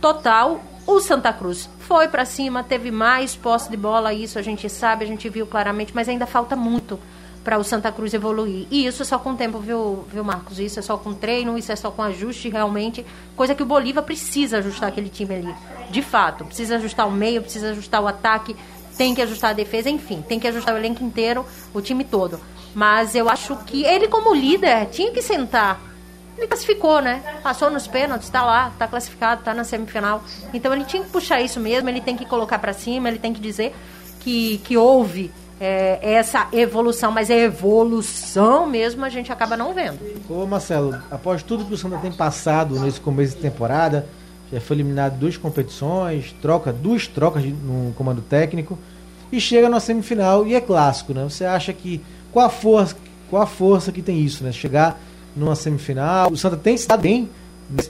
total. 0.00 0.62
O 0.86 1.00
Santa 1.00 1.32
Cruz 1.32 1.68
foi 1.78 2.08
para 2.08 2.24
cima, 2.24 2.62
teve 2.62 2.90
mais 2.90 3.34
posse 3.34 3.70
de 3.70 3.76
bola, 3.76 4.12
isso 4.12 4.38
a 4.38 4.42
gente 4.42 4.68
sabe, 4.68 5.04
a 5.04 5.08
gente 5.08 5.28
viu 5.28 5.46
claramente, 5.46 5.94
mas 5.94 6.08
ainda 6.08 6.26
falta 6.26 6.54
muito 6.54 6.98
para 7.42 7.58
o 7.58 7.64
Santa 7.64 7.92
Cruz 7.92 8.12
evoluir. 8.14 8.66
E 8.70 8.86
isso 8.86 9.02
é 9.02 9.04
só 9.04 9.18
com 9.18 9.32
o 9.32 9.36
tempo, 9.36 9.58
viu, 9.58 10.04
viu, 10.10 10.24
Marcos? 10.24 10.58
Isso 10.58 10.78
é 10.78 10.82
só 10.82 10.96
com 10.96 11.12
treino, 11.12 11.58
isso 11.58 11.70
é 11.70 11.76
só 11.76 11.90
com 11.90 12.02
ajuste 12.02 12.48
realmente. 12.48 13.04
Coisa 13.36 13.54
que 13.54 13.62
o 13.62 13.66
Bolívar 13.66 14.02
precisa 14.02 14.58
ajustar 14.58 14.88
aquele 14.88 15.10
time 15.10 15.34
ali. 15.34 15.54
De 15.90 16.00
fato, 16.00 16.44
precisa 16.44 16.76
ajustar 16.76 17.06
o 17.06 17.10
meio, 17.10 17.42
precisa 17.42 17.70
ajustar 17.70 18.02
o 18.02 18.08
ataque, 18.08 18.56
tem 18.96 19.14
que 19.14 19.20
ajustar 19.20 19.50
a 19.50 19.54
defesa, 19.54 19.90
enfim, 19.90 20.24
tem 20.26 20.40
que 20.40 20.48
ajustar 20.48 20.74
o 20.74 20.78
elenco 20.78 21.04
inteiro, 21.04 21.44
o 21.74 21.80
time 21.82 22.02
todo. 22.02 22.40
Mas 22.74 23.14
eu 23.14 23.28
acho 23.28 23.56
que 23.64 23.84
ele, 23.84 24.08
como 24.08 24.34
líder, 24.34 24.86
tinha 24.86 25.12
que 25.12 25.20
sentar 25.20 25.80
ele 26.36 26.46
classificou, 26.46 27.00
né? 27.00 27.22
Passou 27.42 27.70
nos 27.70 27.86
pênaltis, 27.86 28.28
tá 28.28 28.44
lá, 28.44 28.72
tá 28.78 28.86
classificado, 28.88 29.42
tá 29.42 29.54
na 29.54 29.64
semifinal. 29.64 30.22
Então 30.52 30.72
ele 30.72 30.84
tinha 30.84 31.02
que 31.02 31.10
puxar 31.10 31.40
isso 31.40 31.60
mesmo, 31.60 31.88
ele 31.88 32.00
tem 32.00 32.16
que 32.16 32.26
colocar 32.26 32.58
para 32.58 32.72
cima, 32.72 33.08
ele 33.08 33.18
tem 33.18 33.32
que 33.32 33.40
dizer 33.40 33.74
que, 34.20 34.58
que 34.58 34.76
houve 34.76 35.30
é, 35.60 35.98
essa 36.02 36.48
evolução, 36.52 37.12
mas 37.12 37.30
a 37.30 37.34
evolução 37.34 38.66
mesmo 38.66 39.04
a 39.04 39.08
gente 39.08 39.30
acaba 39.30 39.56
não 39.56 39.72
vendo. 39.72 39.98
Ô 40.28 40.46
Marcelo, 40.46 40.96
após 41.10 41.42
tudo 41.42 41.64
que 41.64 41.74
o 41.74 41.76
Santa 41.76 41.98
tem 41.98 42.12
passado 42.12 42.78
nesse 42.80 43.00
começo 43.00 43.36
de 43.36 43.42
temporada, 43.42 44.06
já 44.52 44.60
foi 44.60 44.76
eliminado 44.76 45.18
duas 45.18 45.36
competições, 45.36 46.34
troca 46.42 46.72
duas 46.72 47.06
trocas 47.06 47.44
no 47.44 47.92
comando 47.94 48.22
técnico 48.22 48.78
e 49.30 49.40
chega 49.40 49.68
na 49.68 49.80
semifinal 49.80 50.46
e 50.46 50.54
é 50.54 50.60
clássico, 50.60 51.14
né? 51.14 51.24
Você 51.24 51.44
acha 51.44 51.72
que 51.72 52.00
qual 52.32 52.46
a 52.46 52.50
força, 52.50 52.96
qual 53.30 53.42
a 53.42 53.46
força 53.46 53.92
que 53.92 54.02
tem 54.02 54.20
isso, 54.20 54.44
né? 54.44 54.52
Chegar 54.52 55.00
numa 55.36 55.54
semifinal. 55.54 56.30
O 56.30 56.36
Santa 56.36 56.56
tem 56.56 56.74
estado 56.74 57.02
bem 57.02 57.28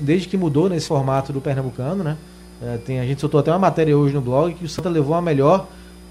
desde 0.01 0.29
que 0.29 0.37
mudou 0.37 0.69
nesse 0.69 0.87
formato 0.87 1.33
do 1.33 1.41
Pernambucano, 1.41 2.05
né? 2.05 2.17
É, 2.63 2.79
tem, 2.79 3.01
a 3.01 3.05
gente 3.05 3.21
soltou 3.21 3.41
até 3.41 3.51
uma 3.51 3.59
matéria 3.59 3.97
hoje 3.97 4.15
no 4.15 4.21
blog 4.21 4.55
que 4.55 4.65
o 4.65 4.69
Santa 4.69 4.89
levou 4.89 5.15
a 5.15 5.21
melhor 5.21 5.67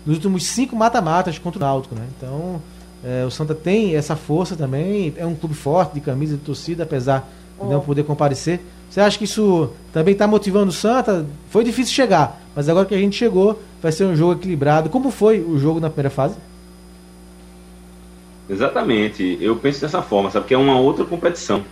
nos 0.06 0.18
últimos 0.18 0.46
cinco 0.46 0.76
mata-matas 0.76 1.40
contra 1.40 1.58
o 1.58 1.62
Náutico, 1.62 1.96
né? 1.96 2.06
Então, 2.18 2.62
é, 3.04 3.26
o 3.26 3.32
Santa 3.32 3.56
tem 3.56 3.96
essa 3.96 4.16
força 4.16 4.56
também, 4.56 5.14
é 5.18 5.26
um 5.26 5.36
clube 5.36 5.56
forte 5.56 5.94
de 5.94 6.02
camisa 6.02 6.36
de 6.36 6.44
torcida, 6.44 6.84
apesar 6.84 7.30
oh. 7.58 7.66
de 7.66 7.72
não 7.72 7.80
poder 7.80 8.04
comparecer. 8.04 8.60
Você 8.90 9.00
acha 9.02 9.18
que 9.18 9.24
isso 9.24 9.70
também 9.92 10.12
está 10.12 10.28
motivando 10.28 10.70
o 10.70 10.74
Santa? 10.74 11.26
Foi 11.50 11.64
difícil 11.64 11.94
chegar, 11.94 12.40
mas 12.56 12.70
agora 12.70 12.86
que 12.86 12.94
a 12.94 12.98
gente 12.98 13.16
chegou, 13.16 13.60
vai 13.82 13.92
ser 13.92 14.06
um 14.06 14.16
jogo 14.16 14.34
equilibrado. 14.34 14.90
Como 14.90 15.10
foi 15.10 15.40
o 15.40 15.58
jogo 15.58 15.80
na 15.80 15.90
primeira 15.90 16.10
fase? 16.10 16.36
Exatamente. 18.50 19.38
Eu 19.42 19.56
penso 19.56 19.82
dessa 19.82 20.02
forma, 20.02 20.30
sabe? 20.30 20.48
Que 20.48 20.54
é 20.54 20.58
uma 20.58 20.78
outra 20.80 21.06
competição. 21.06 21.64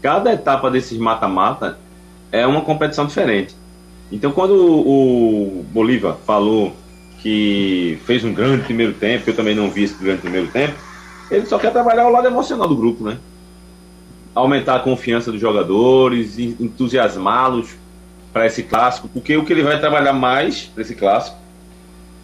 Cada 0.00 0.32
etapa 0.32 0.70
desses 0.70 0.98
mata-mata 0.98 1.78
é 2.30 2.46
uma 2.46 2.60
competição 2.62 3.06
diferente. 3.06 3.54
Então, 4.10 4.32
quando 4.32 4.54
o, 4.54 5.64
Bolívar 5.72 6.16
falou 6.26 6.74
que 7.20 7.98
fez 8.04 8.24
um 8.24 8.34
grande 8.34 8.64
primeiro 8.64 8.92
tempo, 8.94 9.30
eu 9.30 9.34
também 9.34 9.54
não 9.54 9.70
vi 9.70 9.84
esse 9.84 9.94
grande 9.94 10.20
primeiro 10.20 10.48
tempo, 10.48 10.74
ele 11.30 11.46
só 11.46 11.58
quer 11.58 11.72
trabalhar 11.72 12.06
o 12.06 12.10
lado 12.10 12.26
emocional 12.26 12.68
do 12.68 12.76
grupo, 12.76 13.04
né? 13.04 13.16
Aumentar 14.34 14.76
a 14.76 14.80
confiança 14.80 15.30
dos 15.30 15.40
jogadores, 15.40 16.38
en- 16.38 16.56
entusiasmá-los 16.60 17.74
para 18.32 18.44
esse 18.46 18.62
clássico, 18.64 19.08
porque 19.08 19.36
o 19.36 19.44
que 19.44 19.52
ele 19.52 19.62
vai 19.62 19.78
trabalhar 19.78 20.12
mais 20.12 20.62
para 20.64 20.82
esse 20.82 20.94
clássico 20.94 21.36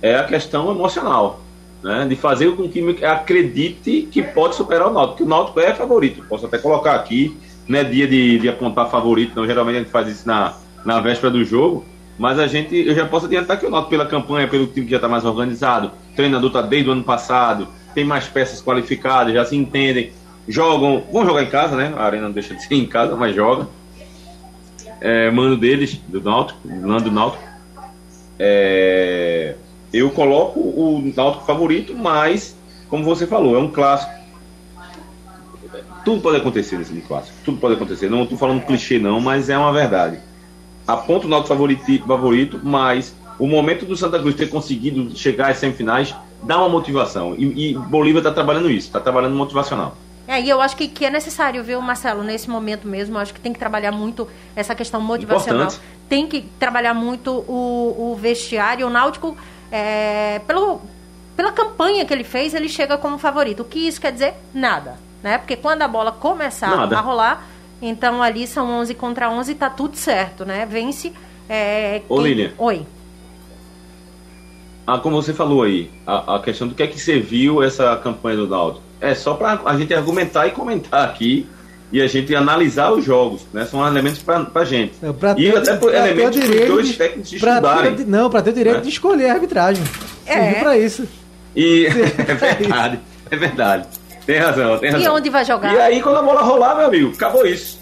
é 0.02 0.16
a 0.16 0.24
questão 0.24 0.70
emocional, 0.70 1.40
né? 1.82 2.06
De 2.08 2.16
fazer 2.16 2.54
com 2.56 2.68
que 2.68 3.04
acredite 3.04 4.08
que 4.10 4.22
pode 4.22 4.54
superar 4.54 4.88
o 4.88 4.92
Náutico, 4.92 5.18
que 5.18 5.22
o 5.22 5.28
Náutico 5.28 5.60
é 5.60 5.74
favorito. 5.74 6.24
Posso 6.28 6.46
até 6.46 6.58
colocar 6.58 6.94
aqui, 6.94 7.36
não 7.66 7.78
é 7.78 7.84
dia 7.84 8.06
de, 8.06 8.38
de 8.38 8.48
apontar 8.48 8.90
favorito, 8.90 9.32
não. 9.36 9.46
Geralmente 9.46 9.76
a 9.76 9.78
gente 9.80 9.90
faz 9.90 10.08
isso 10.08 10.26
na, 10.26 10.54
na 10.84 11.00
véspera 11.00 11.30
do 11.30 11.44
jogo, 11.44 11.84
mas 12.18 12.38
a 12.38 12.46
gente, 12.46 12.74
eu 12.76 12.94
já 12.94 13.06
posso 13.06 13.26
adiantar 13.26 13.58
que 13.58 13.66
o 13.66 13.70
Náutico 13.70 13.90
pela 13.90 14.06
campanha, 14.06 14.48
pelo 14.48 14.66
time 14.66 14.86
que 14.86 14.90
já 14.90 14.96
está 14.96 15.08
mais 15.08 15.24
organizado, 15.24 15.90
treinador 16.16 16.48
está 16.48 16.62
desde 16.62 16.88
o 16.88 16.92
ano 16.92 17.04
passado, 17.04 17.68
tem 17.94 18.04
mais 18.04 18.26
peças 18.26 18.62
qualificadas, 18.62 19.32
já 19.32 19.44
se 19.44 19.56
entendem, 19.56 20.12
jogam, 20.48 21.02
vão 21.12 21.24
jogar 21.24 21.42
em 21.42 21.50
casa, 21.50 21.76
né? 21.76 21.92
A 21.96 22.04
arena 22.04 22.24
não 22.24 22.32
deixa 22.32 22.54
de 22.54 22.62
ser 22.62 22.74
em 22.74 22.86
casa, 22.86 23.14
mas 23.14 23.34
joga. 23.34 23.68
É, 25.00 25.30
mano 25.30 25.56
deles, 25.56 26.00
do 26.08 26.20
Náutico, 26.20 26.58
do 26.66 27.10
Náutico. 27.12 27.42
É, 28.38 29.54
eu 29.92 30.10
coloco 30.10 30.60
o 30.60 31.12
Náutico 31.16 31.44
favorito, 31.44 31.94
mas, 31.96 32.56
como 32.88 33.04
você 33.04 33.26
falou, 33.26 33.56
é 33.56 33.58
um 33.58 33.70
clássico. 33.70 34.12
Tudo 36.04 36.22
pode 36.22 36.36
acontecer 36.36 36.78
nesse 36.78 36.94
clássico. 37.02 37.36
Tudo 37.44 37.58
pode 37.58 37.74
acontecer. 37.74 38.08
Não 38.08 38.22
estou 38.22 38.38
falando 38.38 38.64
clichê, 38.64 38.98
não, 38.98 39.20
mas 39.20 39.48
é 39.48 39.58
uma 39.58 39.72
verdade. 39.72 40.18
Aponto 40.86 41.26
o 41.26 41.30
Náutico 41.30 41.48
favorito, 41.48 42.06
favorito, 42.06 42.60
mas 42.62 43.14
o 43.38 43.46
momento 43.46 43.84
do 43.84 43.96
Santa 43.96 44.18
Cruz 44.18 44.34
ter 44.34 44.48
conseguido 44.48 45.16
chegar 45.16 45.50
às 45.50 45.58
semifinais 45.58 46.14
dá 46.42 46.58
uma 46.58 46.68
motivação. 46.68 47.34
E, 47.36 47.70
e 47.70 47.74
Bolívia 47.74 48.20
está 48.20 48.32
trabalhando 48.32 48.70
isso, 48.70 48.86
está 48.86 49.00
trabalhando 49.00 49.34
motivacional. 49.34 49.96
É, 50.26 50.40
e 50.42 50.50
eu 50.50 50.60
acho 50.60 50.76
que, 50.76 50.88
que 50.88 51.06
é 51.06 51.10
necessário, 51.10 51.64
viu, 51.64 51.80
Marcelo, 51.80 52.22
nesse 52.22 52.50
momento 52.50 52.86
mesmo, 52.86 53.16
eu 53.16 53.20
acho 53.20 53.32
que 53.32 53.40
tem 53.40 53.50
que 53.50 53.58
trabalhar 53.58 53.92
muito 53.92 54.28
essa 54.54 54.74
questão 54.74 55.00
motivacional. 55.00 55.62
Importante. 55.62 55.82
Tem 56.06 56.26
que 56.26 56.42
trabalhar 56.58 56.92
muito 56.92 57.32
o, 57.48 58.12
o 58.12 58.14
vestiário. 58.14 58.86
O 58.86 58.90
Náutico, 58.90 59.34
é, 59.70 60.40
pelo, 60.46 60.80
pela 61.36 61.52
campanha 61.52 62.04
que 62.04 62.12
ele 62.12 62.24
fez, 62.24 62.54
ele 62.54 62.68
chega 62.68 62.98
como 62.98 63.18
favorito. 63.18 63.60
O 63.60 63.64
que 63.64 63.86
isso 63.86 64.00
quer 64.00 64.12
dizer? 64.12 64.34
Nada. 64.52 64.98
Né? 65.22 65.38
Porque 65.38 65.56
quando 65.56 65.82
a 65.82 65.88
bola 65.88 66.12
começar 66.12 66.76
Nada. 66.76 66.98
a 66.98 67.00
rolar, 67.00 67.46
então 67.82 68.22
ali 68.22 68.46
são 68.46 68.68
11 68.80 68.94
contra 68.94 69.30
11 69.30 69.52
e 69.52 69.54
tá 69.54 69.68
tudo 69.68 69.96
certo, 69.96 70.44
né? 70.44 70.66
Vence. 70.66 71.12
É, 71.48 72.02
Ô, 72.08 72.20
Lilian. 72.20 72.52
Oi. 72.58 72.86
Ah, 74.86 74.98
como 74.98 75.20
você 75.20 75.34
falou 75.34 75.62
aí, 75.62 75.90
a, 76.06 76.36
a 76.36 76.40
questão 76.40 76.66
do 76.66 76.74
que 76.74 76.82
é 76.82 76.86
que 76.86 76.98
serviu 76.98 77.62
essa 77.62 77.94
campanha 77.96 78.38
do 78.38 78.48
Náutico. 78.48 78.82
É 79.00 79.14
só 79.14 79.34
para 79.34 79.60
a 79.64 79.76
gente 79.76 79.92
argumentar 79.92 80.46
e 80.46 80.50
comentar 80.50 81.04
aqui 81.04 81.46
e 81.90 82.02
a 82.02 82.06
gente 82.06 82.34
analisar 82.34 82.92
os 82.92 83.04
jogos, 83.04 83.46
né? 83.52 83.64
São 83.66 83.86
elementos 83.86 84.20
para 84.20 84.46
a 84.54 84.64
gente. 84.64 84.94
É, 85.02 85.12
pra 85.12 85.32
e 85.32 85.50
ter- 85.50 85.56
até 85.58 85.76
por 85.76 85.90
ter 85.90 85.96
elementos 85.96 86.36
para 86.36 86.44
os 86.44 86.50
direito 86.50 86.72
dois 86.72 86.88
de- 86.88 86.94
técnicos 86.94 87.30
pra 87.30 87.38
ter 87.38 87.66
estudarem. 87.66 87.94
di- 87.96 88.04
não, 88.04 88.28
para 88.30 88.42
ter 88.42 88.50
o 88.50 88.52
direito 88.54 88.76
né? 88.76 88.82
de 88.82 88.88
escolher 88.88 89.30
a 89.30 89.32
arbitragem. 89.34 89.84
É. 90.26 90.52
Pra 90.54 90.76
isso. 90.76 91.08
E 91.56 91.86
é 92.26 92.34
verdade, 92.34 93.00
é 93.30 93.36
verdade. 93.36 93.88
Tem 94.26 94.38
razão, 94.38 94.78
tem 94.78 94.90
razão. 94.90 95.06
E 95.06 95.18
onde 95.18 95.30
vai 95.30 95.44
jogar? 95.44 95.72
E 95.74 95.78
aí, 95.80 96.02
quando 96.02 96.16
a 96.18 96.22
bola 96.22 96.42
rolar, 96.42 96.74
meu 96.76 96.86
amigo, 96.86 97.12
acabou 97.14 97.46
isso. 97.46 97.80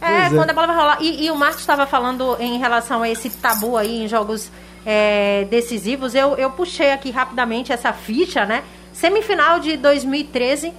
É, 0.00 0.26
é. 0.26 0.30
quando 0.30 0.50
a 0.50 0.52
bola 0.52 0.66
vai 0.66 0.76
rolar. 0.76 0.98
E, 1.00 1.24
e 1.24 1.30
o 1.30 1.34
Marcos 1.34 1.60
estava 1.60 1.86
falando 1.86 2.36
em 2.38 2.58
relação 2.58 3.02
a 3.02 3.08
esse 3.08 3.30
tabu 3.30 3.76
aí 3.76 4.04
em 4.04 4.06
jogos 4.08 4.50
é, 4.84 5.46
decisivos. 5.50 6.14
Eu, 6.14 6.36
eu 6.36 6.50
puxei 6.50 6.92
aqui 6.92 7.10
rapidamente 7.10 7.72
essa 7.72 7.92
ficha, 7.94 8.44
né? 8.44 8.62
Semifinal 8.92 9.58
de 9.60 9.76
2013, 9.78 10.72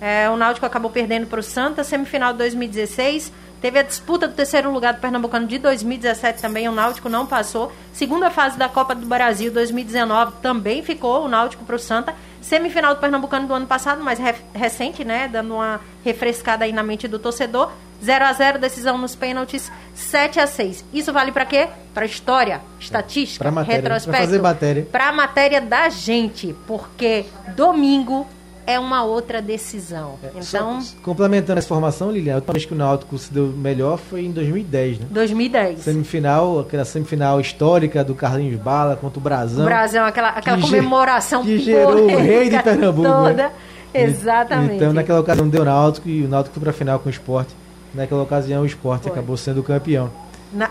é, 0.00 0.28
o 0.30 0.36
Náutico 0.36 0.66
acabou 0.66 0.90
perdendo 0.90 1.26
para 1.26 1.40
o 1.40 1.42
Santa. 1.42 1.82
Semifinal 1.84 2.32
de 2.32 2.38
2016, 2.38 3.32
teve 3.60 3.78
a 3.78 3.82
disputa 3.82 4.28
do 4.28 4.34
terceiro 4.34 4.70
lugar 4.70 4.94
do 4.94 5.00
Pernambucano 5.00 5.46
de 5.46 5.58
2017 5.58 6.40
também. 6.42 6.68
O 6.68 6.72
Náutico 6.72 7.08
não 7.08 7.26
passou. 7.26 7.72
Segunda 7.92 8.30
fase 8.30 8.58
da 8.58 8.68
Copa 8.68 8.94
do 8.94 9.06
Brasil 9.06 9.50
2019 9.50 10.32
também 10.42 10.82
ficou 10.82 11.24
o 11.24 11.28
Náutico 11.28 11.64
para 11.64 11.76
o 11.76 11.78
Santa. 11.78 12.14
Semifinal 12.42 12.94
do 12.94 13.00
Pernambucano 13.00 13.48
do 13.48 13.54
ano 13.54 13.66
passado, 13.66 14.04
mais 14.04 14.18
re- 14.18 14.34
recente, 14.54 15.04
né? 15.04 15.26
Dando 15.28 15.54
uma 15.54 15.80
refrescada 16.04 16.64
aí 16.64 16.72
na 16.72 16.82
mente 16.82 17.08
do 17.08 17.18
torcedor. 17.18 17.72
0 18.04 18.24
a 18.26 18.32
0 18.34 18.58
decisão 18.58 18.98
nos 18.98 19.16
pênaltis, 19.16 19.72
7 19.94 20.38
a 20.38 20.46
6 20.46 20.84
Isso 20.92 21.14
vale 21.14 21.32
para 21.32 21.46
quê? 21.46 21.66
Para 21.94 22.04
história, 22.04 22.60
estatística, 22.78 23.42
Pra 23.42 23.50
matéria, 23.50 23.76
retrospecto. 23.80 24.10
pra 24.10 24.20
fazer 24.26 24.42
matéria. 24.42 24.88
Pra 24.92 25.12
matéria 25.12 25.60
da 25.62 25.88
gente, 25.88 26.54
porque 26.66 27.24
domingo 27.56 28.26
é 28.66 28.78
uma 28.78 29.04
outra 29.04 29.40
decisão. 29.40 30.14
Então, 30.34 30.80
Só 30.80 30.96
complementando 31.02 31.58
essa 31.58 31.66
informação, 31.66 32.10
Lilian, 32.10 32.32
a 32.32 32.36
última 32.36 32.52
vez 32.54 32.64
que 32.64 32.74
o 32.74 32.76
Náutico 32.76 33.16
se 33.16 33.32
deu 33.32 33.46
melhor 33.46 33.96
foi 33.98 34.24
em 34.24 34.32
2010, 34.32 34.98
né? 35.00 35.06
2010. 35.10 35.80
Semifinal, 35.80 36.60
aquela 36.60 36.84
semifinal 36.84 37.40
histórica 37.40 38.02
do 38.02 38.14
Carlinhos 38.14 38.60
Bala 38.60 38.96
contra 38.96 39.18
o 39.18 39.20
O 39.20 39.24
Brasão. 39.24 40.04
Aquela, 40.04 40.30
aquela 40.30 40.56
que 40.56 40.62
comemoração 40.62 41.42
que 41.42 41.58
gerou 41.58 42.04
o 42.04 42.06
rei 42.18 42.48
de 42.50 42.62
Pernambuco, 42.62 43.08
Toda. 43.08 43.32
né? 43.32 43.50
Exatamente. 43.94 44.74
Então, 44.74 44.92
naquela 44.92 45.20
ocasião 45.20 45.48
deu 45.48 45.64
Náutico 45.64 46.08
e 46.08 46.24
o 46.24 46.28
Náutico 46.28 46.54
foi 46.54 46.62
pra 46.64 46.72
final 46.72 46.98
com 46.98 47.08
o 47.08 47.10
Sport. 47.12 47.48
Naquela 47.94 48.22
ocasião, 48.22 48.62
o 48.62 48.66
Sport 48.66 49.02
Foi. 49.04 49.12
acabou 49.12 49.36
sendo 49.36 49.62
campeão. 49.62 50.10
Na- 50.56 50.70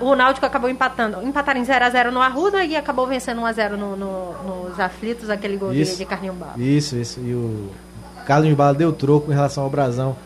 o, 0.00 0.14
Náutico 0.16 0.46
acabou 0.46 0.68
empatando. 0.70 1.22
Empataram 1.22 1.60
em 1.60 1.64
0x0 1.64 2.10
no 2.10 2.20
Arruda 2.22 2.64
e 2.64 2.74
acabou 2.74 3.06
vencendo 3.06 3.40
1x0 3.42 3.76
no, 3.76 3.96
no- 3.96 4.32
nos 4.68 4.80
aflitos, 4.80 5.28
aquele 5.28 5.56
gol 5.56 5.72
de, 5.72 5.82
Isso. 5.82 5.96
de 5.98 6.04
Carlinho 6.04 6.32
Bala. 6.32 6.54
Isso, 6.56 6.96
isso. 6.96 7.20
E 7.20 7.34
o 7.34 7.70
Carlos 8.26 8.52
Bala 8.54 8.74
deu 8.74 8.92
troco 8.92 9.30
em 9.30 9.34
relação 9.34 9.62
ao 9.64 9.70
Brasão. 9.70 10.16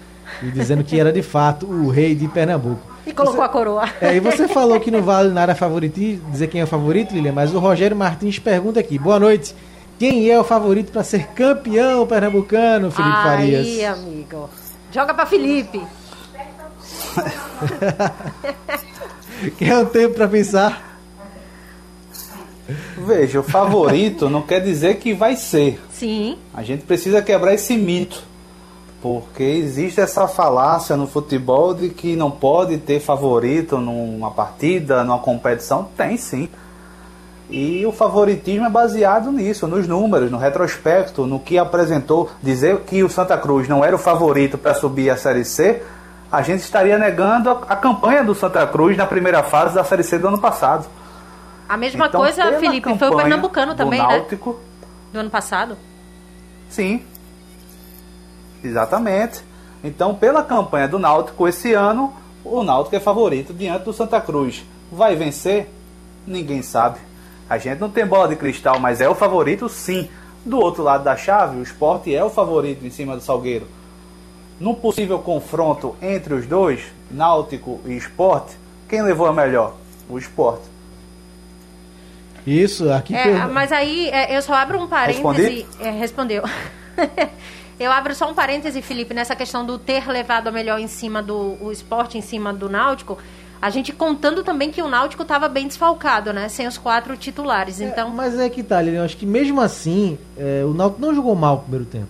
E 0.43 0.47
dizendo 0.51 0.85
que 0.85 0.99
era 0.99 1.13
de 1.13 1.23
fato 1.23 1.67
o 1.67 1.91
rei 1.91 2.15
de 2.15 2.29
Pernambuco. 2.29 2.81
E 3.05 3.13
colocou 3.13 3.43
a 3.43 3.49
coroa. 3.49 3.89
É, 4.01 4.15
e 4.15 4.21
você 4.21 4.47
falou 4.47 4.79
que 4.79 4.91
não 4.91 5.03
vale 5.03 5.31
nada 5.31 5.55
favoritismo, 5.57 6.31
dizer 6.31 6.47
quem 6.47 6.61
é 6.61 6.65
o 6.65 6.69
favorito, 6.69 7.13
Lilian, 7.13 7.33
mas 7.33 7.53
o 7.53 7.59
Rogério 7.59 7.97
Martins 7.97 8.39
pergunta 8.39 8.79
aqui. 8.79 8.97
Boa 8.99 9.19
noite. 9.19 9.55
Quem 9.99 10.31
é 10.31 10.39
o 10.39 10.45
favorito 10.45 10.93
para 10.93 11.03
ser 11.03 11.27
campeão 11.29 12.07
pernambucano, 12.07 12.91
Felipe 12.93 13.17
Aí, 13.17 13.23
Farias? 13.25 13.99
amigo. 13.99 14.49
Joga 14.93 15.13
pra 15.13 15.27
Felipe. 15.27 15.83
Quer 19.57 19.79
um 19.79 19.87
tempo 19.87 20.15
para 20.15 20.29
pensar? 20.29 20.99
Veja, 22.99 23.41
o 23.41 23.43
favorito 23.43 24.29
não 24.29 24.43
quer 24.43 24.61
dizer 24.61 24.97
que 24.97 25.13
vai 25.13 25.37
ser. 25.37 25.81
Sim. 25.91 26.39
A 26.55 26.63
gente 26.63 26.85
precisa 26.85 27.23
quebrar 27.23 27.55
esse 27.55 27.77
mito. 27.77 28.23
Porque 29.03 29.43
existe 29.43 30.01
essa 30.01 30.29
falácia 30.29 30.95
no 30.95 31.07
futebol 31.07 31.73
de 31.73 31.89
que 31.89 32.15
não 32.15 32.31
pode 32.31 32.77
ter 32.77 33.01
favorito 33.01 33.79
numa 33.79 34.31
partida, 34.31 35.03
numa 35.03 35.19
competição. 35.19 35.89
Tem 35.97 36.19
sim. 36.19 36.49
E 37.49 37.85
o 37.85 37.91
favoritismo 37.91 38.67
é 38.67 38.71
baseado 38.71 39.33
nisso, 39.33 39.67
nos 39.67 39.89
números, 39.89 40.31
no 40.31 40.39
retrospecto, 40.39 41.27
no 41.27 41.41
que 41.41 41.59
apresentou. 41.59 42.31
Dizer 42.43 42.81
que 42.81 43.03
o 43.03 43.09
Santa 43.09 43.37
Cruz 43.39 43.67
não 43.67 43.85
era 43.85 43.97
o 43.97 43.99
favorito 43.99 44.59
para 44.59 44.75
subir 44.75 45.11
a 45.11 45.17
Série 45.17 45.45
C, 45.45 45.83
a 46.31 46.43
gente 46.43 46.61
estaria 46.61 46.99
negando 46.99 47.51
a, 47.51 47.53
a 47.69 47.77
campanha 47.77 48.23
do 48.23 48.35
Santa 48.35 48.67
Cruz 48.67 48.97
na 48.97 49.07
primeira 49.07 49.43
fase 49.43 49.75
da 49.75 49.85
Série 49.85 50.03
C 50.03 50.19
do 50.19 50.29
ano 50.29 50.39
passado. 50.39 50.87
A 51.69 51.77
mesma 51.77 52.07
Então, 52.07 52.21
coisa, 52.21 52.59
Felipe, 52.59 52.99
foi 52.99 53.09
o 53.09 53.17
Pernambucano 53.17 53.75
também, 53.75 54.01
né? 54.01 54.19
Náutico, 54.19 54.59
Do 55.13 55.21
ano 55.21 55.31
passado. 55.31 55.77
Sim. 56.69 57.03
Exatamente. 58.63 59.43
Então, 59.83 60.15
pela 60.15 60.43
campanha 60.43 60.89
do 60.89 60.99
Náutico 60.99 61.49
esse 61.49 61.73
ano, 61.73 62.13
o 62.45 62.63
Náutico 62.63 62.97
é 62.97 63.01
favorito 63.01 63.53
diante 63.55 63.85
do 63.85 63.93
Santa 63.93 64.21
Cruz. 64.21 64.65
Vai 64.91 65.17
vencer? 65.17 65.71
Ninguém 66.27 66.63
sabe. 66.63 66.99
A 67.49 67.57
gente 67.59 67.79
não 67.81 67.89
tem 67.91 68.07
bola 68.07 68.29
de 68.29 68.37
cristal, 68.37 68.79
mas 68.79 69.01
é 69.01 69.09
o 69.09 69.15
favorito 69.15 69.69
sim. 69.69 70.09
Do 70.45 70.59
outro 70.59 70.83
lado 70.83 71.05
da 71.05 71.17
chave, 71.17 71.59
o 71.59 71.63
Sport 71.63 72.07
é 72.09 72.23
o 72.23 72.31
favorito 72.31 72.85
em 72.85 72.91
cima 72.91 73.15
do 73.17 73.23
Salgueiro. 73.23 73.67
Num 74.61 74.75
possível 74.75 75.19
confronto 75.19 75.97
entre 76.03 76.35
os 76.35 76.47
dois, 76.47 76.83
Náutico 77.11 77.81
e 77.87 77.97
Sport, 77.97 78.53
quem 78.89 79.01
levou 79.03 79.27
a 79.27 79.33
melhor? 79.33 79.75
O 80.09 80.19
Sport. 80.19 80.61
Isso, 82.47 82.91
aqui 82.93 83.15
É, 83.15 83.23
per- 83.25 83.49
mas 83.49 83.73
aí 83.73 84.09
é, 84.11 84.37
eu 84.37 84.43
só 84.43 84.55
abro 84.55 84.79
um 84.81 84.87
parêntese. 84.87 85.67
É, 85.81 85.91
respondeu. 85.91 86.43
eu 87.79 87.91
abro 87.93 88.15
só 88.15 88.31
um 88.31 88.35
parêntese, 88.35 88.81
Felipe, 88.83 89.15
nessa 89.15 89.37
questão 89.37 89.65
do 89.65 89.79
ter 89.79 90.07
levado 90.09 90.49
a 90.49 90.53
melhor 90.53 90.79
em 90.79 90.87
cima 90.87 91.23
do 91.23 91.57
o 91.61 91.71
esporte, 91.71 92.17
em 92.19 92.23
cima 92.23 92.53
do 92.53 92.69
Náutico. 92.69 93.19
A 93.63 93.69
gente 93.69 93.93
contando 93.93 94.43
também 94.43 94.71
que 94.71 94.81
o 94.81 94.89
Náutico 94.89 95.23
estava 95.23 95.47
bem 95.47 95.67
desfalcado, 95.67 96.33
né? 96.33 96.49
Sem 96.49 96.67
os 96.67 96.79
quatro 96.79 97.15
titulares. 97.17 97.79
É, 97.79 97.85
Então, 97.85 98.09
mas 98.09 98.39
é 98.39 98.49
que 98.49 98.63
tá, 98.63 98.81
Lilian, 98.81 99.01
eu 99.01 99.05
acho 99.05 99.19
que 99.19 99.27
mesmo 99.27 99.61
assim, 99.61 100.19
é, 100.39 100.63
o 100.65 100.73
Náutico 100.73 101.01
não 101.03 101.15
jogou 101.15 101.35
mal 101.35 101.57
o 101.57 101.59
primeiro 101.61 101.85
tempo. 101.85 102.09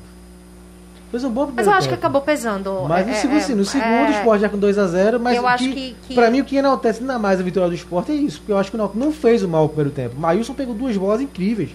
Fez 1.11 1.25
um 1.25 1.31
bom 1.31 1.51
Mas 1.55 1.67
eu 1.67 1.73
acho 1.73 1.89
que 1.89 1.95
tempo. 1.95 2.01
acabou 2.01 2.21
pesando. 2.23 2.85
Mas 2.89 3.05
no 3.07 3.13
É, 3.13 3.17
segundo, 3.17 3.37
é, 3.39 3.41
sim, 3.41 3.55
no 3.55 3.65
segundo 3.65 3.85
é, 3.89 4.09
o 4.09 4.11
Sport 4.13 4.41
já 4.41 4.49
com 4.49 4.59
2x0, 4.59 5.19
mas 5.19 5.37
Eu 5.37 5.47
acho 5.47 5.65
que, 5.65 5.73
que- 5.75 5.97
que- 6.09 6.15
pra 6.15 6.31
mim 6.31 6.41
o 6.41 6.45
que 6.45 6.57
enaltece 6.57 7.01
ainda 7.01 7.19
mais 7.19 7.41
a 7.41 7.43
vitória 7.43 7.69
do 7.69 7.75
Sport 7.75 8.09
é 8.11 8.13
isso, 8.13 8.39
porque 8.39 8.53
eu 8.53 8.59
acho 8.59 8.71
que 8.71 8.77
o 8.77 8.79
Náutico 8.79 8.99
não 8.99 9.11
fez 9.11 9.43
o 9.43 9.49
mal 9.49 9.63
no 9.65 9.69
primeiro 9.69 9.91
tempo. 9.91 10.17
O 10.17 10.21
Maílson 10.21 10.55
pegou 10.55 10.75
duas 10.75 10.97
bolas 10.97 11.21
incríveis. 11.21 11.71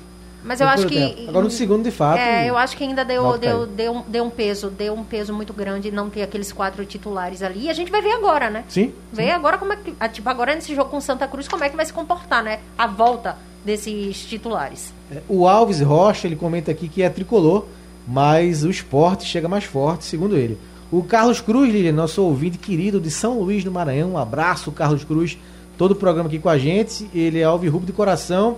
Mas 0.48 0.62
eu 0.62 0.68
acho 0.68 0.86
que. 0.88 0.94
tempo. 0.96 1.28
Agora 1.30 1.44
no 1.44 1.50
segundo, 1.52 1.84
de 1.84 1.90
fato. 1.92 2.20
É, 2.20 2.48
eu 2.48 2.56
acho 2.56 2.78
que 2.78 2.84
ainda 2.84 3.04
deu, 3.04 3.36
deu, 3.38 3.66
deu, 3.66 3.94
um- 3.96 4.04
deu 4.08 4.24
um 4.24 4.30
peso, 4.30 4.70
deu 4.70 4.94
um 4.94 5.04
peso 5.04 5.34
muito 5.34 5.52
grande 5.52 5.90
não 5.90 6.08
ter 6.08 6.22
aqueles 6.22 6.52
quatro 6.54 6.86
titulares 6.86 7.42
ali. 7.42 7.64
E 7.66 7.70
a 7.70 7.74
gente 7.74 7.92
vai 7.92 8.00
ver 8.00 8.12
agora, 8.12 8.50
né? 8.52 8.64
Sim. 8.70 8.94
Ver 9.12 9.32
agora 9.32 9.58
como 9.58 9.74
é 9.74 9.76
que. 9.76 9.94
ah, 10.00 10.08
Tipo, 10.08 10.30
agora 10.30 10.54
nesse 10.54 10.76
jogo 10.76 10.92
com 10.92 11.02
Santa 11.02 11.28
Cruz, 11.28 11.48
como 11.48 11.64
é 11.64 11.70
que 11.70 11.76
vai 11.76 11.84
se 11.86 11.92
comportar, 11.92 12.44
né? 12.44 12.60
A 12.78 12.86
volta 12.86 13.36
desses 13.66 14.24
titulares. 14.26 14.94
É, 15.12 15.22
O 15.28 15.48
Alves 15.48 15.82
Rocha, 15.82 16.28
ele 16.28 16.36
comenta 16.36 16.70
aqui 16.70 16.88
que 16.88 17.02
é 17.02 17.10
tricolor, 17.10 17.66
mas 18.08 18.64
o 18.64 18.70
esporte 18.70 19.26
chega 19.26 19.48
mais 19.48 19.64
forte, 19.64 20.06
segundo 20.06 20.36
ele. 20.38 20.58
O 20.92 21.04
Carlos 21.04 21.42
Cruz, 21.42 21.72
Lilian, 21.72 21.92
nosso 21.94 22.22
ouvinte 22.22 22.58
querido 22.58 23.00
de 23.00 23.10
São 23.10 23.40
Luís 23.40 23.64
do 23.64 23.72
Maranhão, 23.72 24.12
um 24.12 24.18
abraço, 24.18 24.72
Carlos 24.72 25.04
Cruz, 25.04 25.38
todo 25.78 25.92
o 25.92 25.96
programa 25.96 26.28
aqui 26.30 26.40
com 26.40 26.48
a 26.50 26.58
gente. 26.58 27.10
Ele 27.14 27.40
é 27.40 27.44
alvirrubro 27.44 27.86
de 27.88 27.92
coração 27.94 28.58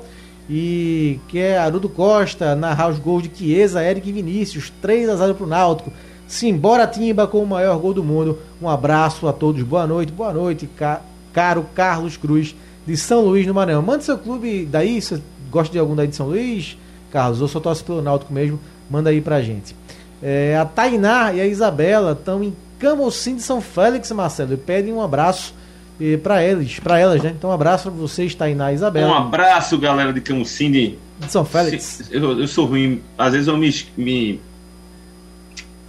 e 0.50 1.20
quer 1.30 1.58
Arudo 1.60 1.90
Costa 1.90 2.56
narrar 2.56 2.90
os 2.90 3.00
gols 3.00 3.24
de 3.24 3.32
Chiesa, 3.36 3.84
Eric 3.84 4.08
e 4.10 4.12
Vinícius, 4.14 4.72
3 4.82 5.10
a 5.10 5.16
0 5.16 5.36
pro 5.36 5.48
Náutico. 5.48 5.92
Simbora 6.28 6.86
Timba 6.86 7.26
com 7.26 7.42
o 7.42 7.48
maior 7.48 7.78
gol 7.80 7.94
do 7.94 8.04
mundo. 8.04 8.38
Um 8.62 8.68
abraço 8.70 9.28
a 9.28 9.34
todos, 9.34 9.64
boa 9.64 9.88
noite, 9.88 10.12
boa 10.12 10.34
noite, 10.34 10.68
ca- 10.76 11.02
caro 11.34 11.66
Carlos 11.74 12.18
Cruz 12.18 12.54
de 12.86 12.98
São 12.98 13.22
Luís 13.22 13.48
do 13.48 13.54
Maranhão. 13.54 13.82
Manda 13.82 14.04
seu 14.04 14.18
clube 14.18 14.66
daí, 14.70 15.02
você 15.02 15.22
gosta 15.50 15.72
de 15.72 15.80
algum 15.80 15.96
daí 15.96 16.08
de 16.08 16.16
São 16.16 16.28
Luís? 16.28 16.78
Carlos, 17.12 17.42
ou 17.42 17.48
só 17.48 17.60
torce 17.62 17.82
pelo 17.84 18.02
Náutico 18.02 18.34
mesmo, 18.34 18.60
manda 18.90 19.10
aí 19.10 19.22
pra 19.22 19.42
gente. 19.42 19.76
É, 20.22 20.58
a 20.58 20.66
Tainá 20.66 21.32
e 21.34 21.42
a 21.42 21.46
Isabela 21.46 22.14
estão 22.14 22.44
em 22.44 22.56
Camocim 22.80 23.36
de 23.36 23.42
São 23.42 23.62
Félix, 23.62 24.12
Marcelo, 24.12 24.54
e 24.54 24.58
pedem 24.58 24.94
um 24.94 25.02
abraço 25.02 25.54
eh, 26.02 26.18
pra 26.18 26.44
eles, 26.44 26.80
para 26.80 27.00
elas, 27.00 27.22
né? 27.24 27.34
Então 27.38 27.50
um 27.50 27.54
abraço 27.54 27.84
pra 27.90 28.00
vocês, 28.00 28.34
Tainá 28.36 28.70
e 28.70 28.74
Um 28.74 28.76
Isabela, 28.76 29.18
abraço, 29.18 29.78
galera 29.78 30.12
de 30.14 30.22
Camucine. 30.22 30.98
de 31.20 31.32
São 31.32 31.44
Félix. 31.46 31.84
Se- 31.84 32.16
Eu, 32.16 32.40
eu 32.40 32.48
sou 32.48 32.66
ruim. 32.66 33.02
Às 33.18 33.34
vezes 33.34 33.48
eu 33.48 33.58
me, 33.58 33.74
me 33.98 34.40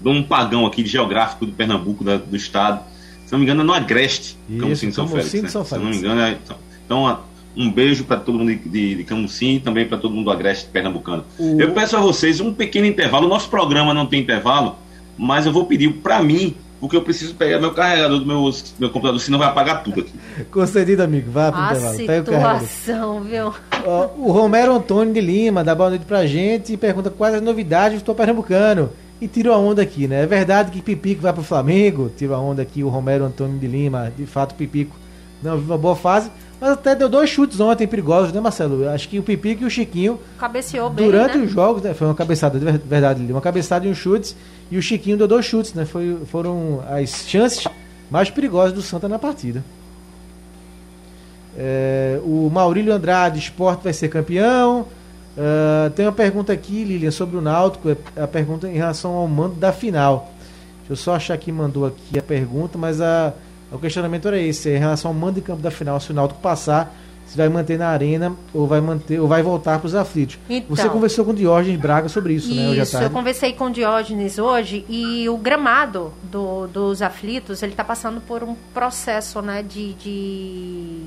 dou 0.01 0.13
um 0.13 0.23
pagão 0.23 0.65
aqui 0.67 0.83
de 0.83 0.89
geográfico 0.91 1.45
do 1.47 1.53
Pernambuco, 1.53 2.05
da- 2.05 2.17
do 2.19 2.37
estado. 2.37 2.81
Se 3.27 3.33
não 3.33 3.39
me 3.41 3.45
engano, 3.45 3.61
é 3.63 3.65
no 3.65 3.73
Agreste, 3.75 4.39
Isso, 4.49 4.61
Camusim 4.61 4.89
de 4.89 4.95
São 4.95 5.07
Félix. 5.09 5.31
de 5.31 5.43
né? 5.43 5.49
São 5.49 5.65
Se 5.65 5.75
eu 5.75 5.79
não 5.79 5.87
Félix. 5.87 6.03
me 6.03 6.09
engano, 6.09 6.21
é, 6.27 6.39
então, 6.43 6.57
então, 6.87 7.07
a- 7.07 7.21
um 7.59 7.71
beijo 7.73 8.05
para 8.05 8.19
todo 8.19 8.39
mundo 8.39 8.49
de, 8.55 8.69
de, 8.69 8.95
de 8.95 9.05
Camusim 9.05 9.57
e 9.57 9.61
também 9.61 9.85
para 9.87 9.99
todo 9.99 10.15
mundo 10.15 10.27
do 10.27 10.31
Agreste 10.31 10.67
pernambucano. 10.73 11.25
O- 11.39 11.61
Eu 11.61 11.73
peço 11.73 11.97
a 11.97 12.01
vocês 12.01 12.41
um 12.41 12.55
pequeno 12.55 12.87
intervalo. 12.87 13.27
O 13.27 13.29
nosso 13.29 13.49
programa 13.51 13.93
não 13.93 14.07
tem 14.07 14.21
intervalo, 14.21 14.77
mas 15.19 15.45
eu 15.45 15.53
vou 15.53 15.65
pedir 15.67 15.93
para 15.95 16.23
mim, 16.23 16.55
porque 16.81 16.97
eu 16.97 17.03
preciso 17.03 17.35
pegar 17.35 17.59
meu 17.59 17.73
carregador 17.73 18.21
do 18.21 18.25
meu, 18.27 18.49
meu 18.79 18.91
computador, 18.91 19.19
senão 19.21 19.39
vai 19.41 19.49
apagar 19.49 19.83
tudo 19.83 20.03
aqui. 20.03 20.13
Concedido, 20.53 21.03
amigo, 21.03 21.31
vá 21.33 21.51
pro 21.51 21.61
A 21.61 21.71
intervalo. 21.73 21.97
Pega 22.07 22.23
o 22.23 22.25
carregador. 22.33 22.61
situação, 22.69 23.21
viu? 23.23 23.53
O 24.17 24.31
Romero 24.31 24.73
Antônio 24.75 25.13
de 25.13 25.21
Lima 25.21 25.65
dá 25.65 25.75
boa 25.75 25.91
noite 25.91 26.05
pra 26.05 26.25
gente 26.27 26.73
e 26.73 26.77
pergunta 26.77 27.11
quais 27.11 27.35
as 27.35 27.43
novidades 27.43 28.01
do 28.03 28.15
Pernambucano. 28.15 28.91
E 29.21 29.27
tirou 29.27 29.53
a 29.53 29.59
onda 29.59 29.83
aqui, 29.83 30.07
né? 30.07 30.23
É 30.23 30.27
verdade 30.27 30.71
que 30.71 30.81
Pipico 30.81 31.23
vai 31.23 31.33
pro 31.33 31.43
Flamengo? 31.43 32.09
Tirou 32.17 32.37
a 32.37 32.39
onda 32.39 32.63
aqui 32.63 32.85
o 32.85 32.89
Romero 32.89 33.25
Antônio 33.25 33.59
de 33.59 33.67
Lima. 33.67 34.13
De 34.17 34.25
fato, 34.27 34.53
o 34.53 34.55
Pipico 34.55 34.95
não 35.43 35.57
vive 35.57 35.69
uma 35.73 35.77
boa 35.79 35.97
fase. 35.97 36.31
Mas 36.61 36.71
até 36.71 36.95
deu 36.95 37.09
dois 37.09 37.31
chutes 37.31 37.61
ontem 37.61 37.87
perigosos, 37.87 38.33
né, 38.33 38.41
Marcelo? 38.41 38.89
Acho 38.89 39.09
que 39.09 39.19
o 39.19 39.23
Pipico 39.23 39.63
e 39.63 39.67
o 39.67 39.71
Chiquinho, 39.71 40.19
Cabeceou 40.39 40.91
bem, 40.91 41.07
durante 41.07 41.39
né? 41.39 41.45
os 41.45 41.53
jogos, 41.53 41.83
né, 41.83 41.95
foi 41.95 42.07
uma 42.09 42.15
cabeçada, 42.17 42.59
de 42.59 42.65
ver- 42.65 42.79
verdade, 42.79 43.23
uma 43.31 43.41
cabeçada 43.41 43.87
e 43.87 43.91
um 43.91 43.95
chutes. 43.95 44.35
E 44.71 44.77
o 44.77 44.83
Chiquinho 44.83 45.17
deu 45.17 45.29
dois 45.29 45.45
chutes, 45.47 45.73
né? 45.73 45.85
Foi, 45.85 46.19
foram 46.27 46.83
as 46.91 47.29
chances 47.29 47.65
mais 48.11 48.29
perigosas 48.29 48.73
do 48.73 48.83
Santa 48.83 49.09
na 49.09 49.19
partida. 49.19 49.63
É, 51.57 52.21
o 52.23 52.51
Maurílio 52.53 52.93
Andrade, 52.93 53.39
esporte 53.39 53.85
vai 53.85 53.93
ser 53.93 54.09
campeão. 54.09 54.87
Ah, 55.37 55.91
tem 55.95 56.05
uma 56.07 56.13
pergunta 56.13 56.53
aqui, 56.53 56.85
Lilian, 56.85 57.11
sobre 57.11 57.37
o 57.37 57.41
Náutico. 57.41 57.89
É 58.17 58.23
a 58.23 58.27
pergunta 58.29 58.69
em 58.69 58.75
relação 58.75 59.13
ao 59.15 59.27
mando 59.29 59.55
da 59.55 59.73
final. 59.73 60.33
Deixa 60.81 60.93
eu 60.93 60.97
só 60.97 61.15
achar 61.15 61.37
quem 61.39 61.53
mandou 61.55 61.87
aqui 61.87 62.19
a 62.19 62.23
pergunta, 62.23 62.77
mas 62.79 63.01
a, 63.01 63.33
o 63.73 63.79
questionamento 63.79 64.29
era 64.29 64.39
esse: 64.39 64.71
é 64.71 64.77
em 64.77 64.79
relação 64.79 65.11
ao 65.11 65.15
mando 65.17 65.35
de 65.35 65.41
campo 65.43 65.61
da 65.63 65.71
final, 65.71 66.01
se 66.01 66.11
o 66.11 66.15
Náutico 66.15 66.41
passar, 66.41 66.95
se 67.27 67.37
vai 67.37 67.49
manter 67.49 67.79
na 67.79 67.89
arena 67.89 68.35
ou 68.55 68.67
vai 68.67 68.81
manter 68.81 69.21
ou 69.21 69.29
vai 69.29 69.43
voltar 69.43 69.79
para 69.79 69.87
os 69.87 69.95
aflitos. 69.95 70.39
Então. 70.49 70.75
Você 70.75 70.89
conversou 70.89 71.25
com 71.27 71.33
o 71.33 71.35
Diógenes 71.35 71.79
Braga 71.79 72.09
sobre 72.09 72.33
isso, 72.35 72.55
né? 72.55 72.69
Hoje 72.71 72.81
à 72.81 72.83
Isso, 72.85 72.97
eu 72.97 73.01
tarde. 73.01 73.15
conversei 73.15 73.53
com 73.53 73.65
o 73.67 73.71
Diógenes 73.71 74.39
hoje 74.39 74.85
e 74.89 75.29
o 75.29 75.37
gramado 75.37 76.13
do- 76.23 76.67
dos 76.69 77.03
aflitos, 77.03 77.63
ele 77.63 77.73
está 77.73 77.85
passando 77.85 78.21
por 78.23 78.43
um 78.43 78.55
processo, 78.73 79.43
né, 79.43 79.63
de, 79.63 79.93
de, 79.95 81.03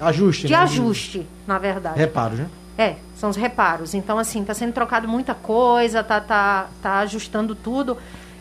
Ajuste. 0.00 0.46
de 0.46 0.52
né? 0.52 0.58
ajuste, 0.58 1.26
na 1.46 1.58
verdade. 1.58 1.98
Reparos, 1.98 2.38
né? 2.38 2.46
É, 2.76 2.96
são 3.16 3.30
os 3.30 3.36
reparos. 3.36 3.94
Então, 3.94 4.18
assim, 4.18 4.42
tá 4.42 4.54
sendo 4.54 4.72
trocado 4.72 5.06
muita 5.06 5.34
coisa, 5.34 6.02
tá, 6.02 6.20
tá, 6.20 6.66
tá 6.82 6.98
ajustando 7.00 7.54
tudo. 7.54 7.96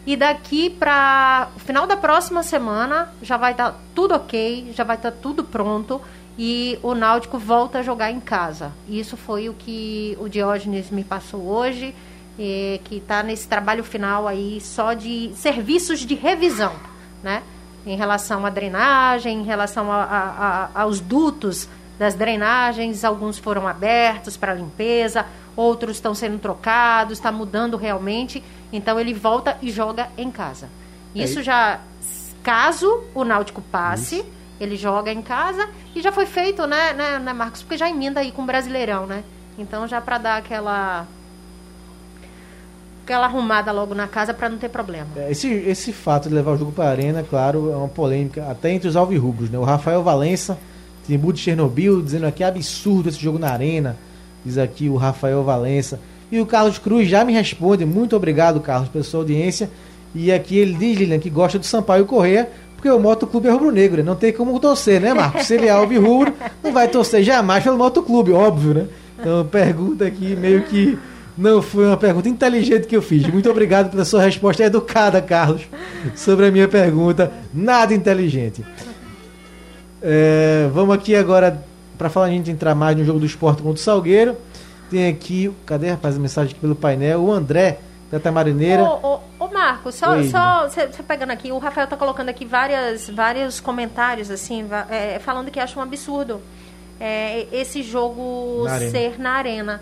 E 0.05 0.15
daqui 0.15 0.69
para 0.69 1.49
o 1.55 1.59
final 1.59 1.85
da 1.85 1.95
próxima 1.95 2.41
semana 2.41 3.13
já 3.21 3.37
vai 3.37 3.51
estar 3.51 3.75
tudo 3.93 4.15
ok, 4.15 4.71
já 4.75 4.83
vai 4.83 4.95
estar 4.95 5.11
tudo 5.11 5.43
pronto 5.43 6.01
e 6.37 6.79
o 6.81 6.95
Náutico 6.95 7.37
volta 7.37 7.79
a 7.79 7.83
jogar 7.83 8.09
em 8.11 8.19
casa. 8.19 8.71
Isso 8.89 9.15
foi 9.15 9.47
o 9.47 9.53
que 9.53 10.17
o 10.19 10.27
Diógenes 10.27 10.89
me 10.89 11.03
passou 11.03 11.41
hoje, 11.41 11.93
que 12.37 12.95
está 12.95 13.21
nesse 13.21 13.47
trabalho 13.47 13.83
final 13.83 14.27
aí 14.27 14.59
só 14.59 14.93
de 14.93 15.31
serviços 15.35 15.99
de 15.99 16.15
revisão, 16.15 16.73
né? 17.21 17.43
Em 17.85 17.95
relação 17.95 18.43
à 18.45 18.49
drenagem, 18.49 19.39
em 19.41 19.43
relação 19.43 19.91
a- 19.91 20.03
a- 20.03 20.69
a- 20.75 20.81
aos 20.81 20.99
dutos 20.99 21.67
das 21.99 22.15
drenagens, 22.15 23.03
alguns 23.03 23.37
foram 23.37 23.67
abertos 23.67 24.35
para 24.35 24.55
limpeza, 24.55 25.25
outros 25.55 25.97
estão 25.97 26.15
sendo 26.15 26.39
trocados, 26.39 27.19
está 27.19 27.31
mudando 27.31 27.77
realmente. 27.77 28.43
Então 28.71 28.99
ele 28.99 29.13
volta 29.13 29.57
e 29.61 29.69
joga 29.69 30.09
em 30.17 30.31
casa. 30.31 30.69
Isso 31.13 31.43
já, 31.43 31.79
caso 32.41 33.03
o 33.13 33.23
Náutico 33.23 33.61
passe, 33.61 34.23
ele 34.59 34.77
joga 34.77 35.11
em 35.11 35.21
casa 35.21 35.67
e 35.95 36.01
já 36.01 36.11
foi 36.11 36.25
feito, 36.25 36.65
né, 36.65 36.93
né, 36.93 37.19
né, 37.19 37.33
Marcos? 37.33 37.61
Porque 37.61 37.77
já 37.77 37.89
emenda 37.89 38.19
aí 38.21 38.31
com 38.31 38.43
o 38.43 38.45
Brasileirão, 38.45 39.05
né? 39.05 39.23
Então 39.57 39.87
já 39.87 39.99
para 39.99 40.17
dar 40.17 40.37
aquela 40.37 41.05
aquela 43.03 43.25
arrumada 43.25 43.71
logo 43.71 43.93
na 43.93 44.07
casa 44.07 44.33
para 44.33 44.47
não 44.47 44.57
ter 44.57 44.69
problema. 44.69 45.07
É, 45.15 45.31
Esse, 45.31 45.51
esse 45.51 45.91
fato 45.91 46.29
de 46.29 46.35
levar 46.35 46.51
o 46.51 46.57
jogo 46.57 46.71
para 46.71 46.85
a 46.85 46.89
arena, 46.91 47.25
claro, 47.27 47.71
é 47.71 47.75
uma 47.75 47.87
polêmica 47.89 48.49
até 48.49 48.71
entre 48.71 48.87
os 48.87 48.95
alvirrubros, 48.95 49.49
né? 49.49 49.57
O 49.57 49.63
Rafael 49.63 50.01
Valença, 50.03 50.57
Timbu 51.05 51.33
de 51.33 51.39
Chernobyl, 51.39 52.01
dizendo 52.01 52.25
aqui 52.25 52.43
absurdo 52.43 53.09
esse 53.09 53.19
jogo 53.19 53.37
na 53.37 53.49
arena, 53.49 53.97
diz 54.45 54.57
aqui 54.57 54.87
o 54.87 54.95
Rafael 54.95 55.43
Valença. 55.43 55.99
E 56.31 56.39
o 56.39 56.45
Carlos 56.45 56.77
Cruz 56.77 57.09
já 57.09 57.25
me 57.25 57.33
responde, 57.33 57.85
muito 57.85 58.15
obrigado, 58.15 58.59
Carlos, 58.59 58.89
pela 58.89 59.03
sua 59.03 59.19
audiência. 59.19 59.69
E 60.15 60.31
aqui 60.31 60.57
ele 60.57 60.73
diz, 60.73 60.97
Lilian, 60.97 61.19
que 61.19 61.29
gosta 61.29 61.59
do 61.59 61.65
Sampaio 61.65 62.05
Correia, 62.05 62.49
porque 62.75 62.89
o 62.89 62.99
motoclube 62.99 63.47
é 63.47 63.51
rubro-negro, 63.51 63.97
né? 63.97 64.03
não 64.03 64.15
tem 64.15 64.33
como 64.33 64.59
torcer, 64.59 64.99
né, 64.99 65.13
Marcos? 65.13 65.45
Se 65.45 65.53
ele 65.53 65.67
é 65.67 65.69
alvirrubro, 65.69 66.33
não 66.63 66.71
vai 66.71 66.87
torcer 66.87 67.23
jamais 67.23 67.63
pelo 67.63 67.77
motoclube, 67.77 68.31
óbvio, 68.31 68.73
né? 68.73 68.87
Então, 69.19 69.45
pergunta 69.45 70.05
aqui 70.05 70.35
meio 70.35 70.63
que 70.63 70.97
não 71.37 71.61
foi 71.61 71.85
uma 71.85 71.97
pergunta 71.97 72.27
inteligente 72.27 72.87
que 72.87 72.95
eu 72.95 73.01
fiz. 73.01 73.27
Muito 73.27 73.49
obrigado 73.49 73.91
pela 73.91 74.03
sua 74.03 74.23
resposta 74.23 74.63
educada, 74.63 75.21
Carlos, 75.21 75.61
sobre 76.15 76.47
a 76.47 76.51
minha 76.51 76.67
pergunta. 76.67 77.31
Nada 77.53 77.93
inteligente. 77.93 78.65
É, 80.01 80.67
vamos 80.73 80.95
aqui 80.95 81.15
agora, 81.15 81.63
para 81.97 82.09
falar 82.09 82.27
a 82.27 82.29
gente 82.29 82.49
entrar 82.49 82.73
mais 82.73 82.97
no 82.97 83.05
jogo 83.05 83.19
do 83.19 83.25
esporte 83.25 83.61
contra 83.61 83.79
o 83.79 83.83
Salgueiro. 83.83 84.35
Tem 84.91 85.07
aqui, 85.07 85.51
cadê 85.65 85.89
rapaz, 85.89 86.17
a 86.17 86.19
mensagem 86.19 86.51
aqui 86.51 86.59
pelo 86.59 86.75
painel? 86.75 87.21
O 87.21 87.31
André, 87.31 87.79
da 88.11 88.19
Tamarineira. 88.19 88.83
Ô, 88.83 88.99
ô, 89.01 89.19
ô, 89.39 89.47
Marcos, 89.47 89.95
só, 89.95 90.11
Oi. 90.11 90.29
só 90.29 90.67
você 90.67 90.87
pegando 91.01 91.31
aqui, 91.31 91.51
o 91.51 91.57
Rafael 91.57 91.87
tá 91.87 91.95
colocando 91.95 92.27
aqui 92.27 92.45
várias, 92.45 93.09
vários 93.09 93.61
comentários, 93.61 94.29
assim, 94.29 94.67
é, 94.89 95.17
falando 95.19 95.49
que 95.49 95.59
acha 95.59 95.79
um 95.79 95.81
absurdo 95.81 96.41
é, 96.99 97.47
esse 97.51 97.81
jogo 97.81 98.65
Na 98.65 98.73
arena. 98.73 98.91
ser 98.91 99.19
na 99.19 99.31
arena. 99.31 99.81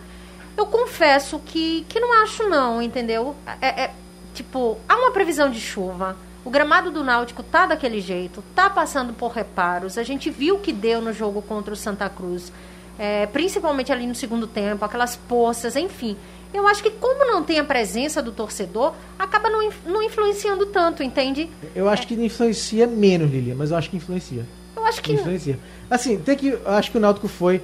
Eu 0.55 0.65
confesso 0.67 1.39
que, 1.39 1.85
que 1.89 1.99
não 1.99 2.13
acho 2.23 2.47
não, 2.47 2.81
entendeu? 2.81 3.35
É, 3.61 3.83
é, 3.83 3.91
tipo, 4.33 4.77
há 4.87 4.95
uma 4.95 5.11
previsão 5.11 5.49
de 5.49 5.59
chuva. 5.59 6.15
O 6.45 6.49
gramado 6.49 6.91
do 6.91 7.03
Náutico 7.03 7.43
tá 7.43 7.65
daquele 7.65 7.99
jeito, 7.99 8.41
tá 8.55 8.69
passando 8.69 9.13
por 9.13 9.31
reparos. 9.31 9.97
A 9.97 10.03
gente 10.03 10.29
viu 10.29 10.55
o 10.55 10.59
que 10.59 10.71
deu 10.71 11.01
no 11.01 11.11
jogo 11.11 11.41
contra 11.41 11.73
o 11.73 11.77
Santa 11.77 12.07
Cruz. 12.09 12.51
É, 12.99 13.25
principalmente 13.27 13.91
ali 13.91 14.05
no 14.05 14.13
segundo 14.13 14.45
tempo, 14.45 14.83
aquelas 14.83 15.15
poças, 15.15 15.75
enfim. 15.77 16.17
Eu 16.53 16.67
acho 16.67 16.83
que 16.83 16.91
como 16.91 17.25
não 17.25 17.43
tem 17.43 17.57
a 17.59 17.63
presença 17.63 18.21
do 18.21 18.31
torcedor, 18.31 18.93
acaba 19.17 19.49
não, 19.49 19.69
não 19.85 20.03
influenciando 20.03 20.65
tanto, 20.65 21.01
entende? 21.01 21.49
Eu 21.73 21.87
acho 21.87 22.05
que 22.05 22.13
influencia 22.15 22.85
menos, 22.85 23.31
Lilia, 23.31 23.55
mas 23.55 23.71
eu 23.71 23.77
acho 23.77 23.89
que 23.89 23.97
influencia. 23.97 24.45
Eu 24.75 24.85
acho 24.85 25.01
que 25.01 25.13
Influencia. 25.13 25.59
Assim, 25.89 26.17
tem 26.17 26.35
que. 26.35 26.47
eu 26.47 26.61
Acho 26.65 26.91
que 26.91 26.97
o 26.97 27.01
Náutico 27.01 27.27
foi. 27.27 27.61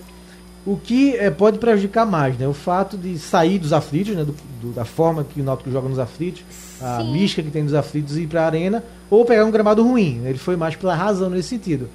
O 0.66 0.78
que 0.78 1.16
é, 1.16 1.30
pode 1.30 1.60
prejudicar 1.60 2.06
mais, 2.06 2.38
né? 2.38 2.48
O 2.48 2.54
fato 2.54 2.98
de 2.98 3.20
sair 3.20 3.60
dos 3.60 3.72
aflitos, 3.72 4.16
né? 4.16 4.24
Do, 4.24 4.36
do, 4.62 4.72
da 4.74 4.84
forma 4.84 5.24
que 5.24 5.40
o 5.40 5.44
Náutico 5.44 5.72
joga 5.72 5.88
nos 5.88 6.00
aflitos, 6.00 6.44
a 6.82 7.02
Sim. 7.02 7.14
mística 7.14 7.44
que 7.44 7.52
tem 7.52 7.64
nos 7.64 7.74
aflitos 7.74 8.18
e 8.18 8.24
ir 8.24 8.28
para 8.28 8.42
a 8.42 8.46
arena, 8.48 8.84
ou 9.10 9.24
pegar 9.24 9.46
um 9.46 9.52
gramado 9.52 9.84
ruim. 9.84 10.24
Ele 10.26 10.40
foi 10.40 10.56
mais 10.56 10.76
pela 10.76 10.96
razão 10.96 11.30
nesse 11.30 11.50
sentido. 11.50 11.88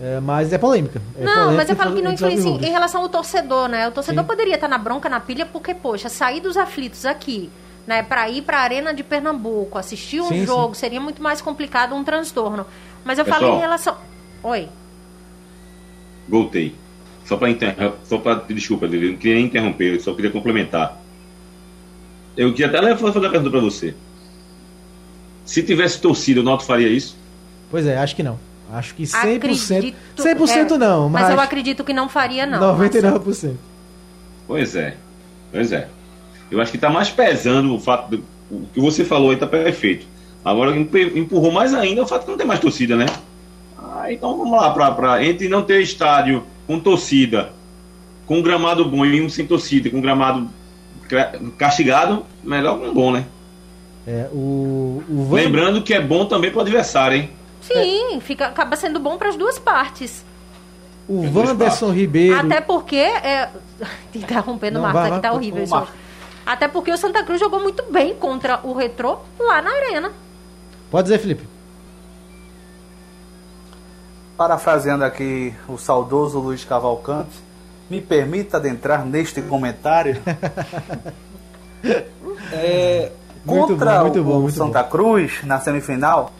É, 0.00 0.18
mas 0.20 0.52
é 0.52 0.58
polêmica. 0.58 1.00
É 1.16 1.24
não, 1.24 1.32
polêmica 1.32 1.56
mas 1.56 1.70
eu 1.70 1.76
falo 1.76 1.94
que 1.94 2.02
não 2.02 2.12
influencia 2.12 2.38
alvirrubros. 2.38 2.68
em 2.68 2.72
relação 2.72 3.02
ao 3.02 3.08
torcedor, 3.08 3.68
né? 3.68 3.88
O 3.88 3.92
torcedor 3.92 4.24
Sim. 4.24 4.28
poderia 4.28 4.54
estar 4.54 4.68
na 4.68 4.78
bronca, 4.78 5.08
na 5.08 5.20
pilha, 5.20 5.46
porque, 5.46 5.72
poxa, 5.74 6.08
sair 6.08 6.40
dos 6.40 6.56
aflitos 6.56 7.06
aqui, 7.06 7.50
né, 7.86 8.02
pra 8.02 8.28
ir 8.28 8.42
pra 8.42 8.58
Arena 8.58 8.92
de 8.92 9.04
Pernambuco, 9.04 9.78
assistir 9.78 10.20
um 10.20 10.28
Sim, 10.28 10.44
jogo, 10.44 10.74
seria 10.74 11.00
muito 11.00 11.22
mais 11.22 11.40
complicado, 11.40 11.94
um 11.94 12.02
transtorno. 12.02 12.66
Mas 13.04 13.18
eu 13.18 13.24
falo 13.24 13.40
Pessoal. 13.40 13.58
em 13.58 13.60
relação. 13.60 13.96
Oi. 14.42 14.68
Voltei. 16.28 16.74
Só 17.24 17.36
para 17.36 17.48
só 18.04 18.18
para 18.18 18.34
desculpa, 18.48 18.86
Lili, 18.86 19.12
não 19.12 19.18
queria 19.18 19.40
interromper, 19.40 19.94
eu 19.94 20.00
só 20.00 20.12
queria 20.14 20.30
complementar. 20.30 20.98
Eu 22.36 22.52
queria 22.52 22.66
até 22.66 22.96
fazer 22.96 23.18
uma 23.18 23.30
pergunta 23.30 23.50
para 23.50 23.60
você. 23.60 23.94
Se 25.44 25.62
tivesse 25.62 26.00
torcida, 26.00 26.40
o 26.40 26.42
Náutico 26.42 26.66
faria 26.66 26.88
isso? 26.88 27.16
Pois 27.70 27.86
é, 27.86 27.96
acho 27.98 28.16
que 28.16 28.22
não. 28.22 28.38
Acho 28.74 28.94
que 28.94 29.04
100%. 29.04 29.36
Acredito, 29.36 29.96
100% 30.18 30.72
é, 30.74 30.78
não, 30.78 31.08
mas, 31.08 31.22
Mas 31.24 31.32
eu 31.34 31.40
acredito 31.40 31.84
que 31.84 31.92
não 31.92 32.08
faria, 32.08 32.44
não. 32.46 32.76
99%. 32.76 33.54
Pois 34.46 34.74
é. 34.76 34.96
Pois 35.52 35.72
é. 35.72 35.88
Eu 36.50 36.60
acho 36.60 36.70
que 36.70 36.76
está 36.76 36.90
mais 36.90 37.08
pesando 37.10 37.74
o 37.74 37.80
fato 37.80 38.10
do 38.10 38.24
o 38.50 38.66
que 38.72 38.80
você 38.80 39.04
falou 39.04 39.30
aí 39.30 39.36
tá 39.36 39.46
perfeito. 39.46 40.06
Agora 40.44 40.76
empurrou 40.76 41.50
mais 41.50 41.72
ainda 41.72 42.02
o 42.02 42.06
fato 42.06 42.24
que 42.24 42.30
não 42.30 42.36
tem 42.36 42.46
mais 42.46 42.60
torcida, 42.60 42.94
né? 42.94 43.06
Ah, 43.78 44.12
então 44.12 44.36
vamos 44.36 44.52
lá, 44.60 44.70
pra, 44.70 44.90
pra, 44.92 45.24
entre 45.24 45.48
não 45.48 45.62
ter 45.62 45.80
estádio 45.80 46.44
com 46.66 46.78
torcida, 46.78 47.50
com 48.26 48.42
gramado 48.42 48.84
bom 48.84 49.04
e 49.06 49.22
um 49.22 49.28
sem 49.28 49.46
torcida, 49.46 49.88
com 49.88 50.00
gramado 50.00 50.48
castigado, 51.58 52.24
melhor 52.42 52.78
com 52.78 52.92
bom, 52.92 53.12
né? 53.12 53.24
É, 54.06 54.28
o, 54.32 55.02
o 55.08 55.24
Van- 55.30 55.36
Lembrando 55.36 55.82
que 55.82 55.94
é 55.94 56.00
bom 56.00 56.26
também 56.26 56.50
pro 56.50 56.60
adversário, 56.60 57.16
hein? 57.16 57.30
Sim, 57.66 58.20
fica, 58.20 58.46
acaba 58.46 58.76
sendo 58.76 59.00
bom 59.00 59.16
para 59.16 59.30
as 59.30 59.36
duas 59.36 59.58
partes. 59.58 60.24
o 61.08 61.20
Tem 61.22 61.34
Wanderson 61.36 61.90
Ribeiro. 61.92 62.38
Até 62.38 62.60
porque. 62.60 62.96
É... 62.96 63.48
Interrompendo 64.14 64.78
o 64.78 64.82
Não, 64.82 64.92
Marcos, 64.92 65.00
vai, 65.00 65.10
aqui 65.12 65.20
tá 65.22 65.32
horrível 65.32 65.64
isso. 65.64 65.86
Até 66.46 66.68
porque 66.68 66.92
o 66.92 66.96
Santa 66.98 67.22
Cruz 67.24 67.40
jogou 67.40 67.60
muito 67.60 67.82
bem 67.90 68.14
contra 68.14 68.60
o 68.62 68.74
Retrô 68.74 69.18
lá 69.38 69.62
na 69.62 69.70
Arena. 69.70 70.12
Pode 70.90 71.04
dizer, 71.04 71.18
Felipe. 71.18 71.48
Parafraseando 74.36 75.04
aqui 75.04 75.54
o 75.68 75.78
saudoso 75.78 76.38
Luiz 76.40 76.64
Cavalcante, 76.64 77.36
me 77.88 78.00
permita 78.00 78.56
adentrar 78.56 79.04
neste 79.04 79.40
comentário. 79.42 80.20
É, 82.50 83.12
Muito 83.44 83.74
contra 83.74 83.96
bom, 83.96 84.00
muito 84.00 84.20
o, 84.20 84.24
bom, 84.24 84.44
o 84.44 84.50
Santa 84.50 84.82
Cruz, 84.84 85.42
na 85.44 85.60
semifinal, 85.60 86.32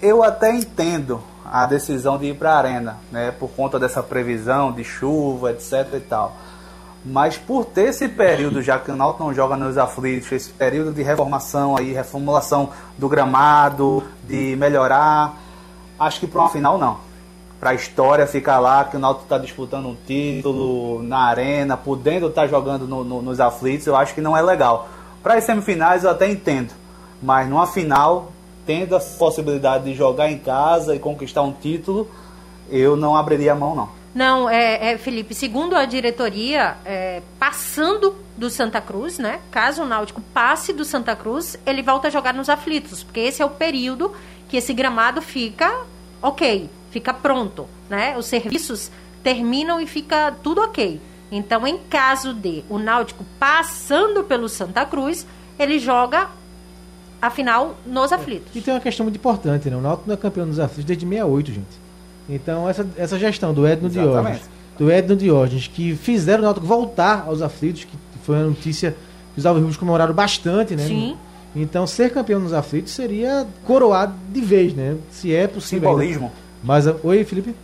eu 0.00 0.22
até 0.22 0.54
entendo 0.54 1.20
a 1.50 1.66
decisão 1.66 2.18
de 2.18 2.26
ir 2.26 2.34
para 2.36 2.52
a 2.52 2.58
arena, 2.58 2.96
né, 3.10 3.30
por 3.30 3.48
conta 3.50 3.78
dessa 3.78 4.02
previsão 4.02 4.70
de 4.72 4.84
chuva, 4.84 5.50
etc 5.52 5.94
e 5.94 6.00
tal. 6.00 6.36
Mas 7.04 7.38
por 7.38 7.64
ter 7.64 7.88
esse 7.88 8.08
período, 8.08 8.60
já 8.60 8.78
que 8.78 8.90
o 8.90 8.96
Náutico 8.96 9.24
não 9.24 9.32
joga 9.32 9.56
nos 9.56 9.78
aflitos, 9.78 10.30
esse 10.32 10.50
período 10.50 10.92
de 10.92 11.02
reformação 11.02 11.76
aí, 11.76 11.92
reformulação 11.92 12.70
do 12.98 13.08
gramado, 13.08 14.02
de 14.24 14.54
melhorar, 14.56 15.36
acho 15.98 16.20
que 16.20 16.26
para 16.26 16.40
uma 16.42 16.50
final 16.50 16.76
não. 16.76 16.98
Para 17.58 17.70
a 17.70 17.74
história 17.74 18.26
ficar 18.26 18.58
lá, 18.58 18.84
que 18.84 18.96
o 18.96 19.00
Náutico 19.00 19.24
está 19.24 19.38
disputando 19.38 19.86
um 19.86 19.96
título 20.06 21.02
na 21.02 21.20
arena, 21.20 21.76
podendo 21.76 22.26
estar 22.28 22.46
jogando 22.46 22.86
no- 22.86 23.02
no- 23.04 23.22
nos 23.22 23.40
aflitos, 23.40 23.86
eu 23.86 23.96
acho 23.96 24.12
que 24.14 24.20
não 24.20 24.36
é 24.36 24.42
legal. 24.42 24.88
Para 25.22 25.34
as 25.34 25.44
semifinais 25.44 26.04
eu 26.04 26.10
até 26.10 26.28
entendo, 26.28 26.72
mas 27.22 27.48
numa 27.48 27.66
final, 27.66 28.32
tendo 28.68 28.94
a 28.94 29.00
possibilidade 29.00 29.84
de 29.84 29.94
jogar 29.94 30.30
em 30.30 30.36
casa 30.36 30.94
e 30.94 30.98
conquistar 30.98 31.40
um 31.40 31.54
título, 31.54 32.06
eu 32.68 32.98
não 32.98 33.16
abriria 33.16 33.52
a 33.52 33.54
mão 33.54 33.74
não. 33.74 33.88
Não, 34.14 34.50
é, 34.50 34.92
é, 34.92 34.98
Felipe, 34.98 35.34
segundo 35.34 35.74
a 35.74 35.86
diretoria, 35.86 36.76
é, 36.84 37.22
passando 37.38 38.14
do 38.36 38.50
Santa 38.50 38.78
Cruz, 38.78 39.18
né? 39.18 39.40
Caso 39.50 39.84
o 39.84 39.86
Náutico 39.86 40.20
passe 40.34 40.74
do 40.74 40.84
Santa 40.84 41.16
Cruz, 41.16 41.58
ele 41.64 41.82
volta 41.82 42.08
a 42.08 42.10
jogar 42.10 42.34
nos 42.34 42.50
aflitos, 42.50 43.02
porque 43.02 43.20
esse 43.20 43.40
é 43.40 43.44
o 43.46 43.48
período 43.48 44.12
que 44.50 44.58
esse 44.58 44.74
gramado 44.74 45.22
fica 45.22 45.74
ok, 46.20 46.68
fica 46.90 47.14
pronto, 47.14 47.66
né? 47.88 48.18
Os 48.18 48.26
serviços 48.26 48.90
terminam 49.22 49.80
e 49.80 49.86
fica 49.86 50.36
tudo 50.42 50.60
ok. 50.60 51.00
Então, 51.32 51.66
em 51.66 51.78
caso 51.78 52.34
de 52.34 52.64
o 52.68 52.78
Náutico 52.78 53.24
passando 53.38 54.24
pelo 54.24 54.46
Santa 54.46 54.84
Cruz, 54.84 55.26
ele 55.58 55.78
joga 55.78 56.28
a 57.20 57.30
final 57.30 57.76
nos 57.86 58.12
aflitos. 58.12 58.54
E 58.54 58.60
tem 58.60 58.74
uma 58.74 58.80
questão 58.80 59.04
muito 59.04 59.16
importante, 59.16 59.68
né? 59.68 59.76
O 59.76 59.80
Náutico 59.80 60.08
não 60.08 60.14
é 60.14 60.16
campeão 60.16 60.46
dos 60.46 60.58
aflitos 60.58 60.84
desde 60.84 61.04
68, 61.04 61.52
gente. 61.52 61.88
Então, 62.28 62.68
essa, 62.68 62.86
essa 62.96 63.18
gestão 63.18 63.54
do 63.54 63.66
Edno 63.66 63.88
Exatamente. 63.88 64.12
Diógenes, 64.12 64.50
do 64.78 64.90
Edno 64.90 65.16
Diógenes, 65.16 65.66
que 65.66 65.96
fizeram 65.96 66.42
o 66.42 66.44
Náutico 66.44 66.66
voltar 66.66 67.24
aos 67.26 67.42
aflitos, 67.42 67.84
que 67.84 67.96
foi 68.22 68.36
uma 68.36 68.48
notícia 68.48 68.94
que 69.34 69.40
os 69.40 69.46
Alvirrubos 69.46 69.76
comemoraram 69.76 70.14
bastante, 70.14 70.76
né? 70.76 70.86
Sim. 70.86 71.16
Então, 71.56 71.86
ser 71.86 72.12
campeão 72.12 72.38
nos 72.38 72.52
aflitos 72.52 72.92
seria 72.92 73.46
coroado 73.64 74.14
de 74.32 74.40
vez, 74.40 74.74
né? 74.74 74.96
Se 75.10 75.34
é 75.34 75.46
possível. 75.46 75.88
ainda. 75.90 76.02
Simbolismo. 76.02 76.32
Mas, 76.62 76.84
oi, 77.02 77.24
Felipe? 77.24 77.54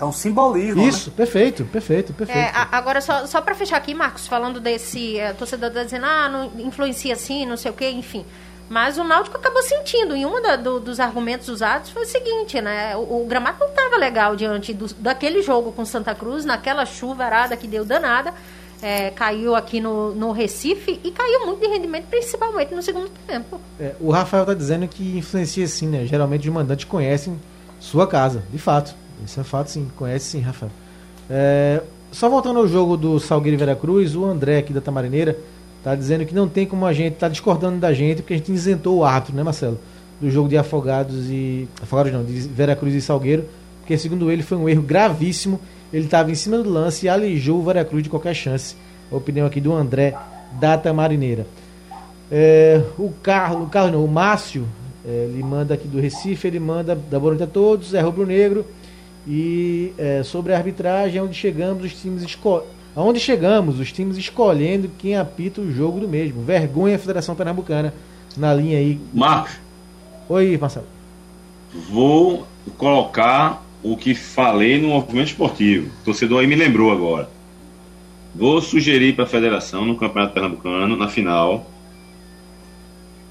É 0.00 0.04
um 0.04 0.12
simbolismo. 0.12 0.82
né? 0.82 0.88
Isso, 0.88 1.10
perfeito, 1.12 1.64
perfeito, 1.66 2.12
perfeito. 2.12 2.38
É, 2.38 2.50
a- 2.54 2.68
agora, 2.72 3.00
só, 3.00 3.26
só 3.26 3.40
para 3.40 3.54
fechar 3.54 3.76
aqui, 3.76 3.94
Marcos, 3.94 4.26
falando 4.26 4.58
desse 4.60 5.18
é, 5.18 5.32
torcedor 5.32 5.70
tá 5.70 5.84
dizendo, 5.84 6.04
ah, 6.06 6.28
não 6.28 6.50
influencia 6.66 7.12
assim, 7.14 7.46
não 7.46 7.56
sei 7.56 7.70
o 7.70 7.74
quê, 7.74 7.90
enfim. 7.90 8.24
Mas 8.68 8.96
o 8.98 9.04
Náutico 9.04 9.36
acabou 9.36 9.62
sentindo, 9.62 10.16
e 10.16 10.24
um 10.24 10.40
da- 10.42 10.56
do- 10.56 10.80
dos 10.80 10.98
argumentos 10.98 11.48
usados 11.48 11.90
foi 11.90 12.02
o 12.02 12.06
seguinte, 12.06 12.60
né? 12.60 12.96
O, 12.96 13.22
o 13.22 13.26
gramado 13.28 13.58
não 13.60 13.68
estava 13.68 13.96
legal 13.96 14.34
diante 14.34 14.72
do- 14.72 14.92
daquele 14.94 15.42
jogo 15.42 15.70
com 15.70 15.84
Santa 15.84 16.14
Cruz, 16.14 16.44
naquela 16.44 16.84
chuva 16.86 17.24
arada 17.24 17.56
que 17.56 17.66
deu 17.68 17.84
danada. 17.84 18.32
é, 18.82 19.10
caiu 19.12 19.54
aqui 19.54 19.80
no, 19.80 20.14
no 20.14 20.30
Recife 20.32 21.00
e 21.02 21.10
caiu 21.10 21.46
muito 21.46 21.58
de 21.60 21.66
rendimento, 21.68 22.04
principalmente 22.10 22.74
no 22.74 22.82
segundo 22.82 23.08
tempo. 23.26 23.58
É, 23.80 23.94
o 23.98 24.10
Rafael 24.10 24.42
está 24.42 24.52
dizendo 24.52 24.86
que 24.86 25.16
influencia 25.16 25.66
sim, 25.66 25.86
né? 25.86 26.04
Geralmente 26.04 26.46
os 26.46 26.52
mandantes 26.54 26.84
conhecem 26.84 27.40
sua 27.80 28.06
casa, 28.06 28.42
de 28.52 28.58
fato. 28.58 28.94
Isso 29.24 29.40
é 29.40 29.44
fato 29.44 29.70
sim, 29.70 29.88
conhece 29.96 30.26
sim, 30.26 30.40
Rafael. 30.40 30.70
É, 31.28 31.82
só 32.12 32.28
voltando 32.28 32.60
ao 32.60 32.68
jogo 32.68 32.96
do 32.96 33.18
Salgueiro 33.18 33.56
e 33.56 33.58
Veracruz, 33.58 34.14
o 34.14 34.24
André 34.24 34.58
aqui 34.58 34.72
da 34.72 34.80
Tamarineira 34.80 35.38
tá 35.82 35.94
dizendo 35.94 36.24
que 36.24 36.34
não 36.34 36.48
tem 36.48 36.66
como 36.66 36.86
a 36.86 36.92
gente 36.92 37.14
tá 37.14 37.28
discordando 37.28 37.78
da 37.78 37.92
gente, 37.92 38.22
porque 38.22 38.34
a 38.34 38.36
gente 38.36 38.52
isentou 38.52 38.98
o 38.98 39.04
árbitro, 39.04 39.34
né, 39.34 39.42
Marcelo? 39.42 39.78
Do 40.20 40.30
jogo 40.30 40.48
de 40.48 40.56
Afogados 40.56 41.28
e. 41.28 41.68
Afogados 41.82 42.12
não, 42.12 42.24
de 42.24 42.40
Veracruz 42.40 42.94
e 42.94 43.00
Salgueiro, 43.00 43.44
porque 43.80 43.98
segundo 43.98 44.30
ele 44.30 44.42
foi 44.42 44.56
um 44.56 44.68
erro 44.68 44.82
gravíssimo. 44.82 45.60
Ele 45.92 46.04
estava 46.04 46.30
em 46.30 46.34
cima 46.34 46.58
do 46.58 46.70
lance 46.70 47.06
e 47.06 47.08
alijou 47.08 47.60
o 47.60 47.62
Veracruz 47.62 48.02
de 48.02 48.08
qualquer 48.08 48.34
chance. 48.34 48.76
A 49.10 49.16
opinião 49.16 49.46
aqui 49.46 49.60
do 49.60 49.72
André 49.72 50.16
da 50.52 50.78
Tamarineira. 50.78 51.46
É, 52.30 52.82
o 52.98 53.12
Carlos, 53.22 53.66
o 53.66 53.70
Carlos 53.70 53.92
não, 53.92 54.04
o 54.04 54.08
Márcio, 54.08 54.66
é, 55.06 55.28
ele 55.30 55.42
manda 55.42 55.74
aqui 55.74 55.86
do 55.86 56.00
Recife, 56.00 56.46
ele 56.46 56.58
manda 56.58 56.94
da 56.94 57.18
boa 57.18 57.32
noite 57.32 57.44
a 57.44 57.46
todos, 57.46 57.92
é 57.92 58.00
rubro-negro. 58.00 58.64
E 59.26 59.92
é, 59.96 60.22
sobre 60.22 60.52
a 60.52 60.56
arbitragem, 60.56 61.20
onde 61.20 61.34
chegamos, 61.34 61.84
os 61.84 61.94
times 61.94 62.22
esco 62.22 62.62
aonde 62.94 63.18
chegamos, 63.18 63.80
os 63.80 63.90
times 63.90 64.16
escolhendo 64.16 64.90
quem 64.98 65.16
apita 65.16 65.60
o 65.60 65.72
jogo 65.72 66.00
do 66.00 66.08
mesmo. 66.08 66.42
Vergonha 66.42 66.96
a 66.96 66.98
Federação 66.98 67.34
Pernambucana 67.34 67.92
na 68.36 68.54
linha 68.54 68.78
aí. 68.78 69.00
Marcos, 69.12 69.58
Oi, 70.28 70.56
Marcelo. 70.58 70.86
vou 71.90 72.46
colocar 72.78 73.62
o 73.82 73.96
que 73.96 74.14
falei 74.14 74.80
no 74.80 74.88
movimento 74.88 75.28
esportivo. 75.28 75.88
O 76.00 76.04
torcedor 76.04 76.40
aí 76.40 76.46
me 76.46 76.54
lembrou 76.54 76.90
agora. 76.90 77.28
Vou 78.34 78.60
sugerir 78.60 79.14
para 79.14 79.24
a 79.24 79.28
federação 79.28 79.84
no 79.84 79.96
Campeonato 79.96 80.32
Pernambucano, 80.32 80.96
na 80.96 81.08
final, 81.08 81.70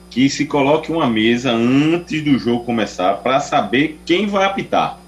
que 0.10 0.30
se 0.30 0.46
coloque 0.46 0.91
uma 0.91 1.10
mesa 1.10 1.52
antes 1.52 2.24
do 2.24 2.38
jogo 2.38 2.64
começar 2.64 3.16
para 3.16 3.39
saber 3.39 4.00
quem 4.06 4.28
vai 4.28 4.46
apitar. 4.46 5.00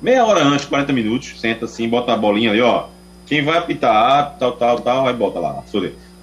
Meia 0.00 0.24
hora 0.24 0.44
antes, 0.44 0.64
40 0.66 0.92
minutos, 0.92 1.40
senta 1.40 1.64
assim, 1.64 1.88
bota 1.88 2.12
a 2.12 2.16
bolinha 2.16 2.50
ali, 2.50 2.60
ó. 2.60 2.86
Quem 3.26 3.44
vai 3.44 3.58
apitar, 3.58 3.94
ah, 3.94 4.22
tal, 4.22 4.52
tal, 4.52 4.80
tal, 4.80 5.06
aí 5.06 5.12
bota 5.12 5.38
lá. 5.38 5.62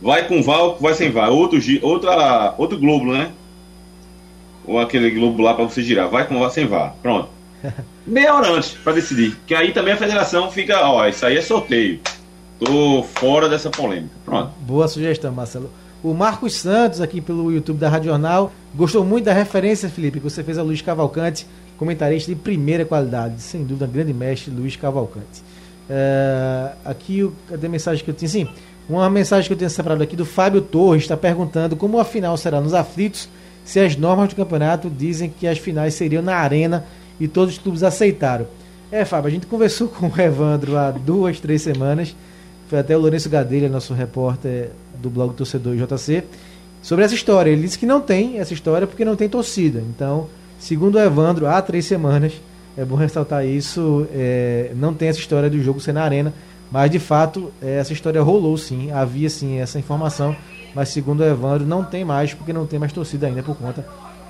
Vai 0.02 0.28
com 0.28 0.42
VAR, 0.42 0.76
vai 0.80 0.94
sem 0.94 1.12
VAR. 1.12 1.30
Outro, 1.30 1.60
outra, 1.82 2.56
outro 2.58 2.78
globo, 2.80 3.12
né? 3.12 3.32
Ou 4.66 4.80
aquele 4.80 5.12
globo 5.12 5.44
lá 5.44 5.54
para 5.54 5.66
você 5.66 5.84
girar. 5.84 6.10
Vai 6.10 6.28
com 6.28 6.40
VAR 6.40 6.50
sem 6.50 6.66
VAR. 6.66 6.96
Pronto. 7.02 7.30
Meia 8.08 8.34
hora 8.34 8.52
antes 8.52 8.72
para 8.72 8.94
decidir. 8.94 9.38
Que 9.46 9.54
aí 9.54 9.72
também 9.72 9.94
a 9.94 9.98
federação 9.98 10.50
fica, 10.50 10.88
ó, 10.88 11.08
isso 11.08 11.26
aí 11.26 11.38
é 11.38 11.42
sorteio. 11.42 12.00
Tô 12.60 13.04
fora 13.04 13.50
dessa 13.50 13.70
polêmica. 13.70 14.16
Pronto. 14.24 14.52
Boa 14.62 14.88
sugestão, 14.88 15.32
Marcelo. 15.32 15.70
O 16.06 16.14
Marcos 16.14 16.54
Santos, 16.54 17.02
aqui 17.02 17.20
pelo 17.20 17.52
YouTube 17.52 17.80
da 17.80 17.90
Rádio 17.90 18.12
Jornal, 18.12 18.52
gostou 18.76 19.04
muito 19.04 19.26
da 19.26 19.34
referência, 19.34 19.90
Felipe, 19.90 20.20
que 20.20 20.24
você 20.24 20.44
fez 20.44 20.56
a 20.56 20.62
Luiz 20.62 20.80
Cavalcante, 20.80 21.48
comentarista 21.80 22.32
de 22.32 22.40
primeira 22.40 22.86
qualidade. 22.86 23.42
Sem 23.42 23.64
dúvida, 23.64 23.88
grande 23.88 24.14
mestre 24.14 24.52
Luiz 24.52 24.76
Cavalcante. 24.76 25.42
É, 25.90 26.74
aqui, 26.86 27.28
cadê 27.50 27.66
a 27.66 27.70
mensagem 27.72 28.06
que 28.06 28.12
eu 28.12 28.14
tinha? 28.14 28.30
Sim, 28.30 28.48
uma 28.88 29.10
mensagem 29.10 29.48
que 29.48 29.54
eu 29.54 29.58
tenho 29.58 29.72
separado 29.72 30.04
aqui 30.04 30.16
do 30.16 30.28
Fábio 30.28 30.62
Torres, 30.62 31.02
está 31.02 31.18
perguntando 31.18 31.76
como 31.76 32.00
a 32.00 32.06
final 32.06 32.38
será 32.38 32.62
nos 32.62 32.76
aflitos, 32.76 33.28
se 33.64 33.80
as 33.80 33.98
normas 33.98 34.30
do 34.30 34.36
campeonato 34.36 34.92
dizem 34.92 35.28
que 35.28 35.48
as 35.48 35.58
finais 35.58 35.96
seriam 35.96 36.22
na 36.22 36.36
arena 36.36 36.86
e 37.20 37.28
todos 37.28 37.56
os 37.56 37.60
clubes 37.60 37.82
aceitaram. 37.82 38.46
É, 38.92 39.04
Fábio, 39.06 39.30
a 39.30 39.32
gente 39.32 39.48
conversou 39.48 39.88
com 39.98 40.06
o 40.06 40.22
Evandro 40.22 40.78
há 40.78 40.92
duas, 40.92 41.40
três 41.40 41.64
semanas, 41.64 42.16
foi 42.68 42.80
até 42.80 42.96
o 42.96 43.00
Lourenço 43.00 43.30
Gadelha, 43.30 43.70
nosso 43.70 43.94
repórter 43.94 44.72
do 45.02 45.10
blog 45.10 45.34
Torcedor 45.34 45.76
JC, 45.76 46.24
sobre 46.82 47.06
essa 47.06 47.14
história. 47.14 47.50
Ele 47.52 47.62
disse 47.62 47.78
que 47.78 47.86
não 47.86 48.02
tem 48.02 48.40
essa 48.40 48.54
história 48.54 48.88
porque 48.88 49.06
não 49.06 49.16
tem 49.16 49.30
torcida. 49.30 49.84
Então, 49.90 50.28
segundo 50.60 50.96
o 50.96 51.00
Evandro, 51.00 51.48
há 51.48 51.62
três 51.62 51.86
semanas, 51.86 52.34
é 52.78 52.84
bom 52.84 52.96
ressaltar 52.96 53.46
isso, 53.46 54.08
é, 54.14 54.72
não 54.76 54.94
tem 54.94 55.10
essa 55.10 55.20
história 55.20 55.50
do 55.50 55.62
jogo 55.62 55.80
ser 55.80 55.94
na 55.94 56.04
arena, 56.04 56.34
mas 56.72 56.92
de 56.92 57.00
fato 57.00 57.52
é, 57.62 57.78
essa 57.78 57.94
história 57.94 58.22
rolou 58.22 58.58
sim, 58.58 58.92
havia 58.92 59.30
sim 59.30 59.60
essa 59.60 59.80
informação, 59.80 60.36
mas 60.74 60.90
segundo 60.90 61.22
o 61.22 61.24
Evandro 61.26 61.66
não 61.66 61.84
tem 61.84 62.04
mais 62.04 62.34
porque 62.34 62.52
não 62.52 62.66
tem 62.66 62.80
mais 62.80 62.92
torcida 62.92 63.28
ainda 63.28 63.42
por 63.42 63.56
conta 63.56 63.86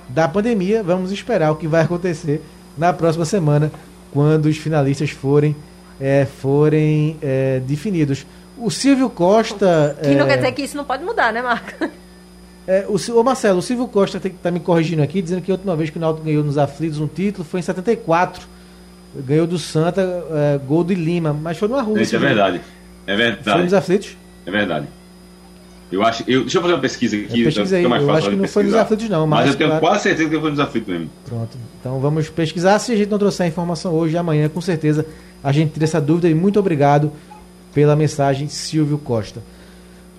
da 0.08 0.28
pandemia. 0.28 0.82
Vamos 0.82 1.10
esperar 1.10 1.50
o 1.50 1.56
que 1.56 1.66
vai 1.66 1.82
acontecer 1.82 2.42
na 2.76 2.92
próxima 2.92 3.24
semana 3.24 3.72
quando 4.12 4.46
os 4.46 4.56
finalistas 4.56 5.10
forem 5.10 5.56
é, 6.00 6.24
forem 6.26 7.16
é, 7.22 7.60
definidos. 7.60 8.26
O 8.58 8.70
Silvio 8.70 9.10
Costa. 9.10 9.96
Que 10.02 10.14
não 10.14 10.24
é, 10.24 10.28
quer 10.28 10.36
dizer 10.36 10.52
que 10.52 10.62
isso 10.62 10.76
não 10.76 10.84
pode 10.84 11.04
mudar, 11.04 11.32
né, 11.32 11.42
Marco? 11.42 11.72
é, 12.66 12.86
o, 12.88 12.96
ô 13.18 13.22
Marcelo, 13.22 13.58
o 13.58 13.62
Silvio 13.62 13.86
Costa 13.88 14.18
tem- 14.18 14.32
tá 14.32 14.50
me 14.50 14.60
corrigindo 14.60 15.02
aqui, 15.02 15.20
dizendo 15.20 15.42
que 15.42 15.50
a 15.50 15.54
última 15.54 15.76
vez 15.76 15.90
que 15.90 15.98
o 15.98 16.00
Náutico 16.00 16.24
ganhou 16.24 16.42
nos 16.42 16.56
aflitos 16.58 16.98
um 16.98 17.06
título 17.06 17.44
foi 17.44 17.60
em 17.60 17.62
74. 17.62 18.46
Ganhou 19.14 19.46
do 19.46 19.58
Santa, 19.58 20.02
é, 20.30 20.58
gol 20.58 20.84
de 20.84 20.94
Lima, 20.94 21.32
mas 21.32 21.56
foi 21.56 21.68
numa 21.68 21.80
rua. 21.82 22.00
Isso 22.00 22.14
é 22.14 22.18
verdade. 22.18 22.60
É 23.06 23.14
Foi 23.16 23.26
nos 23.26 23.44
verdade. 23.44 23.74
aflitos? 23.76 24.16
É 24.44 24.50
verdade. 24.50 24.86
Eu 25.90 26.02
acho. 26.02 26.24
Eu, 26.26 26.40
deixa 26.42 26.58
eu 26.58 26.62
fazer 26.62 26.74
uma 26.74 26.80
pesquisa 26.80 27.16
aqui. 27.16 27.40
É, 27.42 27.44
pesquisa 27.44 27.76
aí, 27.76 27.82
fica 27.82 27.88
mais 27.88 28.02
eu 28.02 28.08
fácil 28.08 28.18
acho 28.22 28.30
que 28.30 28.36
não 28.42 28.48
foi 28.48 28.62
nos 28.64 28.72
pesquisar. 28.72 28.82
aflitos 28.82 29.08
não, 29.08 29.26
Mas, 29.26 29.40
mas, 29.40 29.50
eu 29.50 29.56
tenho 29.56 29.70
claro- 29.70 29.86
quase 29.86 30.02
certeza 30.02 30.28
que 30.28 30.40
foi 30.40 30.50
nos 30.50 30.60
aflitos 30.60 30.88
mesmo. 30.92 31.10
Pronto. 31.24 31.58
Então 31.80 32.00
vamos 32.00 32.28
pesquisar. 32.28 32.78
Se 32.80 32.92
a 32.92 32.96
gente 32.96 33.08
não 33.08 33.18
trouxer 33.18 33.46
a 33.46 33.48
informação 33.48 33.94
hoje 33.94 34.14
e 34.14 34.18
amanhã, 34.18 34.48
com 34.48 34.60
certeza 34.60 35.06
a 35.44 35.52
gente 35.52 35.72
tira 35.72 35.84
essa 35.84 36.00
dúvida. 36.00 36.28
E 36.28 36.34
muito 36.34 36.58
obrigado 36.58 37.12
pela 37.72 37.94
mensagem, 37.94 38.48
Silvio 38.48 38.98
Costa. 38.98 39.40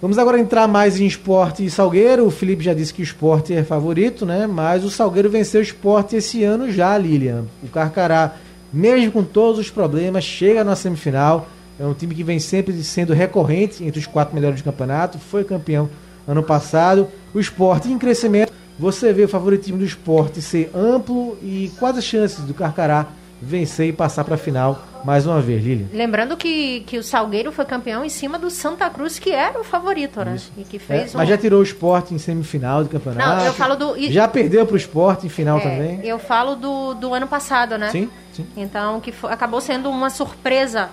Vamos 0.02 0.18
agora 0.20 0.40
entrar 0.40 0.68
mais 0.68 1.00
em 1.02 1.08
esporte 1.08 1.66
e 1.66 1.70
Salgueiro. 1.72 2.26
O 2.26 2.30
Felipe 2.32 2.64
já 2.64 2.74
disse 2.74 2.94
que 2.94 3.02
o 3.02 3.04
esporte 3.04 3.52
é 3.54 3.64
favorito, 3.64 4.26
né? 4.28 4.46
Mas 4.48 4.84
o 4.86 4.90
Salgueiro 4.92 5.30
venceu 5.30 5.60
o 5.60 5.64
esporte 5.64 6.16
esse 6.16 6.44
ano 6.44 6.72
já, 6.72 6.96
Lilian. 6.98 7.46
O 7.64 7.68
Carcará, 7.68 8.36
mesmo 8.72 9.12
com 9.12 9.24
todos 9.24 9.60
os 9.60 9.70
problemas, 9.72 10.24
chega 10.24 10.64
na 10.64 10.76
semifinal. 10.76 11.50
É 11.80 11.86
um 11.86 11.94
time 11.94 12.16
que 12.16 12.24
vem 12.24 12.40
sempre 12.40 12.74
sendo 12.84 13.14
recorrente 13.14 13.84
entre 13.84 14.00
os 14.00 14.08
quatro 14.08 14.34
melhores 14.34 14.62
do 14.62 14.64
campeonato. 14.64 15.20
Foi 15.20 15.44
campeão 15.44 15.90
ano 16.28 16.42
passado. 16.44 17.08
O 17.34 17.40
esporte 17.40 17.88
em 17.90 17.98
crescimento. 17.98 18.52
Você 18.80 19.12
vê 19.12 19.24
o 19.24 19.28
favoritismo 19.28 19.78
do 19.80 19.84
esporte 19.86 20.42
ser 20.42 20.70
amplo 20.76 21.38
e 21.42 21.72
quais 21.80 21.98
as 21.98 22.04
chances 22.04 22.40
do 22.46 22.54
Carcará 22.54 23.08
vencer 23.42 23.88
e 23.88 23.94
passar 23.94 24.24
para 24.24 24.36
a 24.36 24.38
final 24.38 24.84
mais 25.06 25.26
uma 25.28 25.40
vez, 25.40 25.64
Lilian? 25.64 25.88
Lembrando 25.94 26.36
que, 26.36 26.82
que 26.82 26.98
o 26.98 27.04
Salgueiro 27.04 27.52
foi 27.52 27.66
campeão 27.66 28.04
em 28.04 28.10
cima 28.10 28.38
do 28.38 28.50
Santa 28.50 28.88
Cruz, 28.90 29.18
que 29.20 29.32
era 29.32 29.60
o 29.60 29.64
favorito, 29.64 30.24
né? 30.24 30.38
E 30.58 30.64
que 30.64 30.78
É, 30.78 30.80
fez 30.80 31.14
um... 31.16 31.18
mas 31.20 31.30
já 31.30 31.38
tirou 31.38 31.60
o 31.60 31.64
esporte 31.64 32.14
em 32.14 32.18
semifinal 32.18 32.84
do 32.84 32.90
campeonato. 32.90 33.38
Não, 33.38 33.46
eu 33.46 33.54
falo 33.54 33.76
do... 33.76 33.96
e- 33.98 34.12
Já 34.12 34.28
perdeu 34.28 34.66
para 34.66 34.74
o 34.74 34.78
esporte 34.78 35.26
em 35.28 35.30
final 35.30 35.58
é, 35.60 35.62
também. 35.62 36.00
Eu 36.04 36.18
falo 36.20 36.56
do, 36.56 36.94
do 36.96 37.14
ano 37.14 37.28
passado, 37.28 37.78
né? 37.78 37.90
Sim, 37.92 38.10
sim. 38.34 38.46
Então, 38.58 39.00
que 39.00 39.12
fo- 39.12 39.28
acabou 39.28 39.62
sendo 39.62 39.88
uma 39.90 40.10
surpresa 40.10 40.90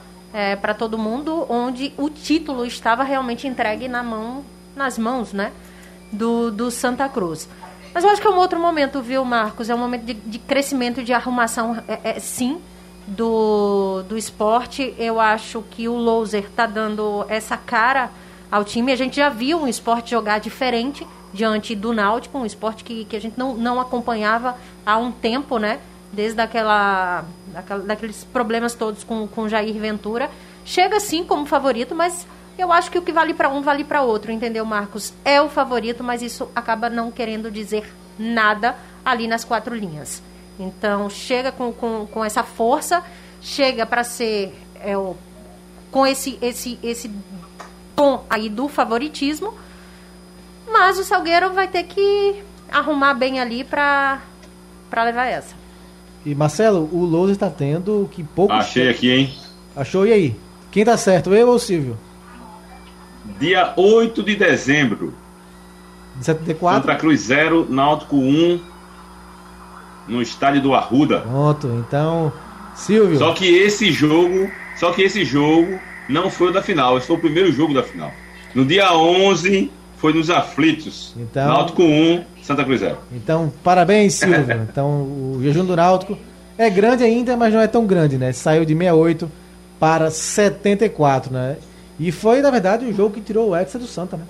para 0.61 0.75
todo 0.75 0.99
mundo, 0.99 1.47
onde 1.49 1.93
o 1.97 2.11
título 2.11 2.67
estava 2.67 3.05
realmente 3.05 3.47
entregue 3.47 3.87
na 3.87 4.03
mão, 4.03 4.45
nas 4.75 4.99
mãos, 4.99 5.33
né? 5.33 5.53
Do, 6.13 6.51
do 6.51 6.71
Santa 6.71 7.09
Cruz. 7.09 7.49
Mas 7.95 8.03
eu 8.03 8.11
acho 8.11 8.21
que 8.21 8.27
é 8.27 8.31
um 8.31 8.37
outro 8.37 8.59
momento, 8.59 9.01
viu, 9.01 9.25
Marcos? 9.25 9.71
É 9.71 9.75
um 9.75 9.79
momento 9.79 10.05
de, 10.05 10.15
de 10.15 10.39
crescimento, 10.41 11.05
de 11.05 11.13
arrumação, 11.13 11.81
é, 11.87 12.01
é, 12.03 12.19
sim, 12.19 12.61
do, 13.07 14.03
do 14.09 14.19
esporte. 14.19 14.93
Eu 14.99 15.21
acho 15.21 15.63
que 15.71 15.89
o 15.89 15.95
Loser 15.95 16.45
está 16.45 16.67
dando 16.67 17.25
essa 17.29 17.57
cara 17.57 18.11
ao 18.51 18.65
time. 18.65 18.91
A 18.91 18.97
gente 18.97 19.15
já 19.17 19.29
viu 19.29 19.59
um 19.59 19.69
esporte 19.69 20.11
jogar 20.11 20.41
diferente 20.41 21.07
diante 21.33 21.77
do 21.77 21.93
Náutico, 21.93 22.37
um 22.37 22.45
esporte 22.45 22.83
que, 22.83 23.05
que 23.05 23.15
a 23.15 23.21
gente 23.21 23.39
não, 23.39 23.55
não 23.55 23.81
acompanhava 23.81 24.57
há 24.85 24.97
um 24.97 25.13
tempo, 25.13 25.59
né? 25.59 25.79
Desde 26.15 26.41
aquela, 26.41 27.25
daquela- 27.49 27.83
daqueles 27.85 28.25
problemas 28.25 28.75
todos 28.75 29.03
com, 29.05 29.27
com 29.27 29.49
Jair 29.49 29.75
Ventura. 29.75 30.31
Chega 30.65 30.99
sim 31.01 31.25
como 31.25 31.45
favorito, 31.45 31.95
mas 31.95 32.27
eu 32.57 32.73
acho 32.73 32.91
que 32.91 32.99
o 32.99 33.03
que 33.03 33.13
vale 33.13 33.35
para 33.35 33.49
um 33.49 33.61
vale 33.61 33.85
para 33.85 34.01
outro, 34.03 34.31
entendeu, 34.33 34.65
Marcos? 34.65 35.13
É 35.25 35.43
o 35.43 35.49
favorito, 35.49 36.03
mas 36.05 36.23
isso 36.23 36.49
acaba 36.55 36.89
não 36.89 37.11
querendo 37.11 37.51
dizer 37.51 37.93
nada 38.19 38.77
ali 39.05 39.27
nas 39.27 39.45
quatro 39.45 39.75
linhas. 39.75 40.23
Então, 40.59 41.11
chega 41.11 41.51
com, 41.51 41.73
com, 41.73 42.07
com 42.07 42.25
essa 42.25 42.43
força, 42.45 43.03
chega 43.43 43.85
para 43.85 44.05
ser 44.05 44.55
é, 44.81 44.97
o, 44.97 45.17
com 45.91 46.07
esse, 46.07 46.39
esse, 46.41 46.79
esse 46.83 47.11
tom 47.97 48.25
aí 48.31 48.49
do 48.49 48.69
favoritismo, 48.69 49.53
mas 50.71 50.99
o 50.99 51.05
Salgueiro 51.05 51.53
vai 51.53 51.69
ter 51.69 51.83
que 51.85 52.43
arrumar 52.71 53.15
bem 53.15 53.41
ali 53.41 53.65
para 53.65 54.21
levar 55.05 55.27
essa. 55.27 55.55
E 56.25 56.35
Marcelo, 56.35 56.89
o 56.93 57.05
Lousa 57.05 57.33
está 57.33 57.51
tendo 57.51 58.09
que 58.11 58.23
poucos. 58.23 58.57
Achei 58.57 58.89
aqui, 58.89 59.11
hein? 59.11 59.35
Achou? 59.77 60.07
E 60.07 60.13
aí? 60.13 60.37
Quem 60.71 60.85
tá 60.85 60.97
certo, 60.97 61.35
eu 61.35 61.49
ou 61.49 61.57
o 61.57 61.59
Silvio? 61.59 61.97
Dia 63.39 63.73
8 63.77 64.23
de 64.23 64.37
dezembro. 64.37 65.15
De 66.17 66.25
74? 66.25 66.83
Santa 66.83 66.99
Cruz 66.99 67.21
0, 67.23 67.67
Náutico 67.69 68.17
1. 68.17 68.61
No 70.09 70.23
estádio 70.23 70.63
do 70.63 70.75
Arruda. 70.75 71.21
Pronto, 71.21 71.67
então. 71.87 72.33
Silvio. 72.75 73.19
Só 73.19 73.33
que 73.33 73.47
esse 73.47 73.93
jogo. 73.93 74.51
Só 74.77 74.93
que 74.93 75.03
esse 75.03 75.25
jogo 75.25 75.79
não 76.09 76.31
foi 76.31 76.49
o 76.49 76.53
da 76.53 76.63
final. 76.63 76.99
Esse 76.99 77.07
foi 77.07 77.17
o 77.17 77.21
primeiro 77.21 77.53
jogo 77.53 77.73
da 77.73 77.83
final. 77.83 78.13
No 78.55 78.65
dia 78.65 78.93
11 78.93 79.71
foi 80.05 80.13
nos 80.13 80.29
aflitos. 80.29 81.15
Então- 81.17 81.49
Náutico 81.49 81.83
1, 81.83 82.25
Santa 82.43 82.63
Cruz 82.63 82.81
0. 82.81 82.99
Então, 83.11 83.51
parabéns, 83.63 84.13
Silvio. 84.13 84.61
então, 84.71 85.01
o 85.01 85.41
jejum 85.43 85.65
do 85.65 85.75
Náutico 85.75 86.19
é 86.59 86.69
grande 86.69 87.03
ainda, 87.03 87.39
mas 87.39 87.55
não 87.55 87.61
é 87.63 87.67
tão 87.67 87.87
grande, 87.87 88.19
né? 88.19 88.31
Saiu 88.31 88.67
de 88.67 88.75
68 88.75 89.33
para 89.81 90.11
74, 90.11 91.33
né? 91.33 91.57
E 91.99 92.13
foi, 92.13 92.43
na 92.43 92.51
verdade, 92.51 92.85
o 92.85 92.95
jogo 92.95 93.15
que 93.15 93.23
tirou 93.23 93.49
o 93.49 93.57
Hexa 93.57 93.79
do 93.79 93.87
Santa, 93.87 94.19
né? 94.19 94.25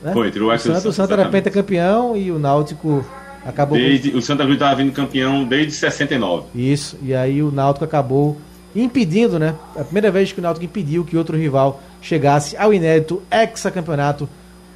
Né? 0.00 0.12
Foi, 0.12 0.30
tirou 0.30 0.50
o 0.50 0.52
Hexa 0.52 0.68
do 0.68 0.74
Santa. 0.76 0.88
O 0.88 0.92
Santa 0.92 1.14
era 1.14 1.28
pentacampeão 1.28 2.16
e 2.16 2.30
o 2.30 2.38
Náutico 2.38 3.04
acabou 3.44 3.76
com 3.76 3.82
Desde, 3.82 4.10
o 4.10 4.22
Santa 4.22 4.44
Cruz 4.44 4.54
estava 4.54 4.76
vindo 4.76 4.92
campeão 4.92 5.42
desde 5.44 5.72
69. 5.72 6.44
Isso, 6.54 6.96
e 7.02 7.12
aí 7.12 7.42
o 7.42 7.50
Náutico 7.50 7.84
acabou 7.84 8.36
impedindo, 8.74 9.38
né? 9.38 9.54
A 9.76 9.84
primeira 9.84 10.10
vez 10.10 10.32
que 10.32 10.40
o 10.40 10.42
Náutico 10.42 10.64
impediu 10.64 11.04
que 11.04 11.16
outro 11.16 11.36
rival 11.36 11.80
chegasse 12.00 12.56
ao 12.56 12.72
inédito 12.72 13.22
hexacampeonato 13.30 14.28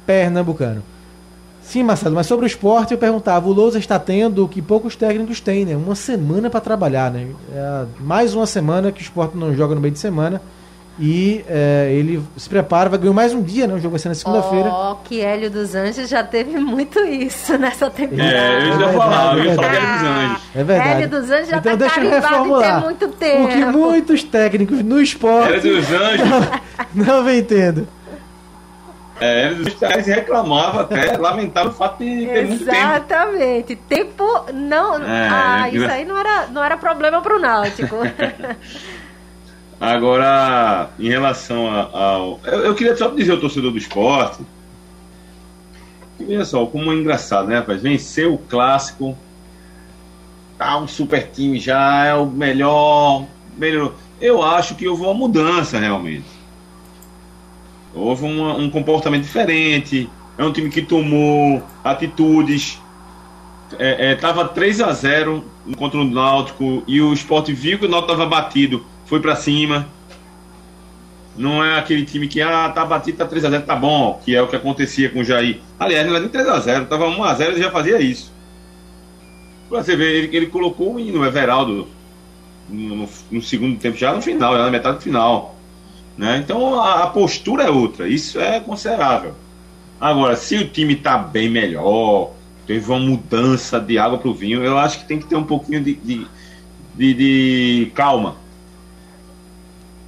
pernambucano. 0.05 0.83
Sim, 1.61 1.83
Marcelo, 1.83 2.15
mas 2.15 2.27
sobre 2.27 2.45
o 2.45 2.47
esporte 2.47 2.93
eu 2.93 2.97
perguntava, 2.97 3.49
o 3.49 3.51
Lousa 3.51 3.77
está 3.77 3.99
tendo 3.99 4.45
o 4.45 4.47
que 4.47 4.61
poucos 4.61 4.95
técnicos 4.95 5.41
têm, 5.41 5.65
né? 5.65 5.75
Uma 5.75 5.95
semana 5.95 6.49
para 6.49 6.61
trabalhar, 6.61 7.11
né? 7.11 7.27
É 7.51 7.85
mais 7.99 8.33
uma 8.33 8.45
semana 8.45 8.91
que 8.91 9.01
o 9.01 9.03
esporte 9.03 9.35
não 9.35 9.53
joga 9.53 9.75
no 9.75 9.81
meio 9.81 9.93
de 9.93 9.99
semana 9.99 10.41
e 10.99 11.45
é, 11.47 11.89
ele 11.91 12.23
se 12.35 12.49
prepara, 12.49 12.89
vai 12.89 12.97
ganhar 12.97 13.13
mais 13.13 13.33
um 13.33 13.41
dia, 13.43 13.67
né? 13.67 13.75
O 13.75 13.77
jogo 13.77 13.91
vai 13.91 13.99
ser 13.99 14.09
na 14.09 14.15
segunda-feira. 14.15 14.69
Ó, 14.69 14.95
que 15.03 15.21
Hélio 15.21 15.51
dos 15.51 15.75
Anjos 15.75 16.09
já 16.09 16.23
teve 16.23 16.57
muito 16.59 16.99
isso 16.99 17.55
nessa 17.57 17.89
temporada. 17.89 18.23
É, 18.31 18.63
eu 18.69 18.73
É 18.73 18.79
já 18.79 18.93
falava, 18.93 19.37
eu 19.37 19.45
ia 19.45 19.55
falar 19.55 19.73
é 19.73 19.75
era 19.77 19.85
dos 19.85 20.07
anjos. 20.07 20.41
É 20.55 20.63
verdade. 20.63 20.89
Hélio 20.89 21.09
dos 21.09 21.29
Anjos 21.31 21.49
já 21.49 21.57
então 21.57 21.71
tá 21.71 21.77
deixa 21.77 21.99
eu 22.01 22.09
reformular. 22.09 22.79
ter 22.81 22.85
muito 22.85 23.05
O 23.05 23.09
que 23.09 23.15
tempo. 23.17 23.71
muitos 23.77 24.23
técnicos 24.23 24.81
no 24.83 24.99
esporte 25.01 25.51
Era 25.53 25.61
dos 25.61 25.91
anjos. 25.91 26.27
não 26.95 27.23
vem 27.23 27.43
tendo. 27.43 27.87
É, 29.19 29.43
era 29.45 29.55
dos 29.55 29.73
caras 29.75 30.05
reclamava 30.05 30.81
até, 30.81 31.17
lamentava 31.17 31.69
o 31.69 31.73
fato 31.73 32.03
de 32.03 32.27
ter 32.27 32.45
muito 32.45 32.65
tempo. 32.65 32.77
Exatamente. 32.77 33.75
Tempo 33.75 34.45
não. 34.53 34.95
É, 35.03 35.27
ah, 35.31 35.67
é, 35.67 35.75
isso 35.75 35.85
aí 35.91 36.05
não 36.05 36.17
era, 36.17 36.47
não 36.47 36.63
era 36.63 36.77
problema 36.77 37.19
pro 37.21 37.39
Náutico. 37.39 37.95
Agora, 39.79 40.89
em 40.99 41.07
relação 41.07 41.67
ao. 41.67 42.39
Eu, 42.43 42.59
eu 42.59 42.75
queria 42.75 42.95
só 42.95 43.09
dizer 43.09 43.33
ao 43.33 43.37
torcedor 43.37 43.71
do 43.71 43.77
esporte. 43.77 44.43
Veja 46.19 46.45
só, 46.45 46.65
como 46.65 46.91
é 46.91 46.95
engraçado, 46.95 47.47
né, 47.47 47.59
rapaz? 47.59 47.81
Venceu 47.81 48.33
o 48.33 48.37
clássico. 48.39 49.15
Tá 50.57 50.79
um 50.79 50.87
super 50.87 51.29
time 51.31 51.59
já, 51.59 52.05
é 52.05 52.15
o 52.15 52.25
melhor. 52.25 53.25
melhor. 53.55 53.93
Eu 54.19 54.41
acho 54.41 54.73
que 54.73 54.87
houve 54.87 55.03
uma 55.03 55.13
mudança 55.13 55.77
realmente. 55.77 56.25
Houve 57.93 58.25
um 58.25 58.69
comportamento 58.71 59.23
diferente. 59.23 60.09
É 60.37 60.43
um 60.43 60.51
time 60.51 60.69
que 60.71 60.81
tomou 60.81 61.61
atitudes. 61.83 62.79
É, 63.77 64.11
é, 64.11 64.15
tava 64.15 64.47
3 64.47 64.81
a 64.81 64.91
0 64.91 65.43
contra 65.77 65.99
o 65.99 66.03
Náutico 66.03 66.83
e 66.87 67.01
o 67.01 67.11
Sport 67.13 67.49
viu 67.49 67.77
que 67.77 67.85
o 67.85 67.89
Náutico 67.89 68.13
estava 68.13 68.29
batido. 68.29 68.83
Foi 69.07 69.19
para 69.19 69.35
cima. 69.35 69.87
Não 71.35 71.63
é 71.63 71.77
aquele 71.77 72.05
time 72.05 72.27
que, 72.27 72.41
ah, 72.41 72.69
tá 72.69 72.83
batido, 72.85 73.17
tá 73.17 73.27
3x0, 73.27 73.63
tá 73.63 73.75
bom, 73.75 74.19
que 74.23 74.35
é 74.35 74.41
o 74.41 74.47
que 74.47 74.55
acontecia 74.55 75.09
com 75.09 75.19
o 75.19 75.23
Jair. 75.23 75.59
Aliás, 75.79 76.05
não 76.05 76.15
era 76.15 76.23
nem 76.23 76.29
3x0, 76.29 76.87
tava 76.87 77.05
1x0 77.05 77.57
e 77.57 77.61
já 77.61 77.71
fazia 77.71 77.99
isso. 77.99 78.31
Pra 79.69 79.83
você 79.83 79.95
ver, 79.95 80.15
ele, 80.15 80.35
ele 80.35 80.45
colocou 80.47 80.95
o 80.95 81.25
Everaldo 81.25 81.87
no, 82.67 82.95
no, 82.95 83.09
no, 83.31 83.41
segundo 83.41 83.77
tempo, 83.77 83.97
já 83.97 84.13
no 84.13 84.21
final, 84.21 84.55
já 84.55 84.63
na 84.63 84.71
metade 84.71 84.97
do 84.97 85.03
final. 85.03 85.55
Né? 86.17 86.37
Então 86.43 86.79
a, 86.81 87.03
a, 87.03 87.07
postura 87.07 87.65
é 87.65 87.69
outra, 87.69 88.07
isso 88.07 88.39
é 88.39 88.59
considerável. 88.59 89.35
Agora, 90.01 90.35
se 90.35 90.55
o 90.55 90.67
time 90.67 90.95
tá 90.95 91.17
bem 91.17 91.49
melhor, 91.49 92.31
teve 92.65 92.89
uma 92.89 92.99
mudança 92.99 93.79
de 93.79 93.99
água 93.99 94.17
pro 94.17 94.33
vinho, 94.33 94.63
eu 94.63 94.77
acho 94.77 94.99
que 94.99 95.05
tem 95.05 95.19
que 95.19 95.27
ter 95.27 95.35
um 95.35 95.43
pouquinho 95.43 95.83
de, 95.83 95.93
de, 95.93 96.27
de, 96.95 97.13
de 97.13 97.91
calma 97.93 98.46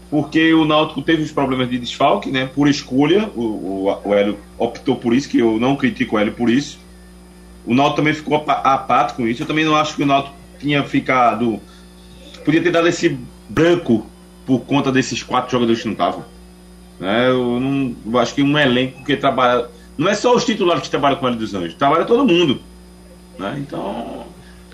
porque 0.09 0.53
o 0.53 0.65
Náutico 0.65 1.01
teve 1.01 1.21
os 1.21 1.31
problemas 1.31 1.69
de 1.69 1.77
desfalque, 1.77 2.31
né? 2.31 2.47
Por 2.47 2.67
escolha, 2.67 3.29
o, 3.35 3.41
o, 3.41 4.01
o 4.03 4.13
Hélio 4.13 4.39
optou 4.57 4.95
por 4.95 5.13
isso, 5.13 5.29
que 5.29 5.39
eu 5.39 5.59
não 5.59 5.75
critico 5.75 6.15
o 6.15 6.19
Hélio 6.19 6.33
por 6.33 6.49
isso. 6.49 6.79
O 7.65 7.75
Náutico 7.75 7.97
também 7.97 8.13
ficou 8.13 8.35
apático 8.47 9.21
com 9.21 9.27
isso. 9.27 9.43
Eu 9.43 9.47
também 9.47 9.63
não 9.63 9.75
acho 9.75 9.95
que 9.95 10.01
o 10.01 10.05
Náutico 10.05 10.35
tinha 10.59 10.83
ficado. 10.83 11.59
Podia 12.43 12.61
ter 12.61 12.71
dado 12.71 12.87
esse 12.87 13.19
branco 13.47 14.07
por 14.45 14.61
conta 14.61 14.91
desses 14.91 15.21
quatro 15.21 15.51
jogadores 15.51 15.81
que 15.81 15.87
não 15.87 15.93
estavam. 15.93 16.25
Né? 16.99 17.29
Eu 17.29 17.59
não 17.59 17.95
eu 18.05 18.17
acho 18.17 18.33
que 18.33 18.41
um 18.41 18.57
elenco 18.57 19.03
que 19.03 19.15
trabalha. 19.15 19.67
Não 19.95 20.09
é 20.09 20.15
só 20.15 20.33
os 20.35 20.43
titulares 20.43 20.81
que 20.83 20.89
trabalham 20.89 21.17
com 21.17 21.25
o 21.25 21.27
Hélio 21.27 21.39
dos 21.39 21.53
Anjos, 21.53 21.75
trabalha 21.75 22.05
todo 22.05 22.25
mundo. 22.25 22.59
Né? 23.37 23.57
Então, 23.59 24.25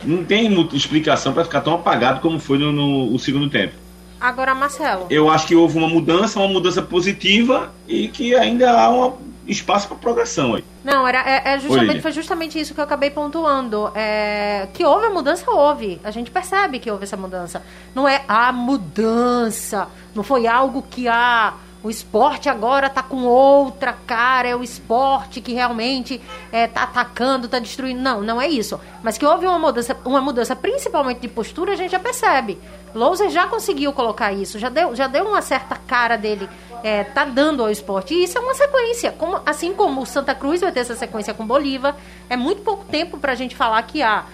não 0.03 0.23
tem 0.23 0.49
muita 0.49 0.77
explicação 0.77 1.33
para 1.33 1.43
ficar 1.43 1.61
tão 1.61 1.73
apagado 1.73 2.21
como 2.21 2.39
foi 2.39 2.57
no, 2.57 2.71
no, 2.71 3.11
no 3.11 3.19
segundo 3.19 3.49
tempo. 3.49 3.84
Agora, 4.19 4.55
Marcelo. 4.55 5.07
Eu 5.09 5.29
acho 5.29 5.47
que 5.47 5.55
houve 5.55 5.77
uma 5.77 5.87
mudança, 5.87 6.39
uma 6.39 6.47
mudança 6.47 6.81
positiva 6.81 7.73
e 7.87 8.07
que 8.07 8.35
ainda 8.35 8.71
há 8.71 8.89
um 8.89 9.13
espaço 9.47 9.87
para 9.87 9.97
progressão 9.97 10.55
aí. 10.55 10.63
Não, 10.83 11.07
era, 11.07 11.19
é, 11.19 11.53
é 11.53 11.59
justamente, 11.59 12.01
foi 12.01 12.11
justamente 12.11 12.59
isso 12.59 12.73
que 12.73 12.79
eu 12.79 12.83
acabei 12.83 13.09
pontuando. 13.11 13.91
É, 13.95 14.67
que 14.73 14.83
houve 14.85 15.05
a 15.05 15.09
mudança, 15.09 15.49
houve. 15.49 15.99
A 16.03 16.11
gente 16.11 16.31
percebe 16.31 16.79
que 16.79 16.89
houve 16.89 17.03
essa 17.03 17.17
mudança. 17.17 17.61
Não 17.93 18.07
é 18.07 18.23
a 18.27 18.51
mudança. 18.51 19.87
Não 20.13 20.23
foi 20.23 20.47
algo 20.47 20.83
que 20.89 21.07
a. 21.07 21.15
Ah, 21.15 21.53
o 21.85 21.89
esporte 21.91 22.49
agora 22.49 22.89
tá 22.89 23.03
com 23.03 23.25
outra 23.25 23.93
cara, 23.93 24.47
é 24.47 24.55
o 24.55 24.63
esporte 24.63 25.39
que 25.39 25.53
realmente 25.53 26.19
é, 26.51 26.65
tá 26.65 26.81
atacando, 26.81 27.47
tá 27.47 27.59
destruindo. 27.59 28.01
Não, 28.01 28.23
não 28.23 28.41
é 28.41 28.47
isso. 28.47 28.79
Mas 29.03 29.19
que 29.19 29.25
houve 29.25 29.45
uma 29.45 29.59
mudança, 29.59 29.95
uma 30.03 30.19
mudança 30.19 30.55
principalmente 30.55 31.19
de 31.19 31.27
postura, 31.27 31.73
a 31.73 31.75
gente 31.75 31.91
já 31.91 31.99
percebe. 31.99 32.57
Louser 32.95 33.29
já 33.29 33.45
conseguiu 33.47 33.93
colocar 33.93 34.31
isso, 34.31 34.57
já 34.57 34.69
deu, 34.69 34.95
já 34.95 35.07
deu 35.07 35.25
uma 35.25 35.41
certa 35.41 35.75
cara 35.75 36.17
dele, 36.17 36.49
é, 36.83 37.03
tá 37.03 37.25
dando 37.25 37.61
ao 37.61 37.69
esporte. 37.69 38.13
E 38.13 38.23
isso 38.23 38.37
é 38.37 38.41
uma 38.41 38.55
sequência. 38.55 39.11
Como, 39.11 39.39
assim 39.45 39.73
como 39.73 40.01
o 40.01 40.05
Santa 40.05 40.33
Cruz 40.33 40.61
vai 40.61 40.71
ter 40.71 40.79
essa 40.79 40.95
sequência 40.95 41.33
com 41.33 41.45
Bolívar, 41.45 41.95
é 42.29 42.37
muito 42.37 42.61
pouco 42.61 42.85
tempo 42.85 43.17
pra 43.17 43.35
gente 43.35 43.55
falar 43.55 43.81
que 43.83 44.01
ah, 44.01 44.25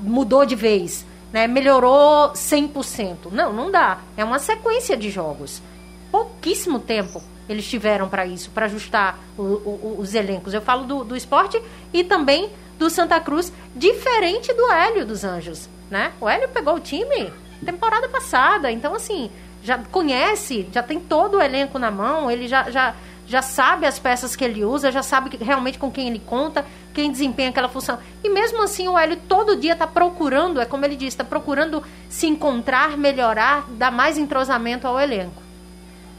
mudou 0.00 0.44
de 0.44 0.56
vez. 0.56 1.06
Né, 1.32 1.46
melhorou 1.46 2.32
100%. 2.32 3.30
Não, 3.30 3.52
não 3.52 3.70
dá. 3.70 3.98
É 4.16 4.24
uma 4.24 4.40
sequência 4.40 4.96
de 4.96 5.10
jogos 5.10 5.62
pouquíssimo 6.10 6.78
tempo 6.78 7.22
eles 7.48 7.68
tiveram 7.68 8.08
para 8.08 8.24
isso, 8.26 8.50
para 8.50 8.66
ajustar 8.66 9.18
o, 9.36 9.42
o, 9.42 9.96
os 9.98 10.14
elencos. 10.14 10.54
Eu 10.54 10.62
falo 10.62 10.84
do, 10.84 11.02
do 11.02 11.16
esporte 11.16 11.60
e 11.92 12.04
também 12.04 12.48
do 12.78 12.88
Santa 12.88 13.18
Cruz, 13.18 13.52
diferente 13.74 14.52
do 14.52 14.70
Hélio 14.70 15.04
dos 15.04 15.24
Anjos, 15.24 15.68
né? 15.90 16.12
O 16.20 16.28
Hélio 16.28 16.48
pegou 16.48 16.76
o 16.76 16.80
time 16.80 17.32
temporada 17.64 18.08
passada, 18.08 18.70
então 18.70 18.94
assim, 18.94 19.30
já 19.62 19.78
conhece, 19.78 20.66
já 20.72 20.82
tem 20.82 20.98
todo 20.98 21.36
o 21.36 21.42
elenco 21.42 21.78
na 21.78 21.90
mão, 21.90 22.30
ele 22.30 22.48
já, 22.48 22.70
já, 22.70 22.94
já 23.26 23.42
sabe 23.42 23.86
as 23.86 23.98
peças 23.98 24.34
que 24.34 24.44
ele 24.44 24.64
usa, 24.64 24.90
já 24.90 25.02
sabe 25.02 25.36
realmente 25.40 25.78
com 25.78 25.90
quem 25.90 26.08
ele 26.08 26.18
conta, 26.18 26.64
quem 26.94 27.10
desempenha 27.10 27.50
aquela 27.50 27.68
função. 27.68 27.98
E 28.24 28.28
mesmo 28.28 28.62
assim 28.62 28.88
o 28.88 28.98
Hélio 28.98 29.18
todo 29.28 29.56
dia 29.56 29.74
está 29.74 29.86
procurando, 29.86 30.60
é 30.60 30.64
como 30.64 30.84
ele 30.84 30.96
diz, 30.96 31.08
está 31.08 31.24
procurando 31.24 31.82
se 32.08 32.26
encontrar, 32.26 32.96
melhorar, 32.96 33.66
dar 33.70 33.90
mais 33.90 34.16
entrosamento 34.18 34.86
ao 34.86 34.98
elenco. 34.98 35.42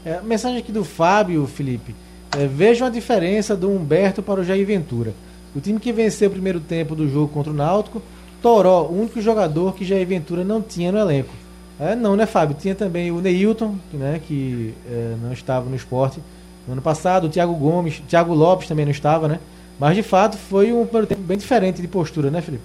É, 0.04 0.20
mensagem 0.20 0.58
aqui 0.58 0.72
do 0.72 0.84
Fábio, 0.84 1.46
Felipe. 1.46 1.94
É, 2.36 2.46
vejam 2.46 2.86
a 2.86 2.90
diferença 2.90 3.54
do 3.54 3.70
Humberto 3.70 4.22
para 4.22 4.40
o 4.40 4.44
Jair 4.44 4.66
Ventura. 4.66 5.14
O 5.54 5.60
time 5.60 5.78
que 5.78 5.92
venceu 5.92 6.28
o 6.28 6.32
primeiro 6.32 6.60
tempo 6.60 6.94
do 6.94 7.08
jogo 7.08 7.28
contra 7.28 7.52
o 7.52 7.54
Náutico, 7.54 8.02
Toró, 8.42 8.82
o 8.82 9.00
único 9.00 9.20
jogador 9.20 9.74
que 9.74 9.84
Jair 9.84 10.06
Ventura 10.06 10.42
não 10.42 10.60
tinha 10.60 10.90
no 10.90 10.98
elenco. 10.98 11.32
É, 11.78 11.94
não, 11.94 12.16
né, 12.16 12.26
Fábio? 12.26 12.56
Tinha 12.58 12.74
também 12.74 13.10
o 13.10 13.20
Neilton, 13.20 13.76
né, 13.92 14.20
que 14.26 14.74
é, 14.86 15.14
não 15.22 15.32
estava 15.32 15.70
no 15.70 15.76
esporte 15.76 16.20
no 16.66 16.74
ano 16.74 16.82
passado, 16.82 17.26
o 17.26 17.28
Thiago 17.28 17.54
Gomes, 17.54 18.02
Thiago 18.06 18.34
Lopes 18.34 18.68
também 18.68 18.84
não 18.84 18.92
estava, 18.92 19.26
né? 19.26 19.40
Mas 19.78 19.96
de 19.96 20.02
fato 20.02 20.36
foi 20.36 20.72
um 20.72 20.84
primeiro 20.84 21.06
tempo 21.08 21.22
bem 21.22 21.36
diferente 21.36 21.80
de 21.80 21.88
postura, 21.88 22.30
né, 22.30 22.40
Felipe? 22.40 22.64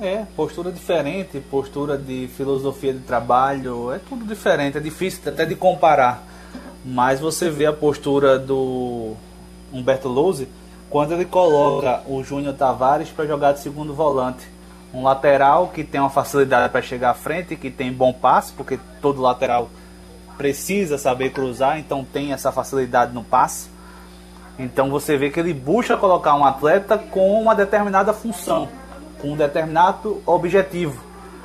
É, 0.00 0.24
postura 0.36 0.70
diferente, 0.72 1.40
postura 1.50 1.96
de 1.96 2.28
filosofia 2.36 2.92
de 2.92 2.98
trabalho, 2.98 3.92
é 3.92 3.98
tudo 3.98 4.26
diferente, 4.26 4.76
é 4.76 4.80
difícil 4.80 5.20
até 5.26 5.46
de 5.46 5.54
comparar. 5.54 6.26
Mas 6.84 7.20
você 7.20 7.48
vê 7.48 7.64
a 7.64 7.72
postura 7.72 8.38
do 8.38 9.14
Humberto 9.72 10.08
Louze 10.08 10.48
quando 10.94 11.10
ele 11.10 11.24
coloca 11.24 12.02
o 12.06 12.22
Júnior 12.22 12.54
Tavares 12.54 13.08
para 13.08 13.26
jogar 13.26 13.50
de 13.50 13.58
segundo 13.58 13.92
volante. 13.92 14.46
Um 14.92 15.02
lateral 15.02 15.72
que 15.74 15.82
tem 15.82 16.00
uma 16.00 16.08
facilidade 16.08 16.70
para 16.70 16.80
chegar 16.80 17.10
à 17.10 17.14
frente, 17.14 17.56
que 17.56 17.68
tem 17.68 17.92
bom 17.92 18.12
passe, 18.12 18.52
porque 18.52 18.78
todo 19.02 19.20
lateral 19.20 19.68
precisa 20.38 20.96
saber 20.96 21.30
cruzar, 21.30 21.80
então 21.80 22.04
tem 22.04 22.32
essa 22.32 22.52
facilidade 22.52 23.12
no 23.12 23.24
passe. 23.24 23.68
Então 24.56 24.88
você 24.88 25.16
vê 25.16 25.30
que 25.30 25.40
ele 25.40 25.52
busca 25.52 25.96
colocar 25.96 26.36
um 26.36 26.44
atleta 26.44 26.96
com 26.96 27.42
uma 27.42 27.56
determinada 27.56 28.12
função 28.12 28.68
com 29.20 29.32
um 29.32 29.36
determinado 29.36 30.22
objetivo. 30.24 31.02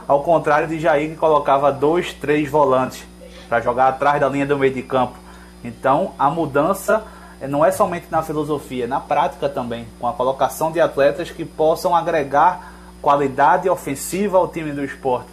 Ao 0.08 0.22
contrário 0.22 0.68
de 0.68 0.80
Jair 0.80 1.10
que 1.10 1.16
colocava 1.16 1.72
dois, 1.72 2.14
três 2.14 2.48
volantes 2.48 3.04
para 3.48 3.62
jogar 3.62 3.88
atrás 3.88 4.22
da 4.22 4.30
linha 4.30 4.46
do 4.46 4.60
meio 4.60 4.76
de 4.76 4.84
campo. 4.84 5.18
Então 5.64 6.12
a 6.20 6.30
mudança 6.30 7.04
não 7.48 7.64
é 7.64 7.72
somente 7.72 8.08
na 8.10 8.22
filosofia, 8.22 8.84
é 8.84 8.88
na 8.88 9.00
prática 9.00 9.48
também, 9.48 9.88
com 10.00 10.08
a 10.08 10.14
colocação 10.14 10.72
de 10.72 10.80
atletas 10.80 11.32
que 11.32 11.46
possam 11.46 11.96
agregar 11.96 12.74
qualidade 13.02 13.70
ofensiva 13.70 14.38
ao 14.38 14.48
time 14.48 14.72
do 14.72 14.84
esporte. 14.84 15.30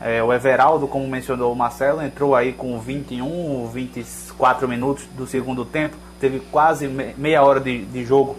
É, 0.00 0.22
o 0.22 0.32
Everaldo, 0.32 0.86
como 0.86 1.06
mencionou 1.06 1.52
o 1.52 1.56
Marcelo, 1.56 2.02
entrou 2.02 2.34
aí 2.34 2.52
com 2.52 2.78
21, 2.78 3.68
24 3.68 4.66
minutos 4.68 5.04
do 5.16 5.26
segundo 5.26 5.64
tempo, 5.64 5.96
teve 6.18 6.40
quase 6.40 6.88
meia 6.88 7.42
hora 7.42 7.60
de, 7.60 7.84
de 7.84 8.04
jogo, 8.04 8.36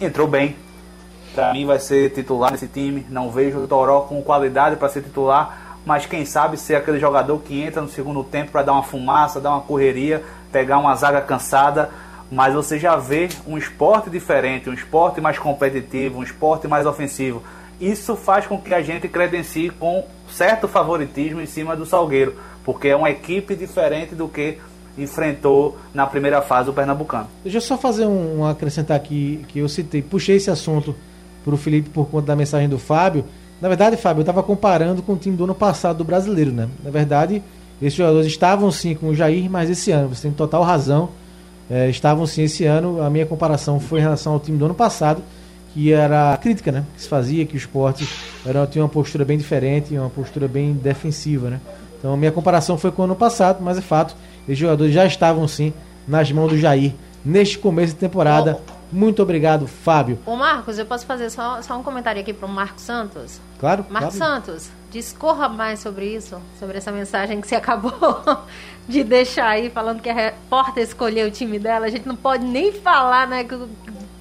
entrou 0.00 0.26
bem, 0.26 0.56
para 1.34 1.52
mim 1.52 1.66
vai 1.66 1.78
ser 1.78 2.10
titular 2.10 2.50
nesse 2.50 2.66
time. 2.66 3.06
Não 3.08 3.30
vejo 3.30 3.58
o 3.58 3.68
Toró 3.68 4.00
com 4.00 4.20
qualidade 4.22 4.74
para 4.74 4.88
ser 4.88 5.02
titular, 5.02 5.78
mas 5.84 6.04
quem 6.04 6.24
sabe 6.24 6.56
ser 6.56 6.74
aquele 6.74 6.98
jogador 6.98 7.38
que 7.38 7.62
entra 7.62 7.80
no 7.80 7.88
segundo 7.88 8.24
tempo 8.24 8.50
para 8.50 8.62
dar 8.62 8.72
uma 8.72 8.82
fumaça, 8.82 9.40
dar 9.40 9.50
uma 9.50 9.60
correria, 9.60 10.24
pegar 10.50 10.78
uma 10.78 10.94
zaga 10.96 11.20
cansada. 11.20 11.90
Mas 12.30 12.54
você 12.54 12.78
já 12.78 12.96
vê 12.96 13.28
um 13.46 13.56
esporte 13.56 14.10
diferente, 14.10 14.68
um 14.68 14.74
esporte 14.74 15.20
mais 15.20 15.38
competitivo, 15.38 16.18
um 16.18 16.22
esporte 16.22 16.68
mais 16.68 16.86
ofensivo. 16.86 17.42
Isso 17.80 18.16
faz 18.16 18.46
com 18.46 18.58
que 18.60 18.74
a 18.74 18.82
gente 18.82 19.08
credencie 19.08 19.70
com 19.70 20.04
certo 20.30 20.68
favoritismo 20.68 21.40
em 21.40 21.46
cima 21.46 21.76
do 21.76 21.86
Salgueiro, 21.86 22.34
porque 22.64 22.88
é 22.88 22.96
uma 22.96 23.08
equipe 23.08 23.54
diferente 23.54 24.14
do 24.14 24.28
que 24.28 24.58
enfrentou 24.98 25.78
na 25.94 26.06
primeira 26.06 26.42
fase 26.42 26.68
o 26.68 26.72
Pernambucano. 26.72 27.28
Deixa 27.42 27.58
eu 27.58 27.62
só 27.62 27.78
fazer 27.78 28.04
um, 28.04 28.40
um 28.40 28.44
acrescentar 28.44 28.96
aqui 28.96 29.44
que 29.48 29.60
eu 29.60 29.68
citei, 29.68 30.02
puxei 30.02 30.36
esse 30.36 30.50
assunto 30.50 30.94
para 31.44 31.54
o 31.54 31.56
Felipe 31.56 31.88
por 31.88 32.08
conta 32.08 32.26
da 32.26 32.36
mensagem 32.36 32.68
do 32.68 32.78
Fábio. 32.78 33.24
Na 33.60 33.68
verdade, 33.68 33.96
Fábio, 33.96 34.20
eu 34.20 34.22
estava 34.22 34.42
comparando 34.42 35.02
com 35.02 35.12
o 35.12 35.16
time 35.16 35.36
do 35.36 35.44
ano 35.44 35.54
passado 35.54 35.98
do 35.98 36.04
brasileiro, 36.04 36.52
né? 36.52 36.68
Na 36.82 36.90
verdade, 36.90 37.42
esses 37.80 37.94
jogadores 37.94 38.26
estavam 38.26 38.70
sim 38.70 38.94
com 38.94 39.08
o 39.08 39.14
Jair, 39.14 39.48
mas 39.50 39.70
esse 39.70 39.90
ano, 39.90 40.08
você 40.08 40.22
tem 40.22 40.32
total 40.32 40.62
razão, 40.62 41.10
é, 41.70 41.88
estavam 41.88 42.26
sim 42.26 42.42
esse 42.42 42.64
ano. 42.64 43.02
A 43.02 43.10
minha 43.10 43.26
comparação 43.26 43.78
foi 43.78 44.00
em 44.00 44.02
relação 44.02 44.32
ao 44.32 44.40
time 44.40 44.58
do 44.58 44.64
ano 44.64 44.74
passado, 44.74 45.22
que 45.72 45.92
era 45.92 46.32
a 46.32 46.36
crítica, 46.36 46.72
né? 46.72 46.84
Que 46.94 47.02
se 47.02 47.08
fazia, 47.08 47.44
que 47.46 47.54
o 47.54 47.56
esporte 47.56 48.08
era, 48.44 48.66
tinha 48.66 48.82
uma 48.82 48.88
postura 48.88 49.24
bem 49.24 49.38
diferente, 49.38 49.96
uma 49.96 50.10
postura 50.10 50.48
bem 50.48 50.72
defensiva, 50.72 51.50
né? 51.50 51.60
Então 51.98 52.12
a 52.12 52.16
minha 52.16 52.32
comparação 52.32 52.78
foi 52.78 52.92
com 52.92 53.02
o 53.02 53.04
ano 53.04 53.16
passado, 53.16 53.62
mas 53.62 53.76
é 53.76 53.80
fato, 53.80 54.14
esses 54.44 54.58
jogadores 54.58 54.92
já 54.92 55.04
estavam 55.04 55.46
sim 55.48 55.72
nas 56.06 56.30
mãos 56.30 56.48
do 56.48 56.58
Jair 56.58 56.94
neste 57.24 57.58
começo 57.58 57.94
de 57.94 57.98
temporada. 57.98 58.60
Muito 58.90 59.22
obrigado, 59.22 59.66
Fábio. 59.66 60.18
Ô 60.24 60.34
Marcos, 60.34 60.78
eu 60.78 60.86
posso 60.86 61.04
fazer 61.04 61.28
só, 61.28 61.60
só 61.60 61.78
um 61.78 61.82
comentário 61.82 62.20
aqui 62.20 62.32
para 62.32 62.46
o 62.46 62.50
Marcos 62.50 62.84
Santos? 62.84 63.38
Claro. 63.60 63.84
Marcos 63.90 64.16
claro. 64.16 64.34
Santos, 64.34 64.70
discorra 64.90 65.48
mais 65.48 65.80
sobre 65.80 66.06
isso, 66.06 66.40
sobre 66.58 66.78
essa 66.78 66.90
mensagem 66.90 67.40
que 67.40 67.46
você 67.46 67.56
acabou 67.56 67.92
de 68.88 69.04
deixar 69.04 69.48
aí, 69.48 69.68
falando 69.68 70.00
que 70.00 70.08
a 70.08 70.14
repórter 70.14 70.82
escolheu 70.82 71.28
o 71.28 71.30
time 71.30 71.58
dela. 71.58 71.86
A 71.86 71.90
gente 71.90 72.08
não 72.08 72.16
pode 72.16 72.44
nem 72.44 72.72
falar, 72.72 73.28
né, 73.28 73.44
que 73.44 73.54
o 73.54 73.68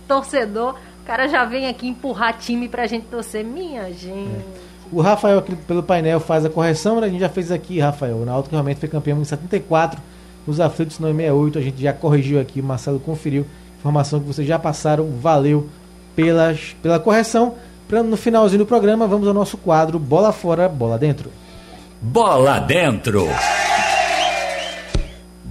torcedor, 0.08 0.76
o 1.02 1.06
cara 1.06 1.28
já 1.28 1.46
vem 1.46 1.68
aqui 1.68 1.88
empurrar 1.88 2.38
time 2.38 2.68
para 2.68 2.84
a 2.84 2.88
gente 2.88 3.06
torcer. 3.06 3.46
Minha 3.46 3.92
gente. 3.94 4.46
O 4.92 5.02
Rafael 5.02 5.40
aqui 5.40 5.56
pelo 5.56 5.82
painel 5.82 6.20
faz 6.20 6.46
a 6.46 6.50
correção, 6.50 7.00
né? 7.00 7.08
a 7.08 7.10
gente 7.10 7.20
já 7.20 7.30
fez 7.30 7.52
aqui, 7.52 7.80
Rafael. 7.80 8.18
O 8.18 8.26
Náutico 8.26 8.56
realmente 8.56 8.80
foi 8.80 8.90
campeão 8.90 9.20
em 9.20 9.26
74, 9.26 10.02
os 10.46 10.60
aflitos 10.60 11.00
não 11.00 11.10
em 11.10 11.16
68, 11.16 11.58
a 11.58 11.62
gente 11.62 11.82
já 11.82 11.94
corrigiu 11.94 12.40
aqui, 12.40 12.62
o 12.62 12.64
Marcelo 12.64 13.00
conferiu. 13.00 13.46
Informação 13.80 14.20
que 14.20 14.26
vocês 14.26 14.48
já 14.48 14.58
passaram, 14.58 15.10
valeu 15.20 15.70
pelas, 16.16 16.76
pela 16.82 17.00
correção. 17.00 17.56
Pra, 17.88 18.04
no 18.04 18.18
finalzinho 18.18 18.60
do 18.60 18.66
programa, 18.66 19.08
vamos 19.08 19.28
ao 19.28 19.34
nosso 19.34 19.58
quadro 19.58 20.00
Bola 20.00 20.32
Fora, 20.34 20.68
Bola 20.68 20.98
Dentro. 20.98 21.32
Bola 22.02 22.60
Dentro. 22.60 23.28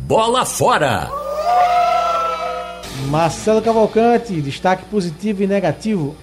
Bola 0.07 0.45
Fora. 0.45 1.11
Marcelo 3.09 3.61
Cavalcante, 3.61 4.41
destaque 4.41 4.85
positivo 4.85 5.43
e 5.43 5.49
negativo. 5.49 6.15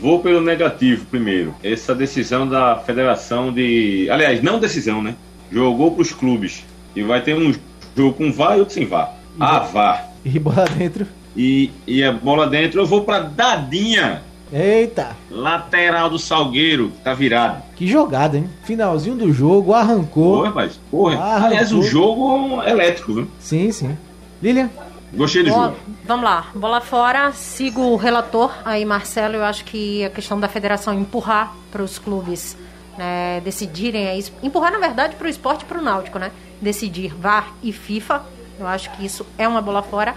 Vou 0.00 0.18
pelo 0.18 0.40
negativo 0.40 1.06
primeiro. 1.06 1.54
Essa 1.62 1.94
decisão 1.94 2.48
da 2.48 2.80
federação 2.84 3.52
de. 3.52 4.08
Aliás, 4.10 4.42
não 4.42 4.58
decisão, 4.58 5.00
né? 5.00 5.14
Jogou 5.48 5.92
para 5.92 6.02
os 6.02 6.12
clubes. 6.12 6.64
E 6.96 7.04
vai 7.04 7.22
ter 7.22 7.36
um 7.36 7.54
jogo 7.96 8.14
com 8.14 8.32
VAR 8.32 8.56
e 8.56 8.60
outro 8.60 8.74
sem 8.74 8.84
VAR. 8.84 9.14
A 9.38 9.60
VAR. 9.60 10.10
E 10.24 10.36
bola 10.36 10.64
dentro. 10.64 11.06
E, 11.36 11.70
e 11.86 12.02
a 12.02 12.10
bola 12.10 12.48
dentro, 12.48 12.80
eu 12.80 12.86
vou 12.86 13.04
para 13.04 13.20
Dadinha. 13.20 14.22
Eita! 14.52 15.16
Lateral 15.30 16.10
do 16.10 16.18
Salgueiro, 16.18 16.90
tá 17.04 17.14
virado. 17.14 17.62
Que 17.76 17.86
jogada, 17.86 18.36
hein? 18.36 18.50
Finalzinho 18.64 19.16
do 19.16 19.32
jogo, 19.32 19.72
arrancou. 19.72 20.36
Porra, 20.38 20.48
rapaz. 20.48 20.80
Porra. 20.90 21.16
Arrancou. 21.18 21.46
Aliás, 21.46 21.72
o 21.72 21.82
jogo 21.82 22.60
é 22.62 22.70
elétrico, 22.70 23.14
viu? 23.14 23.28
Sim, 23.38 23.70
sim. 23.70 23.96
Lilian? 24.42 24.68
Gostei 25.12 25.42
do 25.42 25.50
Bola- 25.50 25.66
jogo. 25.68 25.76
vamos 26.04 26.24
lá, 26.24 26.46
bola 26.54 26.80
fora. 26.80 27.32
Sigo 27.32 27.80
o 27.82 27.96
relator 27.96 28.52
aí, 28.64 28.84
Marcelo. 28.84 29.34
Eu 29.36 29.44
acho 29.44 29.64
que 29.64 30.04
a 30.04 30.10
questão 30.10 30.38
da 30.38 30.48
federação 30.48 30.94
empurrar 30.94 31.54
para 31.70 31.82
os 31.82 31.98
clubes 31.98 32.56
né, 32.96 33.40
decidirem 33.44 34.06
aí, 34.08 34.24
empurrar 34.42 34.70
na 34.72 34.78
verdade 34.78 35.16
para 35.16 35.26
o 35.26 35.30
esporte 35.30 35.62
e 35.62 35.64
para 35.64 35.78
o 35.78 35.82
náutico, 35.82 36.18
né? 36.18 36.30
Decidir 36.60 37.14
VAR 37.14 37.52
e 37.62 37.72
FIFA. 37.72 38.22
Eu 38.58 38.66
acho 38.68 38.90
que 38.92 39.04
isso 39.04 39.24
é 39.38 39.48
uma 39.48 39.60
bola 39.62 39.82
fora. 39.82 40.14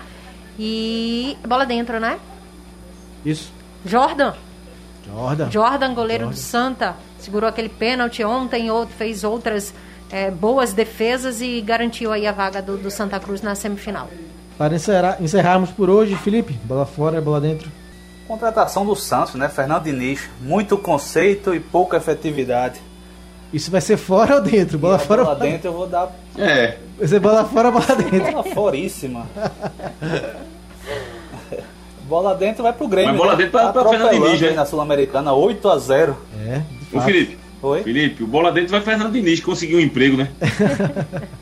E 0.59 1.35
bola 1.47 1.65
dentro, 1.65 1.99
né? 1.99 2.19
Isso. 3.25 3.51
Jordan. 3.85 4.33
Jordan. 5.05 5.51
Jordan, 5.51 5.93
goleiro 5.93 6.23
Jordan. 6.25 6.39
do 6.39 6.41
Santa, 6.41 6.95
segurou 7.19 7.49
aquele 7.49 7.69
pênalti 7.69 8.23
ontem, 8.23 8.71
outro, 8.71 8.95
fez 8.95 9.23
outras 9.23 9.73
eh, 10.09 10.31
boas 10.31 10.73
defesas 10.73 11.41
e 11.41 11.59
garantiu 11.61 12.11
aí 12.11 12.25
a 12.25 12.31
vaga 12.31 12.61
do, 12.61 12.77
do 12.77 12.89
Santa 12.89 13.19
Cruz 13.19 13.41
na 13.41 13.55
semifinal. 13.55 14.07
Para 14.57 14.75
encerrar, 14.75 15.17
encerrarmos 15.21 15.71
por 15.71 15.89
hoje, 15.89 16.15
Felipe, 16.15 16.53
bola 16.63 16.85
fora, 16.85 17.19
bola 17.19 17.41
dentro. 17.41 17.69
Contratação 18.27 18.85
do 18.85 18.95
Santos, 18.95 19.35
né? 19.35 19.49
Fernando 19.49 19.83
Diniz. 19.83 20.29
Muito 20.39 20.77
conceito 20.77 21.53
e 21.53 21.59
pouca 21.59 21.97
efetividade. 21.97 22.79
Isso 23.51 23.69
vai 23.69 23.81
ser 23.81 23.97
fora 23.97 24.35
ou 24.35 24.41
dentro? 24.41 24.77
Bola 24.79 24.97
fora 24.97 25.23
bola 25.23 25.35
bola 25.35 25.49
dentro 25.51 25.67
eu 25.67 25.73
vou 25.73 25.87
dar 25.87 26.11
É. 26.37 26.77
Vai 26.97 27.07
ser 27.07 27.19
bola 27.19 27.43
fora, 27.45 27.69
bola 27.69 27.95
dentro. 27.95 28.31
bola 28.31 28.43
foríssima. 28.43 29.27
bola 32.07 32.35
dentro 32.35 32.63
vai 32.63 32.73
pro 32.73 32.87
Grêmio. 32.87 33.11
Mas 33.11 33.17
bola 33.17 33.31
né? 33.31 33.37
dentro 33.37 33.51
pra- 33.51 33.71
pra 33.73 33.89
Fernando 33.89 34.11
Diniz, 34.11 34.43
aí 34.43 34.49
né? 34.49 34.55
na 34.55 34.65
Sul-Americana, 34.65 35.33
8 35.33 35.69
a 35.69 35.77
0 35.77 36.15
É, 36.45 36.61
fato. 36.91 37.05
Felipe. 37.05 37.37
Oi? 37.61 37.81
Felipe, 37.83 38.23
o 38.23 38.27
bola 38.27 38.51
dentro 38.51 38.71
vai 38.71 38.81
Fernando 38.81 39.11
Diniz 39.13 39.39
conseguir 39.39 39.75
um 39.77 39.79
emprego, 39.79 40.17
né? 40.17 40.29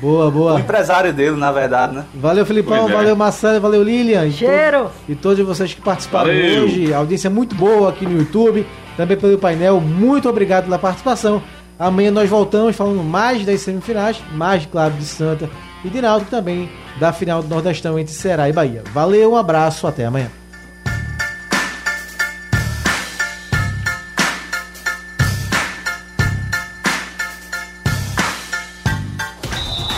Boa, 0.00 0.28
O 0.28 0.30
boa. 0.30 0.58
empresário 0.60 1.12
dele, 1.12 1.36
na 1.36 1.52
verdade, 1.52 1.94
né? 1.94 2.04
Valeu, 2.14 2.46
Felipão, 2.46 2.88
é. 2.88 2.92
valeu, 2.92 3.14
Marcelo, 3.14 3.60
valeu, 3.60 3.82
Lilian. 3.82 4.26
E 4.26 4.30
to- 4.30 4.36
Cheiro! 4.38 4.90
E 5.06 5.14
todos 5.14 5.44
vocês 5.46 5.74
que 5.74 5.80
participaram 5.82 6.28
Valeu. 6.28 6.64
hoje. 6.64 6.94
Audiência 6.94 7.28
muito 7.28 7.54
boa 7.54 7.90
aqui 7.90 8.06
no 8.06 8.18
YouTube, 8.18 8.66
também 8.96 9.14
pelo 9.18 9.36
painel. 9.36 9.78
Muito 9.78 10.26
obrigado 10.26 10.64
pela 10.64 10.78
participação. 10.78 11.42
Amanhã 11.78 12.10
nós 12.10 12.30
voltamos 12.30 12.74
falando 12.76 13.02
mais 13.04 13.44
das 13.44 13.60
semifinais, 13.60 14.16
mais, 14.32 14.64
claro, 14.64 14.94
de 14.94 15.04
Santa 15.04 15.50
e 15.84 15.90
de 15.90 16.00
Náutico 16.00 16.30
também, 16.30 16.70
da 16.98 17.12
final 17.12 17.42
do 17.42 17.48
Nordestão 17.48 17.98
entre 17.98 18.12
Ceará 18.12 18.48
e 18.48 18.52
Bahia. 18.52 18.82
Valeu, 18.92 19.32
um 19.32 19.36
abraço, 19.36 19.86
até 19.86 20.04
amanhã. 20.04 20.30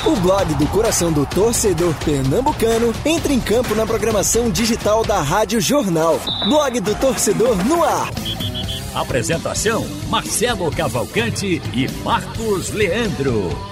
O 0.05 0.17
blog 0.17 0.55
do 0.55 0.67
coração 0.67 1.11
do 1.11 1.25
torcedor 1.25 1.95
pernambucano 2.05 2.93
entra 3.05 3.33
em 3.33 3.41
campo 3.41 3.75
na 3.75 3.87
programação 3.87 4.51
digital 4.51 5.05
da 5.05 5.21
Rádio 5.21 5.61
Jornal. 5.61 6.21
Blog 6.45 6.81
do 6.81 6.95
torcedor 6.97 7.57
no 7.65 7.83
ar. 7.83 8.11
Apresentação: 8.95 9.87
Marcelo 10.09 10.71
Cavalcante 10.71 11.63
e 11.73 11.89
Marcos 12.05 12.71
Leandro. 12.71 13.72